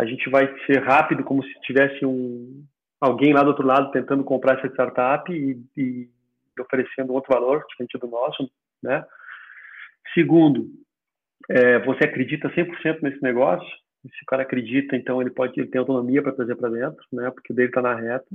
a 0.01 0.07
gente 0.07 0.31
vai 0.31 0.47
ser 0.67 0.83
rápido, 0.83 1.25
como 1.25 1.43
se 1.43 1.61
tivesse 1.61 2.07
um, 2.07 2.65
alguém 3.01 3.33
lá 3.33 3.43
do 3.43 3.49
outro 3.49 3.67
lado 3.67 3.91
tentando 3.91 4.23
comprar 4.23 4.59
essa 4.59 4.69
startup 4.69 5.33
e, 5.33 5.61
e, 5.77 6.09
oferecendo 6.61 7.15
outro 7.15 7.33
valor 7.33 7.65
diferente 7.69 7.99
do 7.99 8.07
nosso, 8.07 8.51
né? 8.83 9.05
Segundo, 10.13 10.69
é, 11.49 11.79
você 11.81 12.05
acredita 12.05 12.51
100% 12.51 13.01
nesse 13.01 13.23
negócio, 13.23 13.67
se 14.03 14.23
o 14.23 14.27
cara 14.27 14.43
acredita, 14.43 14.97
então 14.97 15.21
ele 15.21 15.31
pode 15.31 15.59
ele 15.59 15.69
tem 15.69 15.79
autonomia 15.79 16.23
para 16.23 16.33
trazer 16.33 16.57
para 16.57 16.69
dentro, 16.69 17.05
né? 17.13 17.31
Porque 17.31 17.53
o 17.53 17.57
dele 17.57 17.69
está 17.69 17.81
na 17.81 17.95
reta. 17.95 18.27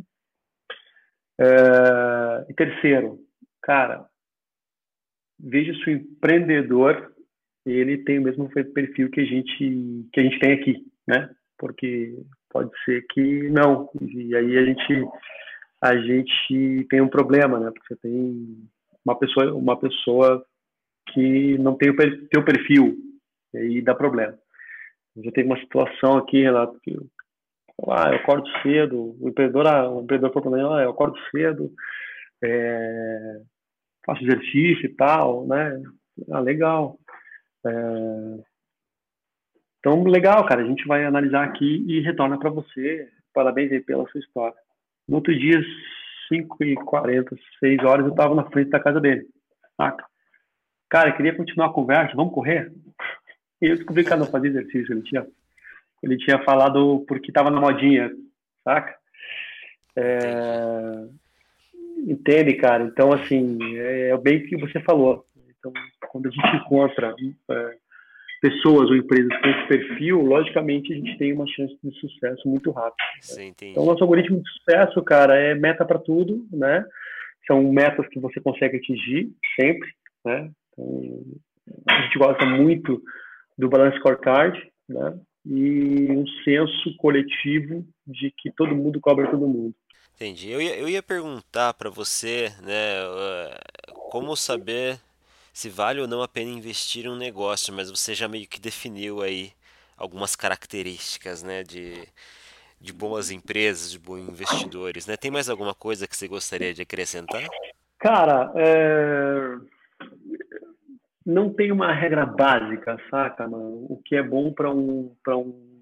É, 1.40 2.46
e 2.50 2.54
terceiro, 2.54 3.20
cara, 3.62 4.06
veja 5.40 5.74
se 5.74 5.90
o 5.90 5.92
empreendedor 5.92 7.14
ele 7.66 7.98
tem 8.00 8.20
o 8.20 8.22
mesmo 8.22 8.50
perfil 8.50 9.10
que 9.10 9.22
a 9.22 9.26
gente 9.26 10.08
que 10.14 10.20
a 10.20 10.24
gente 10.24 10.40
tem 10.40 10.54
aqui, 10.54 10.86
né? 11.08 11.30
Porque 11.58 12.16
pode 12.56 12.72
ser 12.86 13.06
que 13.10 13.50
não 13.50 13.90
e 14.02 14.34
aí 14.34 14.58
a 14.58 14.64
gente 14.64 15.06
a 15.82 15.98
gente 15.98 16.88
tem 16.90 17.02
um 17.02 17.10
problema, 17.10 17.60
né? 17.60 17.70
Porque 17.70 17.94
você 17.94 17.98
tem 17.98 18.70
uma 19.06 19.20
pessoa 19.20 19.54
uma 19.54 19.78
pessoa 19.78 20.46
que 21.12 21.58
não 21.58 21.76
tem 21.76 21.90
o 21.90 22.28
teu 22.30 22.46
perfil 22.46 22.96
e 23.54 23.58
aí 23.58 23.82
dá 23.82 23.94
problema. 23.94 24.40
Já 25.18 25.32
teve 25.34 25.50
uma 25.50 25.60
situação 25.60 26.16
aqui, 26.16 26.44
Renato, 26.44 26.80
que 26.82 26.98
ah, 27.90 28.10
eu 28.12 28.16
acordo 28.16 28.48
cedo, 28.62 29.18
o 29.20 29.28
empreendedor, 29.28 29.68
ah, 29.68 29.90
o 29.90 30.02
empreendedor 30.02 30.34
falou 30.34 30.50
para 30.50 30.64
mim, 30.64 30.74
ah, 30.74 30.84
eu 30.84 30.92
acordo 30.92 31.18
cedo, 31.32 31.74
é, 32.42 33.42
faço 34.06 34.24
exercício 34.24 34.86
e 34.86 34.96
tal, 34.96 35.46
né? 35.46 35.84
Ah, 36.32 36.40
legal. 36.40 36.98
É... 37.66 38.55
Então, 39.86 40.04
legal, 40.04 40.44
cara. 40.48 40.64
A 40.64 40.66
gente 40.66 40.84
vai 40.88 41.06
analisar 41.06 41.44
aqui 41.44 41.86
e 41.88 42.02
retorna 42.02 42.40
para 42.40 42.50
você. 42.50 43.08
Parabéns 43.32 43.72
aí 43.72 43.80
pela 43.80 44.10
sua 44.10 44.20
história. 44.20 44.58
No 45.08 45.18
outro 45.18 45.38
dia, 45.38 45.62
5h40, 46.34 47.38
6 47.60 47.84
horas, 47.84 48.04
eu 48.08 48.12
estava 48.12 48.34
na 48.34 48.50
frente 48.50 48.72
da 48.72 48.80
casa 48.80 49.00
dele. 49.00 49.28
Saca? 49.78 50.04
Cara, 50.90 51.12
queria 51.12 51.36
continuar 51.36 51.68
a 51.68 51.74
conversa, 51.74 52.16
vamos 52.16 52.34
correr? 52.34 52.74
E 53.62 53.68
eu 53.70 53.76
descobri 53.76 54.04
que 54.04 54.10
ele 54.10 54.22
não 54.22 54.26
fazia 54.26 54.50
exercício. 54.50 54.92
Ele 54.92 55.04
tinha, 55.04 55.28
ele 56.02 56.18
tinha 56.18 56.44
falado 56.44 57.06
porque 57.08 57.30
estava 57.30 57.52
na 57.52 57.62
modinha, 57.62 58.12
saca? 58.64 58.98
É... 59.96 61.08
Entende, 62.08 62.56
cara? 62.56 62.84
Então, 62.86 63.14
assim, 63.14 63.60
é, 63.78 64.10
é 64.10 64.18
bem 64.18 64.38
o 64.38 64.48
que 64.48 64.58
você 64.58 64.80
falou. 64.80 65.28
Então, 65.60 65.72
quando 66.10 66.28
a 66.28 66.32
gente 66.32 66.56
encontra 66.56 67.14
é, 67.52 67.78
pessoas 68.46 68.92
ou 68.92 68.96
empresas 68.96 69.36
com 69.42 69.48
esse 69.48 69.68
perfil, 69.68 70.22
logicamente 70.22 70.94
a 70.94 70.96
gente 70.96 71.18
tem 71.18 71.34
uma 71.34 71.48
chance 71.48 71.76
de 71.84 72.00
sucesso 72.00 72.48
muito 72.48 72.70
rápido. 72.70 72.96
Sim, 73.22 73.56
então, 73.60 73.84
nosso 73.84 74.04
algoritmo 74.04 74.40
de 74.40 74.50
sucesso, 74.52 75.02
cara, 75.02 75.36
é 75.36 75.56
meta 75.56 75.84
para 75.84 75.98
tudo, 75.98 76.46
né? 76.52 76.86
São 77.48 77.64
metas 77.72 78.08
que 78.10 78.20
você 78.20 78.40
consegue 78.40 78.78
atingir 78.78 79.32
sempre, 79.60 79.90
né? 80.24 80.52
Então, 80.74 81.24
a 81.90 82.02
gente 82.04 82.20
gosta 82.20 82.46
muito 82.46 83.02
do 83.58 83.68
Balance 83.68 83.98
Scorecard, 83.98 84.72
né? 84.88 85.20
E 85.44 86.12
um 86.12 86.26
senso 86.44 86.96
coletivo 86.98 87.84
de 88.06 88.32
que 88.38 88.52
todo 88.52 88.76
mundo 88.76 89.00
cobra 89.00 89.28
todo 89.28 89.48
mundo. 89.48 89.74
Entendi. 90.16 90.52
Eu 90.52 90.62
ia, 90.62 90.78
eu 90.78 90.88
ia 90.88 91.02
perguntar 91.02 91.74
para 91.74 91.90
você, 91.90 92.50
né, 92.62 93.00
como 94.12 94.36
saber 94.36 94.98
se 95.56 95.70
vale 95.70 96.02
ou 96.02 96.08
não 96.08 96.22
a 96.22 96.28
pena 96.28 96.52
investir 96.52 97.06
em 97.06 97.10
um 97.10 97.16
negócio, 97.16 97.74
mas 97.74 97.90
você 97.90 98.14
já 98.14 98.28
meio 98.28 98.46
que 98.46 98.60
definiu 98.60 99.22
aí 99.22 99.54
algumas 99.98 100.36
características, 100.36 101.42
né, 101.42 101.64
de, 101.64 102.06
de 102.82 102.92
boas 102.92 103.32
empresas, 103.32 103.90
de 103.90 103.98
bons 103.98 104.28
investidores, 104.28 105.08
né? 105.08 105.16
Tem 105.16 105.32
mais 105.32 105.50
alguma 105.50 105.74
coisa 105.74 106.10
que 106.10 106.18
você 106.18 106.28
gostaria 106.28 106.74
de 106.74 106.82
acrescentar? 106.82 107.42
Cara, 107.98 108.52
é... 108.54 109.56
não 111.26 111.54
tem 111.54 111.72
uma 111.72 111.94
regra 111.94 112.26
básica, 112.26 113.00
saca, 113.10 113.48
mano? 113.48 113.86
O 113.90 114.02
que 114.04 114.18
é 114.18 114.22
bom 114.22 114.52
para 114.52 114.70
um, 114.70 115.16
para 115.24 115.38
um 115.38 115.74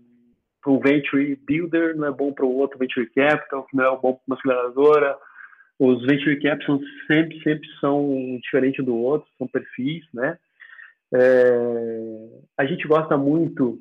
para 0.62 0.72
um 0.72 0.80
venture 0.80 1.36
builder, 1.48 1.98
não 1.98 2.08
é 2.08 2.12
bom 2.12 2.32
para 2.32 2.46
o 2.46 2.56
outro 2.56 2.78
venture 2.78 3.10
capital, 3.10 3.66
não 3.74 3.84
é 3.84 3.98
bom 3.98 4.14
para 4.14 4.22
uma 4.28 4.38
aceleradora. 4.38 5.18
Os 5.86 6.02
venture 6.06 6.40
capital 6.40 6.80
são 6.80 6.88
sempre, 7.08 7.42
sempre 7.42 7.70
são 7.82 8.40
diferentes 8.42 8.84
do 8.86 8.96
outro, 8.96 9.28
são 9.38 9.48
perfis, 9.48 10.06
né? 10.14 10.38
É, 11.14 12.30
a 12.58 12.66
gente 12.66 12.88
gosta 12.88 13.18
muito 13.18 13.80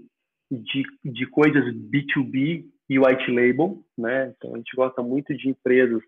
de, 0.51 0.83
de 1.05 1.27
coisas 1.27 1.65
B2B 1.73 2.65
e 2.91 2.99
white 2.99 3.31
label, 3.31 3.79
né? 3.97 4.35
Então 4.37 4.55
a 4.55 4.59
gente 4.59 4.75
gosta 4.75 5.01
muito 5.01 5.33
de 5.37 5.49
empresas 5.49 6.03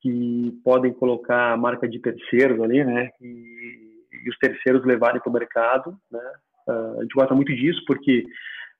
que 0.00 0.60
podem 0.64 0.92
colocar 0.92 1.52
a 1.52 1.56
marca 1.56 1.88
de 1.88 1.98
terceiros 1.98 2.60
ali, 2.60 2.84
né? 2.84 3.10
E, 3.20 4.06
e 4.24 4.30
os 4.30 4.38
terceiros 4.38 4.84
levarem 4.84 5.20
para 5.20 5.30
o 5.30 5.32
mercado, 5.32 5.96
né? 6.10 6.32
Uh, 6.68 7.00
a 7.00 7.02
gente 7.02 7.14
gosta 7.14 7.34
muito 7.34 7.52
disso 7.52 7.82
porque 7.84 8.24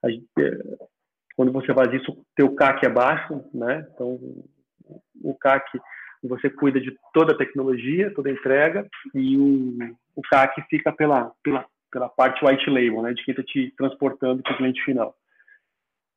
gente, 0.08 0.24
quando 1.36 1.50
você 1.50 1.74
faz 1.74 1.92
isso, 1.92 2.12
o 2.12 2.24
teu 2.36 2.54
CAC 2.54 2.86
é 2.86 2.88
baixo, 2.88 3.44
né? 3.52 3.84
Então, 3.92 4.18
o 5.22 5.34
CAC, 5.34 5.78
você 6.28 6.48
cuida 6.48 6.80
de 6.80 6.96
toda 7.12 7.32
a 7.32 7.36
tecnologia, 7.36 8.12
toda 8.14 8.28
a 8.28 8.32
entrega, 8.32 8.86
e 9.14 9.36
o, 9.36 9.76
o 10.16 10.22
CAC 10.22 10.62
fica 10.70 10.92
pela, 10.92 11.32
pela, 11.42 11.66
pela 11.90 12.08
parte 12.08 12.44
white 12.44 12.68
label, 12.70 13.02
né? 13.02 13.12
De 13.12 13.24
quem 13.24 13.32
está 13.32 13.42
te 13.42 13.72
transportando 13.76 14.42
para 14.42 14.54
o 14.54 14.56
cliente 14.56 14.82
final. 14.84 15.14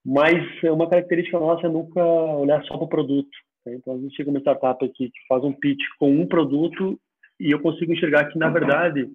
Mas 0.06 0.44
uma 0.64 0.88
característica 0.88 1.40
nossa 1.40 1.66
é 1.66 1.70
nunca 1.70 2.04
olhar 2.04 2.64
só 2.66 2.78
para 2.78 2.86
o 2.86 2.90
produto. 2.90 3.36
Né? 3.66 3.76
Então, 3.76 3.96
a 3.96 3.98
gente 3.98 4.16
chega 4.16 4.30
uma 4.30 4.40
startup 4.40 4.86
aqui 4.86 5.10
que 5.10 5.28
faz 5.28 5.44
um 5.44 5.52
pitch 5.52 5.82
com 5.98 6.12
um 6.12 6.28
produto 6.28 7.00
e 7.40 7.52
eu 7.52 7.60
consigo 7.60 7.92
enxergar 7.92 8.26
que, 8.26 8.38
na 8.38 8.50
verdade, 8.50 9.10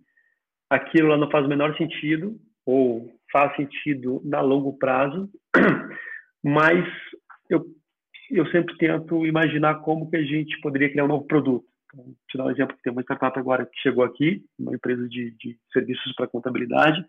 aquilo 0.68 1.08
lá 1.08 1.16
não 1.16 1.30
faz 1.30 1.46
o 1.46 1.48
menor 1.48 1.76
sentido, 1.76 2.36
ou 2.66 3.10
faz 3.32 3.54
sentido 3.56 4.20
na 4.24 4.40
longo 4.40 4.76
prazo, 4.78 5.30
mas 6.44 6.84
eu, 7.48 7.64
eu 8.36 8.46
sempre 8.50 8.76
tento 8.76 9.26
imaginar 9.26 9.76
como 9.76 10.08
que 10.10 10.16
a 10.16 10.22
gente 10.22 10.60
poderia 10.60 10.90
criar 10.90 11.04
um 11.04 11.08
novo 11.08 11.26
produto. 11.26 11.66
Então, 11.86 12.04
vou 12.04 12.14
te 12.28 12.38
dar 12.38 12.44
um 12.44 12.50
exemplo, 12.50 12.76
tem 12.82 12.92
uma 12.92 13.02
startup 13.02 13.38
agora 13.38 13.66
que 13.66 13.80
chegou 13.80 14.04
aqui, 14.04 14.44
uma 14.58 14.74
empresa 14.74 15.08
de, 15.08 15.32
de 15.32 15.58
serviços 15.72 16.14
para 16.14 16.28
contabilidade, 16.28 17.04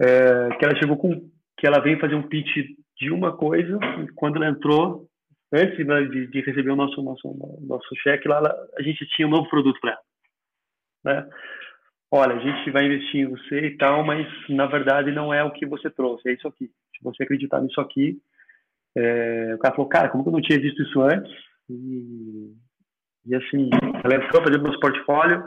é, 0.00 0.48
que 0.56 0.64
ela 0.64 0.76
chegou 0.76 0.96
com, 0.96 1.30
que 1.56 1.66
ela 1.66 1.80
veio 1.80 2.00
fazer 2.00 2.14
um 2.14 2.26
pitch 2.26 2.56
de 2.98 3.10
uma 3.10 3.36
coisa, 3.36 3.78
e 4.02 4.08
quando 4.14 4.36
ela 4.36 4.48
entrou, 4.48 5.08
antes 5.52 5.86
né, 5.86 6.02
de, 6.02 6.26
de, 6.26 6.40
receber 6.40 6.70
o 6.70 6.76
nosso, 6.76 7.00
nosso, 7.02 7.58
nosso 7.60 7.94
cheque, 8.02 8.28
lá, 8.28 8.38
ela, 8.38 8.68
a 8.78 8.82
gente 8.82 9.06
tinha 9.08 9.28
um 9.28 9.30
novo 9.30 9.48
produto 9.48 9.80
para 9.80 9.92
ela. 9.92 10.00
Né? 11.02 11.30
olha, 12.10 12.34
a 12.34 12.38
gente 12.38 12.70
vai 12.70 12.86
investir 12.86 13.20
em 13.20 13.28
você 13.28 13.66
e 13.66 13.76
tal, 13.76 14.04
mas 14.04 14.26
na 14.48 14.66
verdade 14.66 15.12
não 15.12 15.32
é 15.32 15.42
o 15.44 15.52
que 15.52 15.64
você 15.64 15.88
trouxe, 15.88 16.28
é 16.28 16.32
isso 16.32 16.48
aqui. 16.48 16.66
Se 16.66 17.02
você 17.02 17.22
acreditar 17.22 17.60
nisso 17.60 17.80
aqui, 17.80 18.20
é... 18.96 19.54
o 19.54 19.58
cara 19.58 19.74
falou, 19.74 19.88
cara, 19.88 20.08
como 20.08 20.22
que 20.22 20.28
eu 20.28 20.32
não 20.32 20.40
tinha 20.40 20.60
visto 20.60 20.82
isso 20.82 21.00
antes? 21.00 21.32
E, 21.68 22.52
e 23.26 23.34
assim, 23.34 23.70
ela 24.04 24.14
entrou 24.16 24.42
fazendo 24.42 24.64
nosso 24.64 24.80
portfólio, 24.80 25.44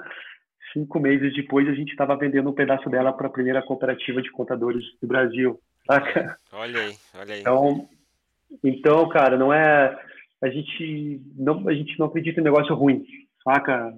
cinco 0.72 1.00
meses 1.00 1.34
depois 1.36 1.68
a 1.68 1.74
gente 1.74 1.91
estava 1.91 2.16
vendendo 2.16 2.50
um 2.50 2.54
pedaço 2.54 2.89
dela 2.89 3.14
para 3.14 3.28
a 3.28 3.32
primeira 3.32 3.62
cooperativa 3.62 4.22
de 4.22 4.32
contadores 4.32 4.84
do 5.02 5.08
Brasil, 5.08 5.60
saca? 5.86 6.38
Olha 6.54 6.80
aí, 6.80 6.96
olha 7.16 7.34
aí. 7.34 7.41
Então, 7.41 7.89
então 8.64 9.10
cara, 9.10 9.38
não 9.38 9.54
é... 9.54 9.98
A 10.41 10.50
gente 10.50 11.22
não, 11.38 11.68
a 11.70 11.74
gente 11.74 11.98
não 11.98 12.08
acredita 12.08 12.41
em 12.41 12.44
negócio 12.44 12.76
ruim, 12.76 13.06
saca? 13.44 13.94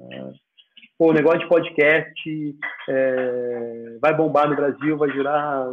o 0.97 1.11
negócio 1.11 1.39
de 1.39 1.47
podcast 1.47 2.57
é, 2.89 3.97
vai 4.01 4.13
bombar 4.13 4.49
no 4.49 4.55
Brasil, 4.55 4.97
vai 4.97 5.11
girar 5.11 5.71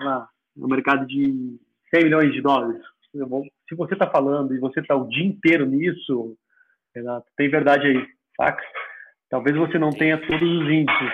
lá, 0.00 0.28
no 0.56 0.68
mercado 0.68 1.06
de 1.06 1.58
100 1.94 2.04
milhões 2.04 2.32
de 2.32 2.42
dólares. 2.42 2.82
Se 3.68 3.74
você 3.74 3.94
está 3.94 4.08
falando 4.10 4.54
e 4.54 4.58
você 4.58 4.80
está 4.80 4.94
o 4.94 5.08
dia 5.08 5.24
inteiro 5.24 5.66
nisso, 5.66 6.36
Renato, 6.94 7.26
tem 7.36 7.48
verdade 7.48 7.86
aí, 7.86 8.06
saca? 8.36 8.62
Talvez 9.30 9.56
você 9.56 9.78
não 9.78 9.90
tenha 9.90 10.18
todos 10.26 10.42
os 10.42 10.70
índices, 10.70 11.12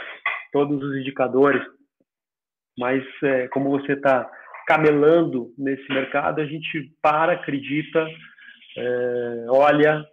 todos 0.52 0.82
os 0.82 0.96
indicadores, 0.96 1.62
mas 2.78 3.04
é, 3.22 3.48
como 3.48 3.70
você 3.70 3.92
está 3.92 4.30
camelando 4.66 5.52
nesse 5.58 5.86
mercado, 5.92 6.40
a 6.40 6.46
gente 6.46 6.92
para, 7.02 7.32
acredita, 7.32 8.06
é, 8.76 9.46
olha, 9.48 10.04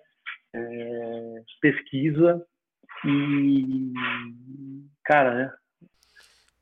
é, 0.53 1.41
pesquisa 1.61 2.43
e, 3.05 3.93
cara, 5.05 5.33
né? 5.33 5.53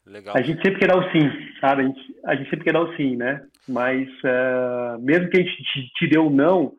Legal. 0.05 0.35
A 0.35 0.41
gente 0.41 0.61
sempre 0.61 0.79
quer 0.79 0.87
dar 0.87 0.97
o 0.97 1.11
sim, 1.11 1.29
sabe? 1.59 1.83
A 1.83 1.85
gente, 1.85 2.15
a 2.25 2.35
gente 2.35 2.49
sempre 2.49 2.65
quer 2.65 2.73
dar 2.73 2.81
o 2.81 2.95
sim, 2.95 3.15
né? 3.15 3.47
Mas 3.69 4.09
uh, 4.23 4.99
mesmo 4.99 5.29
que 5.29 5.37
a 5.37 5.43
gente 5.43 5.63
te, 5.63 5.89
te 5.93 6.07
dê 6.07 6.17
um 6.17 6.31
não, 6.31 6.73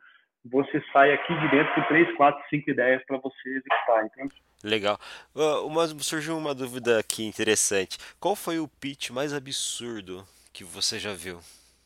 você 0.45 0.83
sai 0.93 1.13
aqui 1.13 1.33
de 1.33 1.51
dentro 1.53 1.73
com 1.73 1.83
três, 1.83 2.17
quatro, 2.17 2.43
cinco 2.51 2.69
ideias 2.69 3.01
para 3.07 3.19
você 3.19 3.49
executar, 3.49 4.05
entende? 4.07 4.35
Legal. 4.65 4.99
Uh, 5.33 5.65
uma, 5.67 5.87
surgiu 5.87 6.37
uma 6.37 6.53
dúvida 6.53 6.99
aqui 6.99 7.25
interessante. 7.25 7.97
Qual 8.19 8.35
foi 8.35 8.59
o 8.59 8.67
pitch 8.67 9.11
mais 9.11 9.33
absurdo 9.33 10.25
que 10.53 10.65
você 10.65 10.99
já 10.99 11.15
viu? 11.15 11.39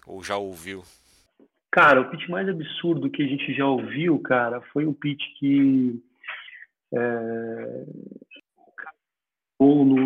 Ou 0.07 0.25
já 0.25 0.39
ouviu? 0.39 0.83
Cara, 1.71 2.01
o 2.01 2.11
pitch 2.11 2.27
mais 2.29 2.49
absurdo 2.49 3.11
que 3.11 3.23
a 3.23 3.27
gente 3.27 3.53
já 3.53 3.67
ouviu, 3.67 4.19
cara, 4.21 4.63
foi 4.73 4.87
um 4.87 4.95
pitch 4.95 5.23
que 5.39 6.03
é, 6.95 7.85
no, 9.61 9.85
no, 9.85 9.99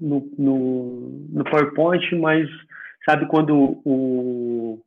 no, 0.00 0.30
no, 0.38 1.28
no 1.32 1.44
PowerPoint, 1.44 2.14
mas 2.16 2.48
sabe 3.04 3.26
quando 3.26 3.80
o, 3.84 4.82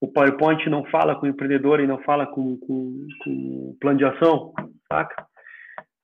o 0.00 0.08
PowerPoint 0.08 0.68
não 0.68 0.84
fala 0.86 1.14
com 1.14 1.26
o 1.26 1.28
empreendedor 1.28 1.80
e 1.80 1.86
não 1.86 2.02
fala 2.02 2.26
com, 2.26 2.56
com, 2.58 3.06
o 3.26 3.76
plano 3.80 3.98
de 3.98 4.04
ação, 4.04 4.52
saca? 4.88 5.26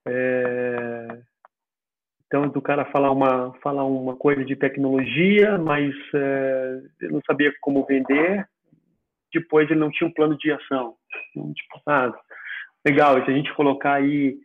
É, 0.07 1.07
então, 2.25 2.47
do 2.47 2.61
cara 2.61 2.85
falar 2.85 3.11
uma, 3.11 3.53
falar 3.61 3.83
uma 3.83 4.15
coisa 4.15 4.45
de 4.45 4.55
tecnologia, 4.55 5.57
mas 5.57 5.93
é, 6.15 6.81
ele 7.01 7.13
não 7.13 7.21
sabia 7.27 7.51
como 7.59 7.85
vender, 7.85 8.47
depois 9.33 9.69
ele 9.69 9.79
não 9.79 9.91
tinha 9.91 10.07
um 10.07 10.13
plano 10.13 10.37
de 10.37 10.51
ação. 10.51 10.95
Então, 11.29 11.53
tipo, 11.53 11.81
ah, 11.87 12.13
legal, 12.85 13.23
se 13.23 13.31
a 13.31 13.33
gente 13.33 13.53
colocar 13.53 13.95
aí 13.95 14.37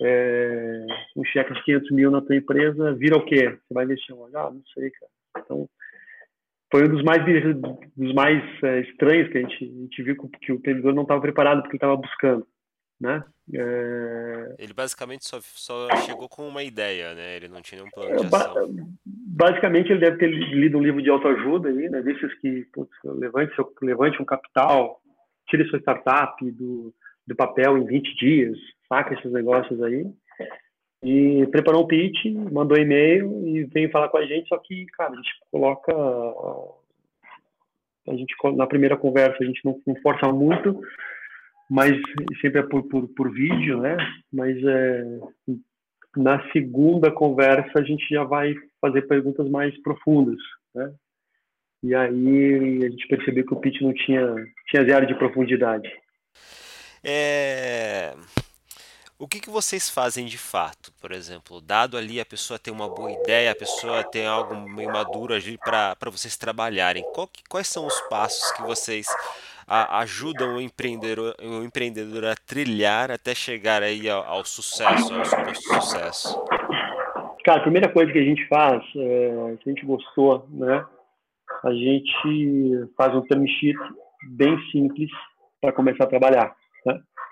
é, 0.00 0.86
um 1.16 1.24
cheque 1.24 1.52
de 1.52 1.62
500 1.64 1.90
mil 1.90 2.10
na 2.10 2.22
tua 2.22 2.36
empresa, 2.36 2.94
vira 2.94 3.16
o 3.16 3.24
quê? 3.24 3.50
Você 3.50 3.74
vai 3.74 3.84
investir 3.84 4.14
Ah, 4.34 4.50
não 4.50 4.62
sei, 4.72 4.90
cara. 4.90 5.12
Então, 5.38 5.68
foi 6.74 6.88
um 6.88 6.88
dos 6.88 7.04
mais, 7.04 7.22
dos 7.96 8.14
mais 8.14 8.42
é, 8.64 8.80
estranhos 8.80 9.30
que 9.30 9.38
a 9.38 9.40
gente, 9.42 9.64
a 9.64 9.82
gente 9.82 10.02
viu 10.02 10.16
que 10.40 10.50
o 10.50 10.56
empreendedor 10.56 10.92
não 10.92 11.02
estava 11.02 11.20
preparado 11.20 11.62
porque 11.62 11.76
ele 11.76 11.76
estava 11.76 11.96
buscando, 11.96 12.44
né? 13.00 13.22
É... 13.54 14.56
Ele 14.58 14.72
basicamente 14.72 15.24
só, 15.24 15.38
só 15.40 15.86
chegou 15.98 16.28
com 16.28 16.48
uma 16.48 16.64
ideia, 16.64 17.14
né? 17.14 17.36
Ele 17.36 17.46
não 17.46 17.62
tinha 17.62 17.80
nenhum 17.80 17.92
plano 17.92 18.16
de 18.16 18.26
ação. 18.26 18.68
Basicamente, 19.06 19.92
ele 19.92 20.00
deve 20.00 20.18
ter 20.18 20.26
lido 20.26 20.76
um 20.76 20.82
livro 20.82 21.00
de 21.00 21.10
autoajuda 21.10 21.68
aí, 21.68 21.88
né? 21.88 22.02
Desses 22.02 22.34
que, 22.40 22.66
putz, 22.72 22.90
levante, 23.04 23.54
seu, 23.54 23.72
levante 23.80 24.20
um 24.20 24.24
capital, 24.24 25.00
tire 25.48 25.68
sua 25.68 25.78
startup 25.78 26.50
do, 26.50 26.92
do 27.24 27.36
papel 27.36 27.78
em 27.78 27.86
20 27.86 28.16
dias, 28.16 28.58
saca 28.88 29.14
esses 29.14 29.30
negócios 29.30 29.80
aí. 29.80 30.04
E 31.04 31.46
preparou 31.48 31.84
um 31.84 31.86
pitch, 31.86 32.24
mandou 32.50 32.78
e-mail 32.78 33.46
e 33.46 33.64
veio 33.64 33.90
falar 33.90 34.08
com 34.08 34.16
a 34.16 34.24
gente, 34.24 34.48
só 34.48 34.56
que, 34.56 34.86
cara, 34.86 35.12
a 35.12 35.16
gente 35.16 35.32
coloca. 35.50 35.92
A 38.08 38.14
gente, 38.16 38.34
na 38.56 38.66
primeira 38.66 38.96
conversa, 38.96 39.36
a 39.40 39.44
gente 39.44 39.62
não, 39.64 39.78
não 39.86 39.94
força 39.96 40.26
muito, 40.32 40.80
mas 41.70 41.92
sempre 42.40 42.60
é 42.60 42.62
por, 42.62 42.82
por, 42.84 43.06
por 43.08 43.30
vídeo, 43.30 43.80
né? 43.80 43.96
Mas 44.32 44.56
é, 44.64 45.04
na 46.16 46.42
segunda 46.52 47.10
conversa 47.10 47.78
a 47.78 47.82
gente 47.82 48.06
já 48.08 48.24
vai 48.24 48.54
fazer 48.80 49.02
perguntas 49.02 49.48
mais 49.50 49.76
profundas, 49.82 50.38
né? 50.74 50.92
E 51.82 51.94
aí 51.94 52.78
a 52.82 52.88
gente 52.88 53.06
percebeu 53.08 53.44
que 53.44 53.52
o 53.52 53.60
pitch 53.60 53.82
não 53.82 53.92
tinha, 53.92 54.34
tinha 54.68 54.84
zero 54.84 55.06
de 55.06 55.14
profundidade. 55.16 55.90
É... 57.04 58.14
O 59.16 59.28
que, 59.28 59.40
que 59.40 59.48
vocês 59.48 59.88
fazem 59.88 60.26
de 60.26 60.36
fato, 60.36 60.92
por 61.00 61.12
exemplo? 61.12 61.60
Dado 61.60 61.96
ali 61.96 62.18
a 62.18 62.26
pessoa 62.26 62.58
tem 62.58 62.74
uma 62.74 62.88
boa 62.88 63.12
ideia, 63.12 63.52
a 63.52 63.54
pessoa 63.54 64.02
tem 64.02 64.26
algo 64.26 64.56
meio 64.68 64.92
maduro 64.92 65.32
ali 65.32 65.56
para 65.56 66.10
vocês 66.10 66.36
trabalharem. 66.36 67.04
Que, 67.32 67.44
quais 67.48 67.68
são 67.68 67.86
os 67.86 68.00
passos 68.08 68.50
que 68.52 68.62
vocês 68.62 69.06
a, 69.68 70.00
ajudam 70.00 70.56
o 70.56 70.60
empreendedor, 70.60 71.36
o 71.40 71.62
empreendedor 71.62 72.24
a 72.24 72.34
trilhar 72.34 73.12
até 73.12 73.36
chegar 73.36 73.84
aí 73.84 74.10
ao, 74.10 74.24
ao 74.24 74.44
sucesso, 74.44 75.14
ao 75.14 75.54
sucesso? 75.54 76.44
Cara, 77.44 77.60
a 77.60 77.62
primeira 77.62 77.88
coisa 77.92 78.12
que 78.12 78.18
a 78.18 78.24
gente 78.24 78.44
faz, 78.48 78.82
é, 78.96 79.56
se 79.62 79.70
a 79.70 79.72
gente 79.72 79.86
gostou, 79.86 80.44
né? 80.50 80.84
A 81.62 81.72
gente 81.72 82.88
faz 82.96 83.14
um 83.14 83.22
term 83.22 83.46
sheet 83.46 83.78
bem 84.30 84.58
simples 84.72 85.10
para 85.60 85.72
começar 85.72 86.04
a 86.04 86.08
trabalhar. 86.08 86.63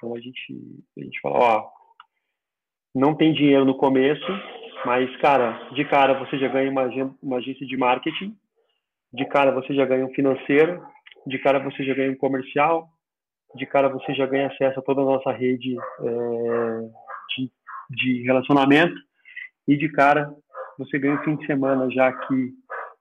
Então 0.03 0.17
a 0.17 0.21
gente, 0.21 0.85
a 0.99 1.01
gente 1.01 1.21
fala, 1.21 1.39
ó, 1.39 1.71
não 2.93 3.15
tem 3.15 3.33
dinheiro 3.33 3.65
no 3.65 3.77
começo, 3.77 4.27
mas, 4.85 5.17
cara, 5.19 5.71
de 5.75 5.85
cara 5.85 6.19
você 6.19 6.37
já 6.39 6.49
ganha 6.49 6.69
uma, 6.69 6.89
uma 7.23 7.37
agência 7.37 7.65
de 7.65 7.77
marketing, 7.77 8.37
de 9.13 9.25
cara 9.27 9.53
você 9.53 9.73
já 9.73 9.85
ganha 9.85 10.05
um 10.05 10.13
financeiro, 10.13 10.85
de 11.25 11.39
cara 11.39 11.61
você 11.61 11.85
já 11.85 11.95
ganha 11.95 12.11
um 12.11 12.17
comercial, 12.17 12.89
de 13.55 13.65
cara 13.65 13.89
você 13.89 14.13
já 14.13 14.27
ganha 14.27 14.49
acesso 14.49 14.81
a 14.81 14.83
toda 14.83 15.03
a 15.03 15.05
nossa 15.05 15.31
rede 15.31 15.77
é, 15.79 16.81
de, 17.37 17.53
de 17.91 18.23
relacionamento, 18.25 18.97
e 19.69 19.77
de 19.77 19.89
cara 19.89 20.35
você 20.79 20.99
ganha 20.99 21.15
um 21.15 21.23
fim 21.23 21.37
de 21.37 21.47
semana 21.47 21.89
já 21.93 22.09
aqui 22.09 22.53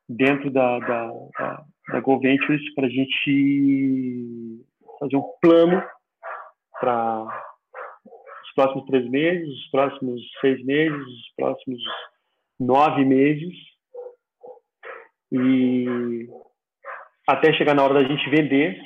dentro 0.08 0.52
da, 0.52 0.78
da, 0.78 1.12
da, 1.40 1.66
da 1.94 2.00
Go 2.00 2.20
Ventures 2.20 2.62
para 2.76 2.86
a 2.86 2.92
gente 2.92 4.64
fazer 5.00 5.16
um 5.16 5.24
plano 5.42 5.82
para 6.82 7.24
os 8.44 8.54
próximos 8.56 8.86
três 8.88 9.10
meses, 9.10 9.48
os 9.48 9.70
próximos 9.70 10.22
seis 10.42 10.66
meses, 10.66 11.00
os 11.00 11.34
próximos 11.38 11.82
nove 12.60 13.06
meses. 13.06 13.54
E 15.32 16.28
até 17.28 17.54
chegar 17.54 17.76
na 17.76 17.84
hora 17.84 17.94
da 17.94 18.04
gente 18.04 18.30
vender, 18.30 18.82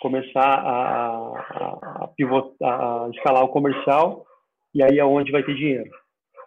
começar 0.00 0.40
a, 0.40 1.32
a, 1.40 2.04
a, 2.04 2.08
pivotar, 2.16 2.80
a 2.80 3.10
escalar 3.10 3.42
o 3.42 3.48
comercial, 3.48 4.24
e 4.74 4.82
aí 4.82 4.98
é 4.98 5.04
onde 5.04 5.32
vai 5.32 5.42
ter 5.42 5.54
dinheiro, 5.54 5.90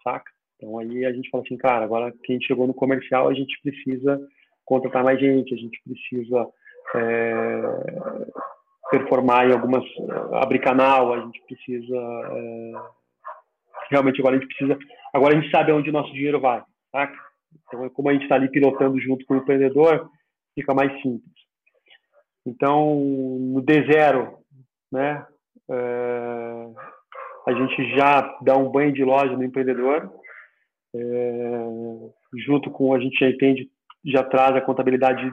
saca? 0.04 0.32
Então 0.56 0.78
aí 0.78 1.04
a 1.06 1.12
gente 1.12 1.30
fala 1.30 1.44
assim, 1.44 1.58
cara, 1.58 1.84
agora 1.84 2.14
que 2.24 2.32
a 2.32 2.36
gente 2.36 2.48
chegou 2.48 2.68
no 2.68 2.74
comercial, 2.74 3.28
a 3.28 3.34
gente 3.34 3.60
precisa 3.62 4.20
contratar 4.66 5.04
mais 5.04 5.20
gente, 5.20 5.54
a 5.54 5.58
gente 5.58 5.82
precisa 5.84 6.48
é, 6.96 7.62
performar 8.90 9.48
em 9.48 9.54
algumas 9.54 9.84
abrir 10.42 10.60
canal 10.60 11.14
a 11.14 11.22
gente 11.22 11.42
precisa 11.46 11.96
é, 11.96 12.72
realmente 13.90 14.20
agora 14.20 14.36
a 14.36 14.40
gente 14.40 14.48
precisa 14.48 14.78
agora 15.14 15.38
a 15.38 15.42
gente 15.42 15.52
sabe 15.52 15.72
aonde 15.72 15.90
o 15.90 15.94
nosso 15.94 16.12
dinheiro 16.12 16.40
vai 16.40 16.64
tá? 16.92 17.12
então 17.68 17.90
como 17.90 18.10
a 18.10 18.14
gente 18.14 18.24
está 18.24 18.36
ali 18.36 18.50
pilotando 18.50 19.00
junto 19.00 19.26
com 19.26 19.36
o 19.36 19.38
empreendedor 19.38 20.10
fica 20.56 20.74
mais 20.74 20.92
simples 21.02 21.34
então 22.46 22.96
no 22.96 23.62
D0 23.62 24.36
né 24.92 25.26
é, 25.70 26.68
a 27.48 27.54
gente 27.54 27.96
já 27.96 28.38
dá 28.42 28.58
um 28.58 28.70
banho 28.70 28.92
de 28.92 29.04
loja 29.04 29.36
no 29.36 29.44
empreendedor 29.44 30.12
é, 30.96 31.66
junto 32.46 32.72
com 32.72 32.94
a 32.94 33.00
gente 33.00 33.20
já 33.20 33.30
entende 33.30 33.70
já 34.06 34.24
traz 34.24 34.56
a 34.56 34.62
contabilidade 34.62 35.32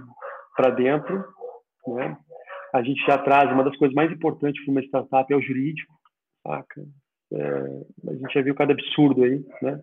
para 0.56 0.70
dentro 0.70 1.24
né 1.86 2.18
a 2.76 2.82
gente 2.82 3.04
já 3.06 3.18
traz, 3.18 3.50
uma 3.50 3.64
das 3.64 3.76
coisas 3.76 3.94
mais 3.94 4.10
importantes 4.12 4.62
para 4.64 4.72
uma 4.72 4.82
startup 4.82 5.32
é 5.32 5.36
o 5.36 5.42
jurídico, 5.42 5.94
saca? 6.46 6.84
É, 7.32 8.10
a 8.10 8.14
gente 8.14 8.32
já 8.32 8.42
viu 8.42 8.54
cada 8.54 8.72
absurdo 8.72 9.24
aí, 9.24 9.44
né? 9.62 9.80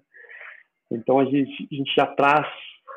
Então 0.92 1.20
a 1.20 1.26
gente, 1.26 1.68
a 1.72 1.76
gente 1.76 1.94
já 1.96 2.06
traz 2.06 2.48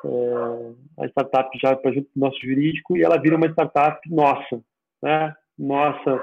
é, 0.05 1.03
a 1.03 1.07
startup 1.07 1.59
já 1.59 1.75
para 1.75 1.93
junto 1.93 2.09
do 2.15 2.21
nosso 2.21 2.39
jurídico 2.41 2.97
e 2.97 3.03
ela 3.03 3.21
vira 3.21 3.37
uma 3.37 3.49
startup 3.49 3.99
nossa, 4.11 4.61
né? 5.03 5.35
Nossa, 5.59 6.21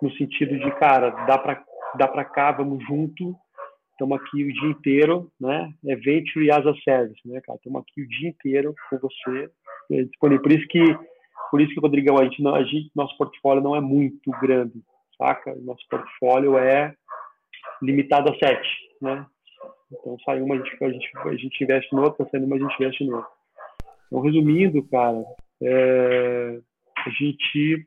no 0.00 0.10
sentido 0.12 0.56
de, 0.58 0.70
cara, 0.78 1.10
dá 1.26 1.36
para 1.36 1.62
dá 1.96 2.06
para 2.06 2.24
cá, 2.24 2.52
vamos 2.52 2.84
junto, 2.84 3.34
estamos 3.92 4.18
aqui 4.20 4.44
o 4.44 4.52
dia 4.52 4.68
inteiro, 4.68 5.30
né? 5.40 5.70
É 5.86 5.96
Venture 5.96 6.50
as 6.50 6.66
a 6.66 6.74
Service, 6.84 7.20
né, 7.24 7.40
cara? 7.40 7.56
Estamos 7.56 7.82
aqui 7.82 8.02
o 8.02 8.08
dia 8.08 8.28
inteiro 8.28 8.74
com 8.88 8.98
você, 8.98 9.50
é 9.92 10.02
disponível. 10.04 10.42
Por 10.42 10.52
isso 10.52 10.68
que 10.68 10.96
por 11.50 11.60
isso 11.60 11.74
que, 11.74 11.80
Rodrigão, 11.80 12.18
a 12.18 12.24
gente, 12.24 12.42
não, 12.42 12.54
a 12.54 12.62
gente, 12.62 12.90
nosso 12.94 13.16
portfólio 13.16 13.62
não 13.62 13.76
é 13.76 13.80
muito 13.80 14.30
grande, 14.40 14.82
saca? 15.18 15.54
Nosso 15.56 15.86
portfólio 15.88 16.58
é 16.58 16.94
limitado 17.82 18.30
a 18.30 18.38
sete, 18.38 18.68
né? 19.00 19.26
Então, 19.92 20.18
sai 20.24 20.40
uma, 20.40 20.54
a 20.54 20.58
gente, 20.58 20.84
a 20.84 20.90
gente, 20.90 21.10
a 21.18 21.36
gente 21.36 21.64
investe 21.64 21.94
no 21.94 22.02
outro, 22.02 22.28
sai 22.30 22.40
uma, 22.40 22.56
a 22.56 22.58
gente 22.58 22.74
investe 22.74 23.04
no 23.04 23.16
outro. 23.16 23.30
Então, 24.06 24.20
resumindo, 24.20 24.82
cara, 24.88 25.24
é, 25.62 26.60
a 26.96 27.10
gente 27.10 27.86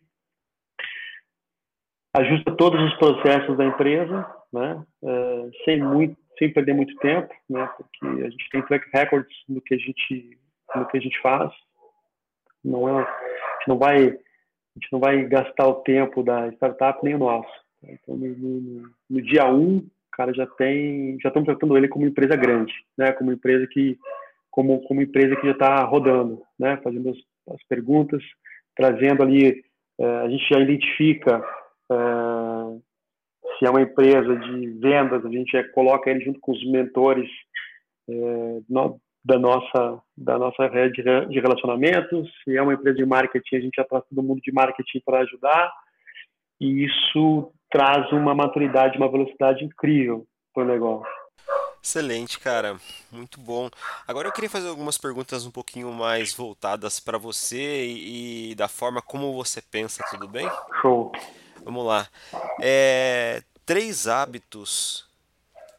ajusta 2.15 2.55
todos 2.55 2.81
os 2.81 2.97
processos 2.97 3.57
da 3.57 3.65
empresa, 3.65 4.25
né? 4.51 4.83
É, 5.03 5.49
sem 5.65 5.81
muito, 5.81 6.17
sem 6.37 6.51
perder 6.51 6.73
muito 6.73 6.95
tempo, 6.97 7.33
né? 7.49 7.67
Porque 7.77 8.23
a 8.23 8.29
gente 8.29 8.49
tem 8.49 8.61
track 8.63 8.89
records 8.93 9.35
no 9.47 9.61
que 9.61 9.75
a 9.75 9.77
gente, 9.77 10.39
no 10.75 10.87
que 10.87 10.97
a 10.97 11.01
gente 11.01 11.19
faz. 11.21 11.51
Não 12.63 12.87
é 12.89 13.05
gente 13.59 13.67
não 13.67 13.77
vai, 13.77 14.07
a 14.07 14.09
gente 14.09 14.91
não 14.91 14.99
vai 14.99 15.25
gastar 15.25 15.67
o 15.67 15.81
tempo 15.81 16.23
da 16.23 16.47
startup 16.53 16.99
nem 17.03 17.15
o 17.15 17.19
nosso. 17.19 17.51
Então, 17.83 18.15
no, 18.15 18.27
no, 18.27 18.89
no 19.09 19.21
dia 19.21 19.45
1, 19.45 19.55
um, 19.55 19.77
o 19.77 20.11
cara 20.11 20.33
já 20.33 20.45
tem, 20.45 21.17
já 21.21 21.29
estamos 21.29 21.47
tratando 21.47 21.77
ele 21.77 21.87
como 21.87 22.05
empresa 22.05 22.35
grande, 22.35 22.73
né? 22.97 23.11
Como 23.13 23.31
empresa 23.31 23.67
que, 23.67 23.97
como, 24.49 24.81
como 24.83 25.01
empresa 25.01 25.35
que 25.35 25.47
já 25.47 25.53
está 25.53 25.83
rodando, 25.83 26.41
né? 26.57 26.77
Fazendo 26.83 27.09
as, 27.09 27.17
as, 27.53 27.63
perguntas, 27.67 28.21
trazendo 28.75 29.23
ali, 29.23 29.63
é, 29.99 30.05
a 30.05 30.29
gente 30.29 30.47
já 30.51 30.59
identifica 30.59 31.43
é, 31.91 31.95
se 33.57 33.65
é 33.65 33.69
uma 33.69 33.81
empresa 33.81 34.35
de 34.35 34.67
vendas, 34.79 35.25
a 35.25 35.29
gente 35.29 35.51
já 35.51 35.63
coloca 35.71 36.09
ele 36.09 36.23
junto 36.23 36.39
com 36.39 36.51
os 36.51 36.71
mentores 36.71 37.29
é, 38.09 38.59
no, 38.69 38.99
da 39.23 39.37
nossa 39.37 40.01
da 40.17 40.37
nossa 40.37 40.67
rede 40.67 41.03
de 41.03 41.39
relacionamentos. 41.39 42.29
Se 42.43 42.55
é 42.55 42.61
uma 42.61 42.73
empresa 42.73 42.97
de 42.97 43.05
marketing, 43.05 43.55
a 43.55 43.61
gente 43.61 43.75
já 43.75 43.83
traz 43.83 44.03
todo 44.09 44.23
mundo 44.23 44.41
de 44.41 44.51
marketing 44.51 45.01
para 45.05 45.19
ajudar. 45.19 45.71
E 46.59 46.85
isso 46.85 47.51
traz 47.69 48.11
uma 48.11 48.35
maturidade, 48.35 48.97
uma 48.97 49.09
velocidade 49.09 49.63
incrível 49.63 50.25
para 50.53 50.63
o 50.63 50.67
negócio. 50.67 51.19
Excelente, 51.81 52.37
cara. 52.39 52.77
Muito 53.11 53.39
bom. 53.39 53.69
Agora 54.05 54.27
eu 54.27 54.31
queria 54.31 54.49
fazer 54.49 54.67
algumas 54.67 54.97
perguntas 54.97 55.45
um 55.45 55.51
pouquinho 55.51 55.91
mais 55.93 56.33
voltadas 56.33 56.99
para 56.99 57.17
você 57.17 57.85
e, 57.85 58.51
e, 58.51 58.55
da 58.55 58.67
forma 58.67 59.01
como 59.01 59.33
você 59.33 59.61
pensa, 59.61 60.03
tudo 60.11 60.27
bem? 60.27 60.47
Show. 60.81 61.11
Vamos 61.63 61.85
lá. 61.85 62.07
É, 62.61 63.41
três 63.65 64.07
hábitos 64.07 65.08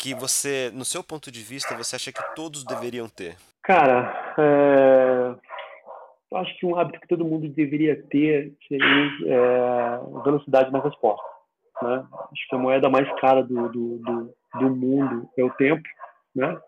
que 0.01 0.14
você, 0.14 0.70
no 0.72 0.84
seu 0.84 1.05
ponto 1.05 1.30
de 1.30 1.42
vista, 1.42 1.76
você 1.76 1.96
acha 1.96 2.11
que 2.11 2.34
todos 2.34 2.64
deveriam 2.64 3.07
ter? 3.07 3.36
Cara, 3.62 4.34
é... 4.38 5.34
eu 6.30 6.38
acho 6.38 6.59
que 6.59 6.64
um 6.64 6.74
hábito 6.74 7.01
que 7.01 7.09
todo 7.09 7.24
mundo 7.24 7.46
deveria 7.48 8.03
ter 8.09 8.55
seria 8.66 9.11
é... 9.26 10.22
velocidade 10.24 10.72
na 10.72 10.80
resposta. 10.80 11.28
Né? 11.82 12.07
Acho 12.32 12.48
que 12.48 12.57
a 12.57 12.59
moeda 12.59 12.88
mais 12.88 13.09
cara 13.20 13.42
do, 13.42 13.68
do, 13.68 13.98
do, 13.98 14.34
do 14.59 14.76
mundo 14.76 15.28
é 15.36 15.44
o 15.44 15.51
tempo, 15.51 15.86
né? 16.34 16.59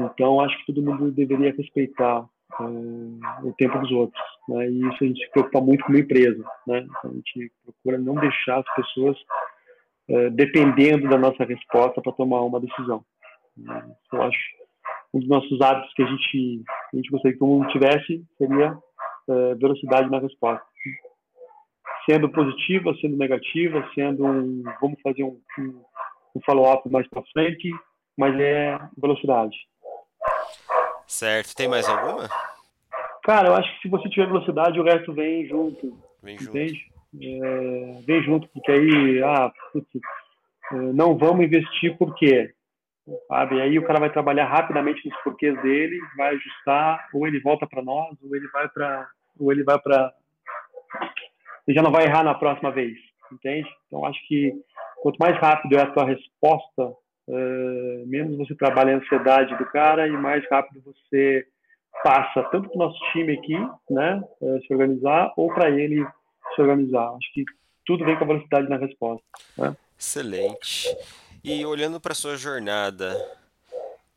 Então 0.00 0.40
acho 0.40 0.56
que 0.58 0.72
todo 0.72 0.82
mundo 0.82 1.10
deveria 1.10 1.54
respeitar 1.54 2.24
é, 2.60 3.46
o 3.46 3.52
tempo 3.56 3.78
dos 3.78 3.90
outros, 3.92 4.22
né? 4.48 4.68
E 4.68 4.80
isso 4.88 5.04
a 5.04 5.06
gente 5.06 5.24
se 5.24 5.30
preocupa 5.30 5.60
muito 5.60 5.84
com 5.84 5.92
uma 5.92 6.00
empresa, 6.00 6.42
né? 6.66 6.80
Então, 6.80 7.10
a 7.10 7.14
gente 7.14 7.52
procura 7.64 7.98
não 7.98 8.14
deixar 8.14 8.58
as 8.58 8.74
pessoas 8.74 9.16
dependendo 10.32 11.08
da 11.08 11.16
nossa 11.16 11.44
resposta 11.44 12.00
para 12.02 12.12
tomar 12.12 12.40
uma 12.42 12.60
decisão. 12.60 13.04
Eu 14.12 14.22
acho 14.22 14.38
um 15.14 15.20
dos 15.20 15.28
nossos 15.28 15.60
hábitos 15.60 15.92
que 15.94 16.02
a 16.02 16.06
gente, 16.06 16.64
a 16.92 16.96
gente 16.96 17.10
gostaria 17.10 17.32
que 17.34 17.38
todo 17.38 17.48
mundo 17.48 17.68
tivesse 17.68 18.24
seria 18.38 18.78
é, 19.28 19.54
velocidade 19.54 20.10
na 20.10 20.18
resposta. 20.18 20.64
Sendo 22.08 22.28
positiva, 22.30 22.94
sendo 23.00 23.16
negativa, 23.16 23.88
sendo 23.94 24.26
um, 24.26 24.62
vamos 24.80 25.00
fazer 25.02 25.22
um, 25.22 25.40
um, 25.58 25.84
um 26.34 26.40
follow-up 26.44 26.88
mais 26.90 27.06
para 27.08 27.22
frente, 27.32 27.70
mas 28.16 28.38
é 28.40 28.78
velocidade. 28.96 29.56
Certo. 31.06 31.54
Tem 31.54 31.68
mais 31.68 31.88
alguma? 31.88 32.28
Cara, 33.22 33.48
eu 33.48 33.54
acho 33.54 33.72
que 33.74 33.82
se 33.82 33.88
você 33.88 34.08
tiver 34.08 34.26
velocidade, 34.26 34.80
o 34.80 34.84
resto 34.84 35.12
vem 35.12 35.46
junto. 35.46 35.96
Vem 36.22 36.34
entende? 36.34 36.74
junto 36.74 36.91
é, 37.20 38.00
vem 38.06 38.22
junto, 38.22 38.48
porque 38.48 38.72
aí, 38.72 39.22
ah, 39.22 39.52
putz, 39.72 39.88
é, 40.72 40.74
não 40.74 41.16
vamos 41.16 41.44
investir 41.44 41.96
por 41.98 42.14
quê? 42.14 42.54
Sabe? 43.28 43.60
Aí 43.60 43.78
o 43.78 43.84
cara 43.84 44.00
vai 44.00 44.12
trabalhar 44.12 44.46
rapidamente 44.46 45.06
nos 45.06 45.22
porquês 45.22 45.60
dele, 45.62 45.98
vai 46.16 46.34
ajustar, 46.34 47.08
ou 47.12 47.26
ele 47.26 47.40
volta 47.40 47.66
para 47.66 47.82
nós, 47.82 48.16
ou 48.22 48.34
ele 48.34 48.48
vai 48.48 48.68
para, 48.68 49.08
ou 49.38 49.52
ele 49.52 49.64
vai 49.64 49.78
para, 49.78 50.12
ele 51.66 51.76
já 51.76 51.82
não 51.82 51.90
vai 51.90 52.04
errar 52.04 52.22
na 52.22 52.34
próxima 52.34 52.70
vez, 52.70 52.96
entende? 53.30 53.68
Então 53.86 54.04
acho 54.06 54.20
que 54.28 54.52
quanto 55.02 55.18
mais 55.18 55.36
rápido 55.38 55.76
é 55.76 55.82
a 55.82 55.90
tua 55.90 56.04
resposta, 56.04 56.94
é, 57.28 58.04
menos 58.06 58.38
você 58.38 58.54
trabalha 58.54 58.94
a 58.94 58.98
ansiedade 58.98 59.56
do 59.56 59.66
cara 59.66 60.06
e 60.06 60.12
mais 60.12 60.48
rápido 60.48 60.82
você 60.84 61.44
passa 62.02 62.42
tanto 62.44 62.68
para 62.68 62.76
o 62.76 62.78
nosso 62.78 62.98
time 63.12 63.34
aqui, 63.34 63.56
né, 63.90 64.22
se 64.66 64.72
organizar, 64.72 65.32
ou 65.36 65.52
para 65.52 65.70
ele 65.70 66.04
se 66.54 66.60
organizar. 66.60 67.08
Acho 67.16 67.32
que 67.32 67.44
tudo 67.84 68.04
vem 68.04 68.16
com 68.16 68.24
a 68.24 68.26
velocidade 68.28 68.68
na 68.68 68.76
resposta. 68.76 69.24
Né? 69.56 69.76
Excelente. 69.98 70.88
E 71.44 71.64
olhando 71.64 72.00
para 72.00 72.14
sua 72.14 72.36
jornada, 72.36 73.16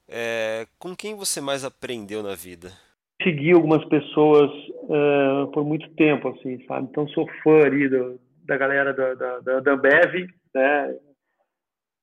é, 0.07 0.67
com 0.77 0.95
quem 0.95 1.15
você 1.15 1.41
mais 1.41 1.65
aprendeu 1.65 2.21
na 2.21 2.35
vida? 2.35 2.71
Segui 3.21 3.51
algumas 3.51 3.83
pessoas 3.85 4.51
uh, 4.83 5.47
por 5.51 5.63
muito 5.63 5.89
tempo, 5.95 6.29
assim, 6.29 6.63
sabe? 6.67 6.87
Então 6.89 7.07
sou 7.09 7.27
fã 7.43 7.63
ali 7.63 7.89
do, 7.89 8.19
da 8.43 8.57
galera 8.57 8.93
da, 8.93 9.13
da, 9.13 9.39
da, 9.39 9.59
da 9.61 9.71
Ambev, 9.73 10.27
né? 10.53 10.95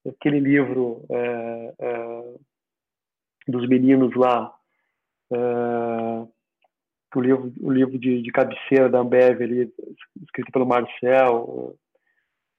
Aquele 0.09 0.41
livro 0.41 1.05
é, 1.11 1.75
é, 1.79 2.35
dos 3.47 3.69
meninos 3.69 4.13
lá, 4.17 4.53
o 7.19 7.23
livro, 7.23 7.53
o 7.61 7.71
livro 7.71 7.99
de, 7.99 8.23
de 8.23 8.33
cabeceira 8.33 8.89
da 8.89 9.01
Ambev, 9.01 9.43
ali, 9.43 9.73
escrito 10.23 10.51
pelo 10.53 10.67
Marcel, 10.67 11.77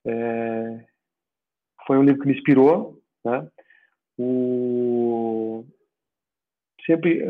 é, 0.06 0.86
foi 1.88 1.98
um 1.98 2.04
livro 2.04 2.22
que 2.22 2.28
me 2.28 2.34
inspirou, 2.34 3.02
né? 3.26 3.48
O, 4.18 5.66
sempre 6.86 7.24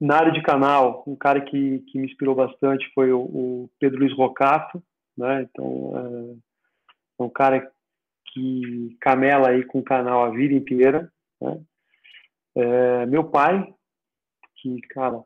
na 0.00 0.16
área 0.16 0.32
de 0.32 0.42
canal, 0.42 1.02
um 1.06 1.16
cara 1.16 1.40
que, 1.40 1.80
que 1.80 1.98
me 1.98 2.06
inspirou 2.06 2.34
bastante 2.34 2.86
foi 2.94 3.12
o, 3.12 3.20
o 3.20 3.70
Pedro 3.78 4.00
Luiz 4.00 4.12
Rocato, 4.14 4.82
né? 5.16 5.42
Então, 5.42 5.92
é, 5.96 7.22
é 7.22 7.22
um 7.22 7.30
cara 7.30 7.72
que 8.32 8.96
camela 9.00 9.48
aí 9.48 9.64
com 9.64 9.78
o 9.78 9.84
canal 9.84 10.24
a 10.24 10.30
vida 10.30 10.54
inteira, 10.54 11.10
né? 11.40 11.60
É, 12.54 13.06
meu 13.06 13.24
pai, 13.24 13.72
que, 14.56 14.80
cara, 14.88 15.22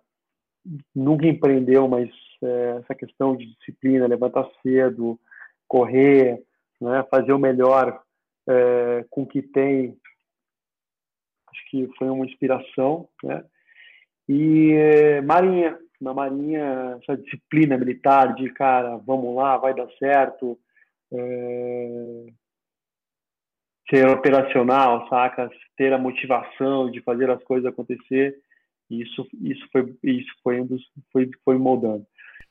nunca 0.94 1.26
empreendeu, 1.26 1.88
mas 1.88 2.10
é, 2.42 2.78
essa 2.80 2.94
questão 2.94 3.36
de 3.36 3.46
disciplina, 3.54 4.06
levantar 4.06 4.48
cedo, 4.62 5.18
correr, 5.68 6.42
né, 6.80 7.04
fazer 7.10 7.32
o 7.32 7.38
melhor 7.38 8.02
é, 8.48 9.04
com 9.10 9.22
o 9.22 9.26
que 9.26 9.42
tem, 9.42 9.96
acho 11.50 11.70
que 11.70 11.88
foi 11.96 12.08
uma 12.08 12.26
inspiração, 12.26 13.08
né? 13.22 13.44
E 14.28 14.72
é, 14.72 15.20
Marinha, 15.20 15.78
na 16.00 16.14
Marinha, 16.14 16.98
essa 17.02 17.16
disciplina 17.16 17.76
militar 17.76 18.34
de, 18.34 18.48
cara, 18.50 18.96
vamos 18.98 19.34
lá, 19.34 19.56
vai 19.56 19.74
dar 19.74 19.88
certo, 19.98 20.58
é, 21.12 22.26
ser 23.88 24.08
operacional, 24.08 25.08
saca? 25.08 25.50
Ter 25.76 25.92
a 25.92 25.98
motivação 25.98 26.90
de 26.90 27.02
fazer 27.02 27.28
as 27.28 27.42
coisas 27.42 27.70
acontecer 27.70 28.36
isso, 28.90 29.26
isso 29.40 29.66
foi, 29.70 29.94
isso 30.02 30.32
foi 30.42 30.60
um 30.60 30.66
dos, 30.66 30.82
foi, 31.12 31.30
foi 31.44 31.56
moldando. 31.56 32.04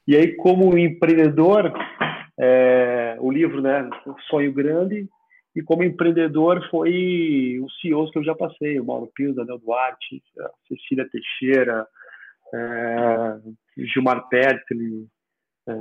E 0.08 0.16
aí, 0.16 0.36
como 0.36 0.78
empreendedor, 0.78 1.74
é, 2.40 3.18
o 3.20 3.32
livro, 3.32 3.62
né, 3.62 3.88
Sonho 4.30 4.54
Grande, 4.54 5.08
e 5.56 5.62
como 5.62 5.84
empreendedor 5.84 6.66
foi 6.70 7.60
os 7.62 7.80
CEOs 7.82 8.12
que 8.12 8.20
eu 8.20 8.24
já 8.24 8.34
passei, 8.34 8.80
o 8.80 8.86
Mauro 8.86 9.12
Pio, 9.14 9.34
Daniel 9.34 9.60
Duarte, 9.60 10.24
a 10.40 10.50
Cecília 10.68 11.08
Teixeira, 11.10 11.86
é, 12.54 13.40
Gilmar 13.86 14.28
Pertli, 14.30 15.08
é, 15.68 15.74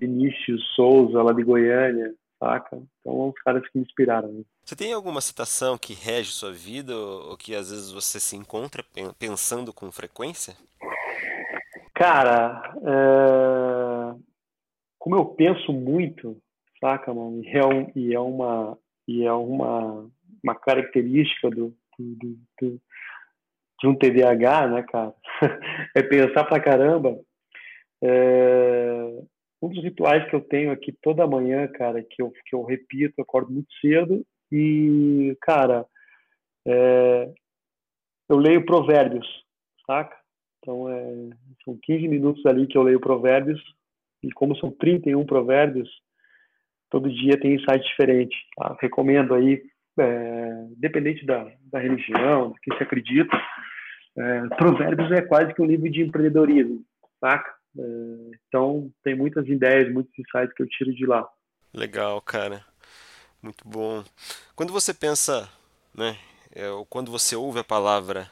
Vinícius 0.00 0.64
Souza, 0.74 1.22
lá 1.22 1.32
de 1.32 1.42
Goiânia, 1.42 2.12
saca? 2.42 2.82
Então, 3.00 3.28
os 3.28 3.40
caras 3.42 3.62
que 3.62 3.78
me 3.78 3.84
inspiraram. 3.84 4.32
Né? 4.32 4.42
Você 4.64 4.74
tem 4.74 4.92
alguma 4.92 5.20
citação 5.20 5.78
que 5.78 5.94
rege 5.94 6.32
sua 6.32 6.52
vida 6.52 6.96
ou 6.96 7.36
que 7.36 7.54
às 7.54 7.70
vezes 7.70 7.92
você 7.92 8.18
se 8.18 8.34
encontra 8.34 8.84
pensando 9.18 9.72
com 9.72 9.92
frequência? 9.92 10.56
Cara, 11.94 12.74
é... 12.82 14.14
como 14.98 15.16
eu 15.16 15.24
penso 15.26 15.72
muito, 15.72 16.36
saca, 16.80 17.14
mano? 17.14 17.42
E 17.44 17.56
é, 17.56 17.64
um, 17.64 17.92
e 17.94 18.14
é 18.14 18.20
uma 18.20 18.78
e 19.06 19.24
é 19.24 19.32
uma, 19.32 20.08
uma 20.42 20.54
característica 20.54 21.50
do, 21.50 21.74
do, 21.98 22.38
do, 22.60 22.80
de 23.80 23.86
um 23.86 23.94
TDAH, 23.94 24.68
né, 24.68 24.82
cara? 24.82 25.14
é 25.94 26.02
pensar 26.02 26.44
pra 26.44 26.60
caramba. 26.60 27.18
É... 28.02 29.22
Um 29.62 29.68
dos 29.68 29.82
rituais 29.82 30.28
que 30.28 30.34
eu 30.34 30.40
tenho 30.40 30.72
aqui 30.72 30.92
toda 31.00 31.26
manhã, 31.26 31.68
cara, 31.68 32.02
que 32.02 32.20
eu, 32.20 32.32
que 32.44 32.54
eu 32.54 32.64
repito, 32.64 33.14
eu 33.16 33.22
acordo 33.22 33.52
muito 33.52 33.72
cedo 33.80 34.26
e, 34.50 35.36
cara, 35.40 35.86
é, 36.66 37.32
eu 38.28 38.36
leio 38.36 38.66
provérbios, 38.66 39.26
saca? 39.86 40.16
Então, 40.58 40.88
é, 40.88 41.30
são 41.64 41.78
15 41.82 42.08
minutos 42.08 42.44
ali 42.46 42.66
que 42.66 42.76
eu 42.76 42.82
leio 42.82 43.00
provérbios, 43.00 43.60
e 44.22 44.30
como 44.32 44.56
são 44.56 44.70
31 44.70 45.24
provérbios, 45.26 45.90
todo 46.90 47.12
dia 47.12 47.38
tem 47.40 47.54
insight 47.54 47.84
diferente. 47.84 48.36
Tá? 48.56 48.76
Recomendo 48.80 49.34
aí, 49.34 49.62
é, 49.98 50.66
dependente 50.76 51.26
da, 51.26 51.50
da 51.70 51.78
religião, 51.78 52.50
do 52.50 52.54
que 52.62 52.76
se 52.76 52.82
acredita, 52.82 53.36
é, 54.16 54.48
provérbios 54.56 55.10
é 55.10 55.22
quase 55.22 55.54
que 55.54 55.62
um 55.62 55.66
livro 55.66 55.90
de 55.90 56.02
empreendedorismo, 56.02 56.82
saca? 57.20 57.61
É, 57.78 57.82
então, 58.48 58.90
tem 59.02 59.14
muitas 59.14 59.46
ideias, 59.48 59.92
muitos 59.92 60.12
insights 60.18 60.54
que 60.54 60.62
eu 60.62 60.68
tiro 60.68 60.94
de 60.94 61.06
lá. 61.06 61.26
Legal, 61.74 62.20
cara. 62.20 62.64
Muito 63.42 63.66
bom. 63.66 64.04
Quando 64.54 64.72
você 64.72 64.94
pensa, 64.94 65.48
né, 65.94 66.16
é, 66.54 66.68
ou 66.70 66.84
quando 66.86 67.10
você 67.10 67.34
ouve 67.34 67.58
a 67.58 67.64
palavra 67.64 68.30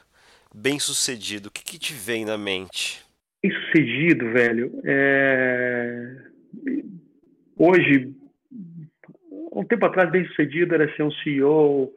bem-sucedido, 0.53 1.49
o 1.49 1.51
que, 1.51 1.63
que 1.63 1.79
te 1.79 1.93
vem 1.93 2.23
na 2.23 2.37
mente? 2.37 3.03
Bem-sucedido, 3.43 4.31
velho, 4.31 4.71
é... 4.85 6.15
hoje, 7.57 8.13
um 9.51 9.63
tempo 9.63 9.85
atrás, 9.85 10.11
bem-sucedido 10.11 10.75
era 10.75 10.95
ser 10.95 11.03
um 11.03 11.11
CEO, 11.11 11.91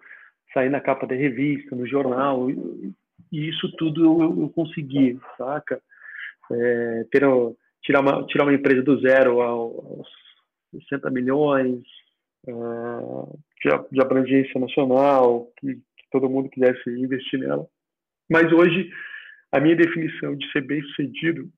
sair 0.55 0.71
na 0.71 0.81
capa 0.81 1.07
da 1.07 1.15
revista, 1.15 1.77
no 1.77 1.87
jornal, 1.87 2.51
e 2.51 2.95
isso 3.31 3.71
tudo 3.77 4.05
eu, 4.05 4.43
eu 4.43 4.49
consegui, 4.49 5.21
saca? 5.37 5.83
É, 6.53 7.05
ter, 7.11 7.23
tirar, 7.83 8.01
uma, 8.01 8.27
tirar 8.27 8.45
uma 8.45 8.55
empresa 8.55 8.83
do 8.83 9.01
zero 9.01 9.41
aos 9.41 10.07
60 10.91 11.11
milhões, 11.11 11.83
é, 12.47 12.53
de, 13.91 14.01
abrangência 14.01 14.61
nacional, 14.61 15.51
que, 15.59 15.75
que 15.75 16.11
todo 16.11 16.29
mundo 16.29 16.51
quisesse 16.51 16.91
investir 16.91 17.41
nela. 17.41 17.67
Mas 18.31 18.53
hoje, 18.53 18.91
a 19.53 19.61
minha 19.61 19.77
definição 19.77 20.37
de 20.37 20.51
ser 20.51 20.63
bem-sucedido 20.63 21.49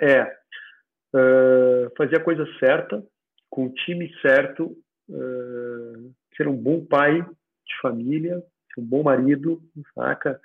é 0.00 0.22
uh, 0.22 1.90
fazer 1.96 2.16
a 2.16 2.24
coisa 2.24 2.46
certa, 2.58 3.04
com 3.50 3.66
o 3.66 3.74
time 3.74 4.12
certo, 4.22 4.76
uh, 5.08 6.14
ser 6.36 6.46
um 6.48 6.56
bom 6.56 6.84
pai 6.84 7.20
de 7.20 7.80
família, 7.82 8.42
ser 8.74 8.80
um 8.80 8.84
bom 8.84 9.02
marido, 9.02 9.60
saca? 9.94 10.40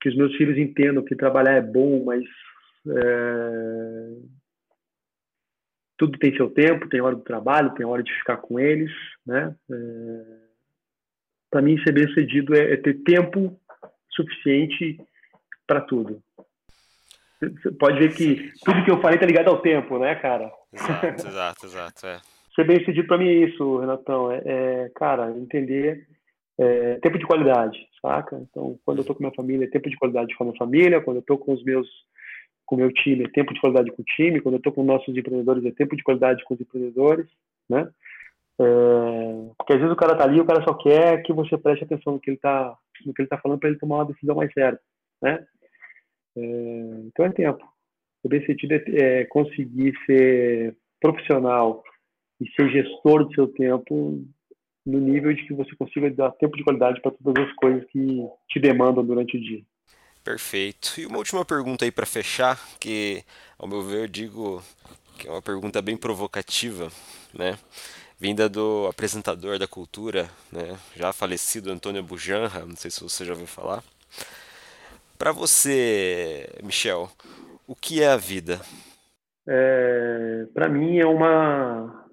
Que 0.00 0.08
os 0.08 0.16
meus 0.16 0.34
filhos 0.36 0.58
entendam 0.58 1.04
que 1.04 1.14
trabalhar 1.14 1.54
é 1.54 1.62
bom, 1.62 2.04
mas 2.04 2.24
é, 2.88 4.10
tudo 5.98 6.18
tem 6.18 6.34
seu 6.36 6.50
tempo, 6.50 6.88
tem 6.88 7.00
hora 7.00 7.14
do 7.14 7.22
trabalho, 7.22 7.74
tem 7.74 7.84
hora 7.84 8.02
de 8.02 8.12
ficar 8.14 8.38
com 8.38 8.58
eles, 8.58 8.90
né? 9.26 9.54
É, 9.70 9.76
Para 11.50 11.62
mim, 11.62 11.78
ser 11.82 11.92
bem-sucedido 11.92 12.54
é, 12.54 12.72
é 12.72 12.76
ter 12.76 12.94
tempo 13.02 13.58
suficiente 14.10 14.98
para 15.66 15.80
tudo. 15.80 16.22
Você 17.40 17.70
pode 17.72 17.98
ver 17.98 18.14
que 18.14 18.52
tudo 18.64 18.84
que 18.84 18.90
eu 18.90 19.00
falei 19.00 19.18
tá 19.18 19.24
ligado 19.24 19.48
ao 19.48 19.62
tempo, 19.62 19.98
né, 19.98 20.14
cara? 20.14 20.52
Exato, 20.72 21.06
exato, 21.26 21.66
exato. 21.66 22.06
É. 22.06 22.20
Ser 22.54 22.64
bem 22.64 22.78
sucedido 22.80 23.06
para 23.06 23.18
mim 23.18 23.28
é 23.28 23.46
isso, 23.46 23.78
Renatão. 23.78 24.30
É, 24.30 24.42
é 24.44 24.90
cara, 24.94 25.30
entender 25.30 26.06
é, 26.58 26.96
tempo 26.96 27.18
de 27.18 27.26
qualidade, 27.26 27.78
saca? 28.02 28.36
Então, 28.50 28.78
quando 28.84 28.98
eu 28.98 29.04
tô 29.04 29.14
com 29.14 29.22
minha 29.22 29.34
família, 29.34 29.64
é 29.64 29.70
tempo 29.70 29.88
de 29.88 29.96
qualidade 29.96 30.34
com 30.34 30.44
a 30.44 30.46
minha 30.48 30.58
família. 30.58 31.00
Quando 31.00 31.16
eu 31.16 31.22
tô 31.22 31.38
com 31.38 31.54
os 31.54 31.64
meus, 31.64 31.88
com 32.70 32.76
o 32.76 32.78
meu 32.78 32.92
time, 32.92 33.24
é 33.24 33.28
tempo 33.28 33.52
de 33.52 33.60
qualidade 33.60 33.90
com 33.90 34.00
o 34.00 34.04
time. 34.04 34.40
Quando 34.40 34.54
eu 34.54 34.62
tô 34.62 34.70
com 34.70 34.84
nossos 34.84 35.14
empreendedores, 35.16 35.64
é 35.64 35.72
tempo 35.72 35.96
de 35.96 36.04
qualidade 36.04 36.44
com 36.44 36.54
os 36.54 36.60
empreendedores, 36.60 37.26
né? 37.68 37.90
É, 38.60 39.50
porque 39.58 39.72
às 39.72 39.80
vezes 39.80 39.92
o 39.92 39.96
cara 39.96 40.14
tá 40.14 40.22
ali, 40.22 40.40
o 40.40 40.44
cara 40.44 40.62
só 40.62 40.74
quer 40.74 41.20
que 41.22 41.32
você 41.32 41.58
preste 41.58 41.82
atenção 41.82 42.12
no 42.12 42.20
que 42.20 42.30
ele 42.30 42.36
tá, 42.36 42.76
no 43.04 43.12
que 43.12 43.22
ele 43.22 43.28
tá 43.28 43.38
falando 43.38 43.58
para 43.58 43.70
ele 43.70 43.78
tomar 43.78 43.96
uma 43.96 44.04
decisão 44.04 44.36
mais 44.36 44.52
certa, 44.52 44.80
né? 45.20 45.44
É, 46.36 46.42
então 47.06 47.26
é 47.26 47.32
tempo. 47.32 47.66
O 48.22 48.28
bem 48.28 48.46
sentido 48.46 48.72
é, 48.72 48.84
é, 48.86 49.24
conseguir 49.24 49.92
ser 50.06 50.76
profissional 51.00 51.82
e 52.40 52.48
ser 52.52 52.70
gestor 52.70 53.24
do 53.24 53.34
seu 53.34 53.48
tempo 53.48 54.22
no 54.86 55.00
nível 55.00 55.34
de 55.34 55.44
que 55.44 55.54
você 55.54 55.74
consiga 55.74 56.08
dar 56.10 56.30
tempo 56.32 56.56
de 56.56 56.62
qualidade 56.62 57.00
para 57.00 57.10
todas 57.10 57.48
as 57.48 57.52
coisas 57.56 57.84
que 57.86 58.22
te 58.48 58.60
demandam 58.60 59.04
durante 59.04 59.36
o 59.36 59.40
dia. 59.40 59.62
Perfeito. 60.30 61.00
E 61.00 61.06
uma 61.06 61.18
última 61.18 61.44
pergunta 61.44 61.84
aí 61.84 61.90
para 61.90 62.06
fechar, 62.06 62.56
que 62.78 63.24
ao 63.58 63.66
meu 63.66 63.82
ver 63.82 64.02
eu 64.02 64.06
digo 64.06 64.62
que 65.18 65.26
é 65.26 65.30
uma 65.30 65.42
pergunta 65.42 65.82
bem 65.82 65.96
provocativa, 65.96 66.88
né? 67.34 67.58
Vinda 68.16 68.48
do 68.48 68.86
apresentador 68.86 69.58
da 69.58 69.66
cultura, 69.66 70.30
né? 70.52 70.78
Já 70.94 71.12
falecido 71.12 71.72
Antônio 71.72 72.00
Bujanra, 72.04 72.64
não 72.64 72.76
sei 72.76 72.92
se 72.92 73.02
você 73.02 73.24
já 73.24 73.32
ouviu 73.32 73.48
falar. 73.48 73.82
Para 75.18 75.32
você, 75.32 76.48
Michel, 76.62 77.10
o 77.66 77.74
que 77.74 78.00
é 78.00 78.08
a 78.08 78.16
vida? 78.16 78.60
É, 79.48 80.46
Para 80.54 80.68
mim 80.68 80.98
é 80.98 81.06
uma 81.06 82.06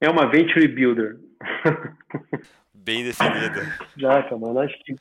é 0.00 0.08
uma 0.08 0.30
venture 0.30 0.68
builder. 0.68 1.18
Bem 2.72 3.02
definida. 3.02 3.76
Já, 3.96 4.22
mano. 4.38 4.60
Acho 4.60 4.78
que 4.84 4.94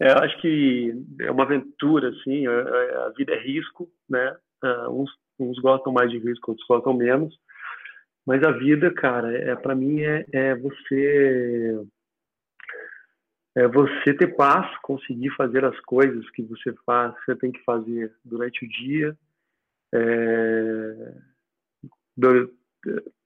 é, 0.00 0.12
acho 0.12 0.40
que 0.40 0.92
é 1.20 1.30
uma 1.30 1.44
aventura, 1.44 2.10
assim. 2.10 2.46
A, 2.46 2.52
é, 2.52 2.54
é, 2.54 2.96
a 2.96 3.08
vida 3.10 3.34
é 3.34 3.40
risco, 3.40 3.90
né? 4.08 4.36
Uh, 4.62 5.02
uns, 5.02 5.10
uns 5.38 5.58
gostam 5.58 5.92
mais 5.92 6.10
de 6.10 6.18
risco, 6.18 6.50
outros 6.50 6.66
gostam 6.66 6.94
menos. 6.94 7.34
Mas 8.26 8.42
a 8.42 8.50
vida, 8.50 8.92
cara, 8.92 9.32
é 9.36 9.54
para 9.54 9.74
mim 9.74 10.00
é, 10.02 10.26
é 10.32 10.54
você 10.56 11.86
é 13.54 13.66
você 13.68 14.12
ter 14.12 14.36
paz, 14.36 14.76
conseguir 14.82 15.30
fazer 15.30 15.64
as 15.64 15.78
coisas 15.80 16.28
que 16.30 16.42
você 16.42 16.74
faz, 16.84 17.14
você 17.24 17.34
tem 17.36 17.50
que 17.50 17.62
fazer 17.64 18.14
durante 18.22 18.64
o 18.64 18.68
dia. 18.68 19.16
É, 19.94 21.14
do, 22.16 22.52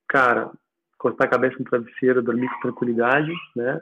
cara, 0.07 0.53
cortar 0.99 1.25
a 1.25 1.31
cabeça 1.31 1.57
no 1.59 1.65
travesseiro, 1.65 2.23
dormir 2.23 2.49
com 2.49 2.61
tranquilidade, 2.61 3.33
né? 3.57 3.81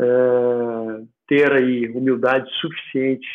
É, 0.00 1.04
ter 1.28 1.52
aí 1.52 1.88
humildade 1.88 2.50
suficiente 2.60 3.28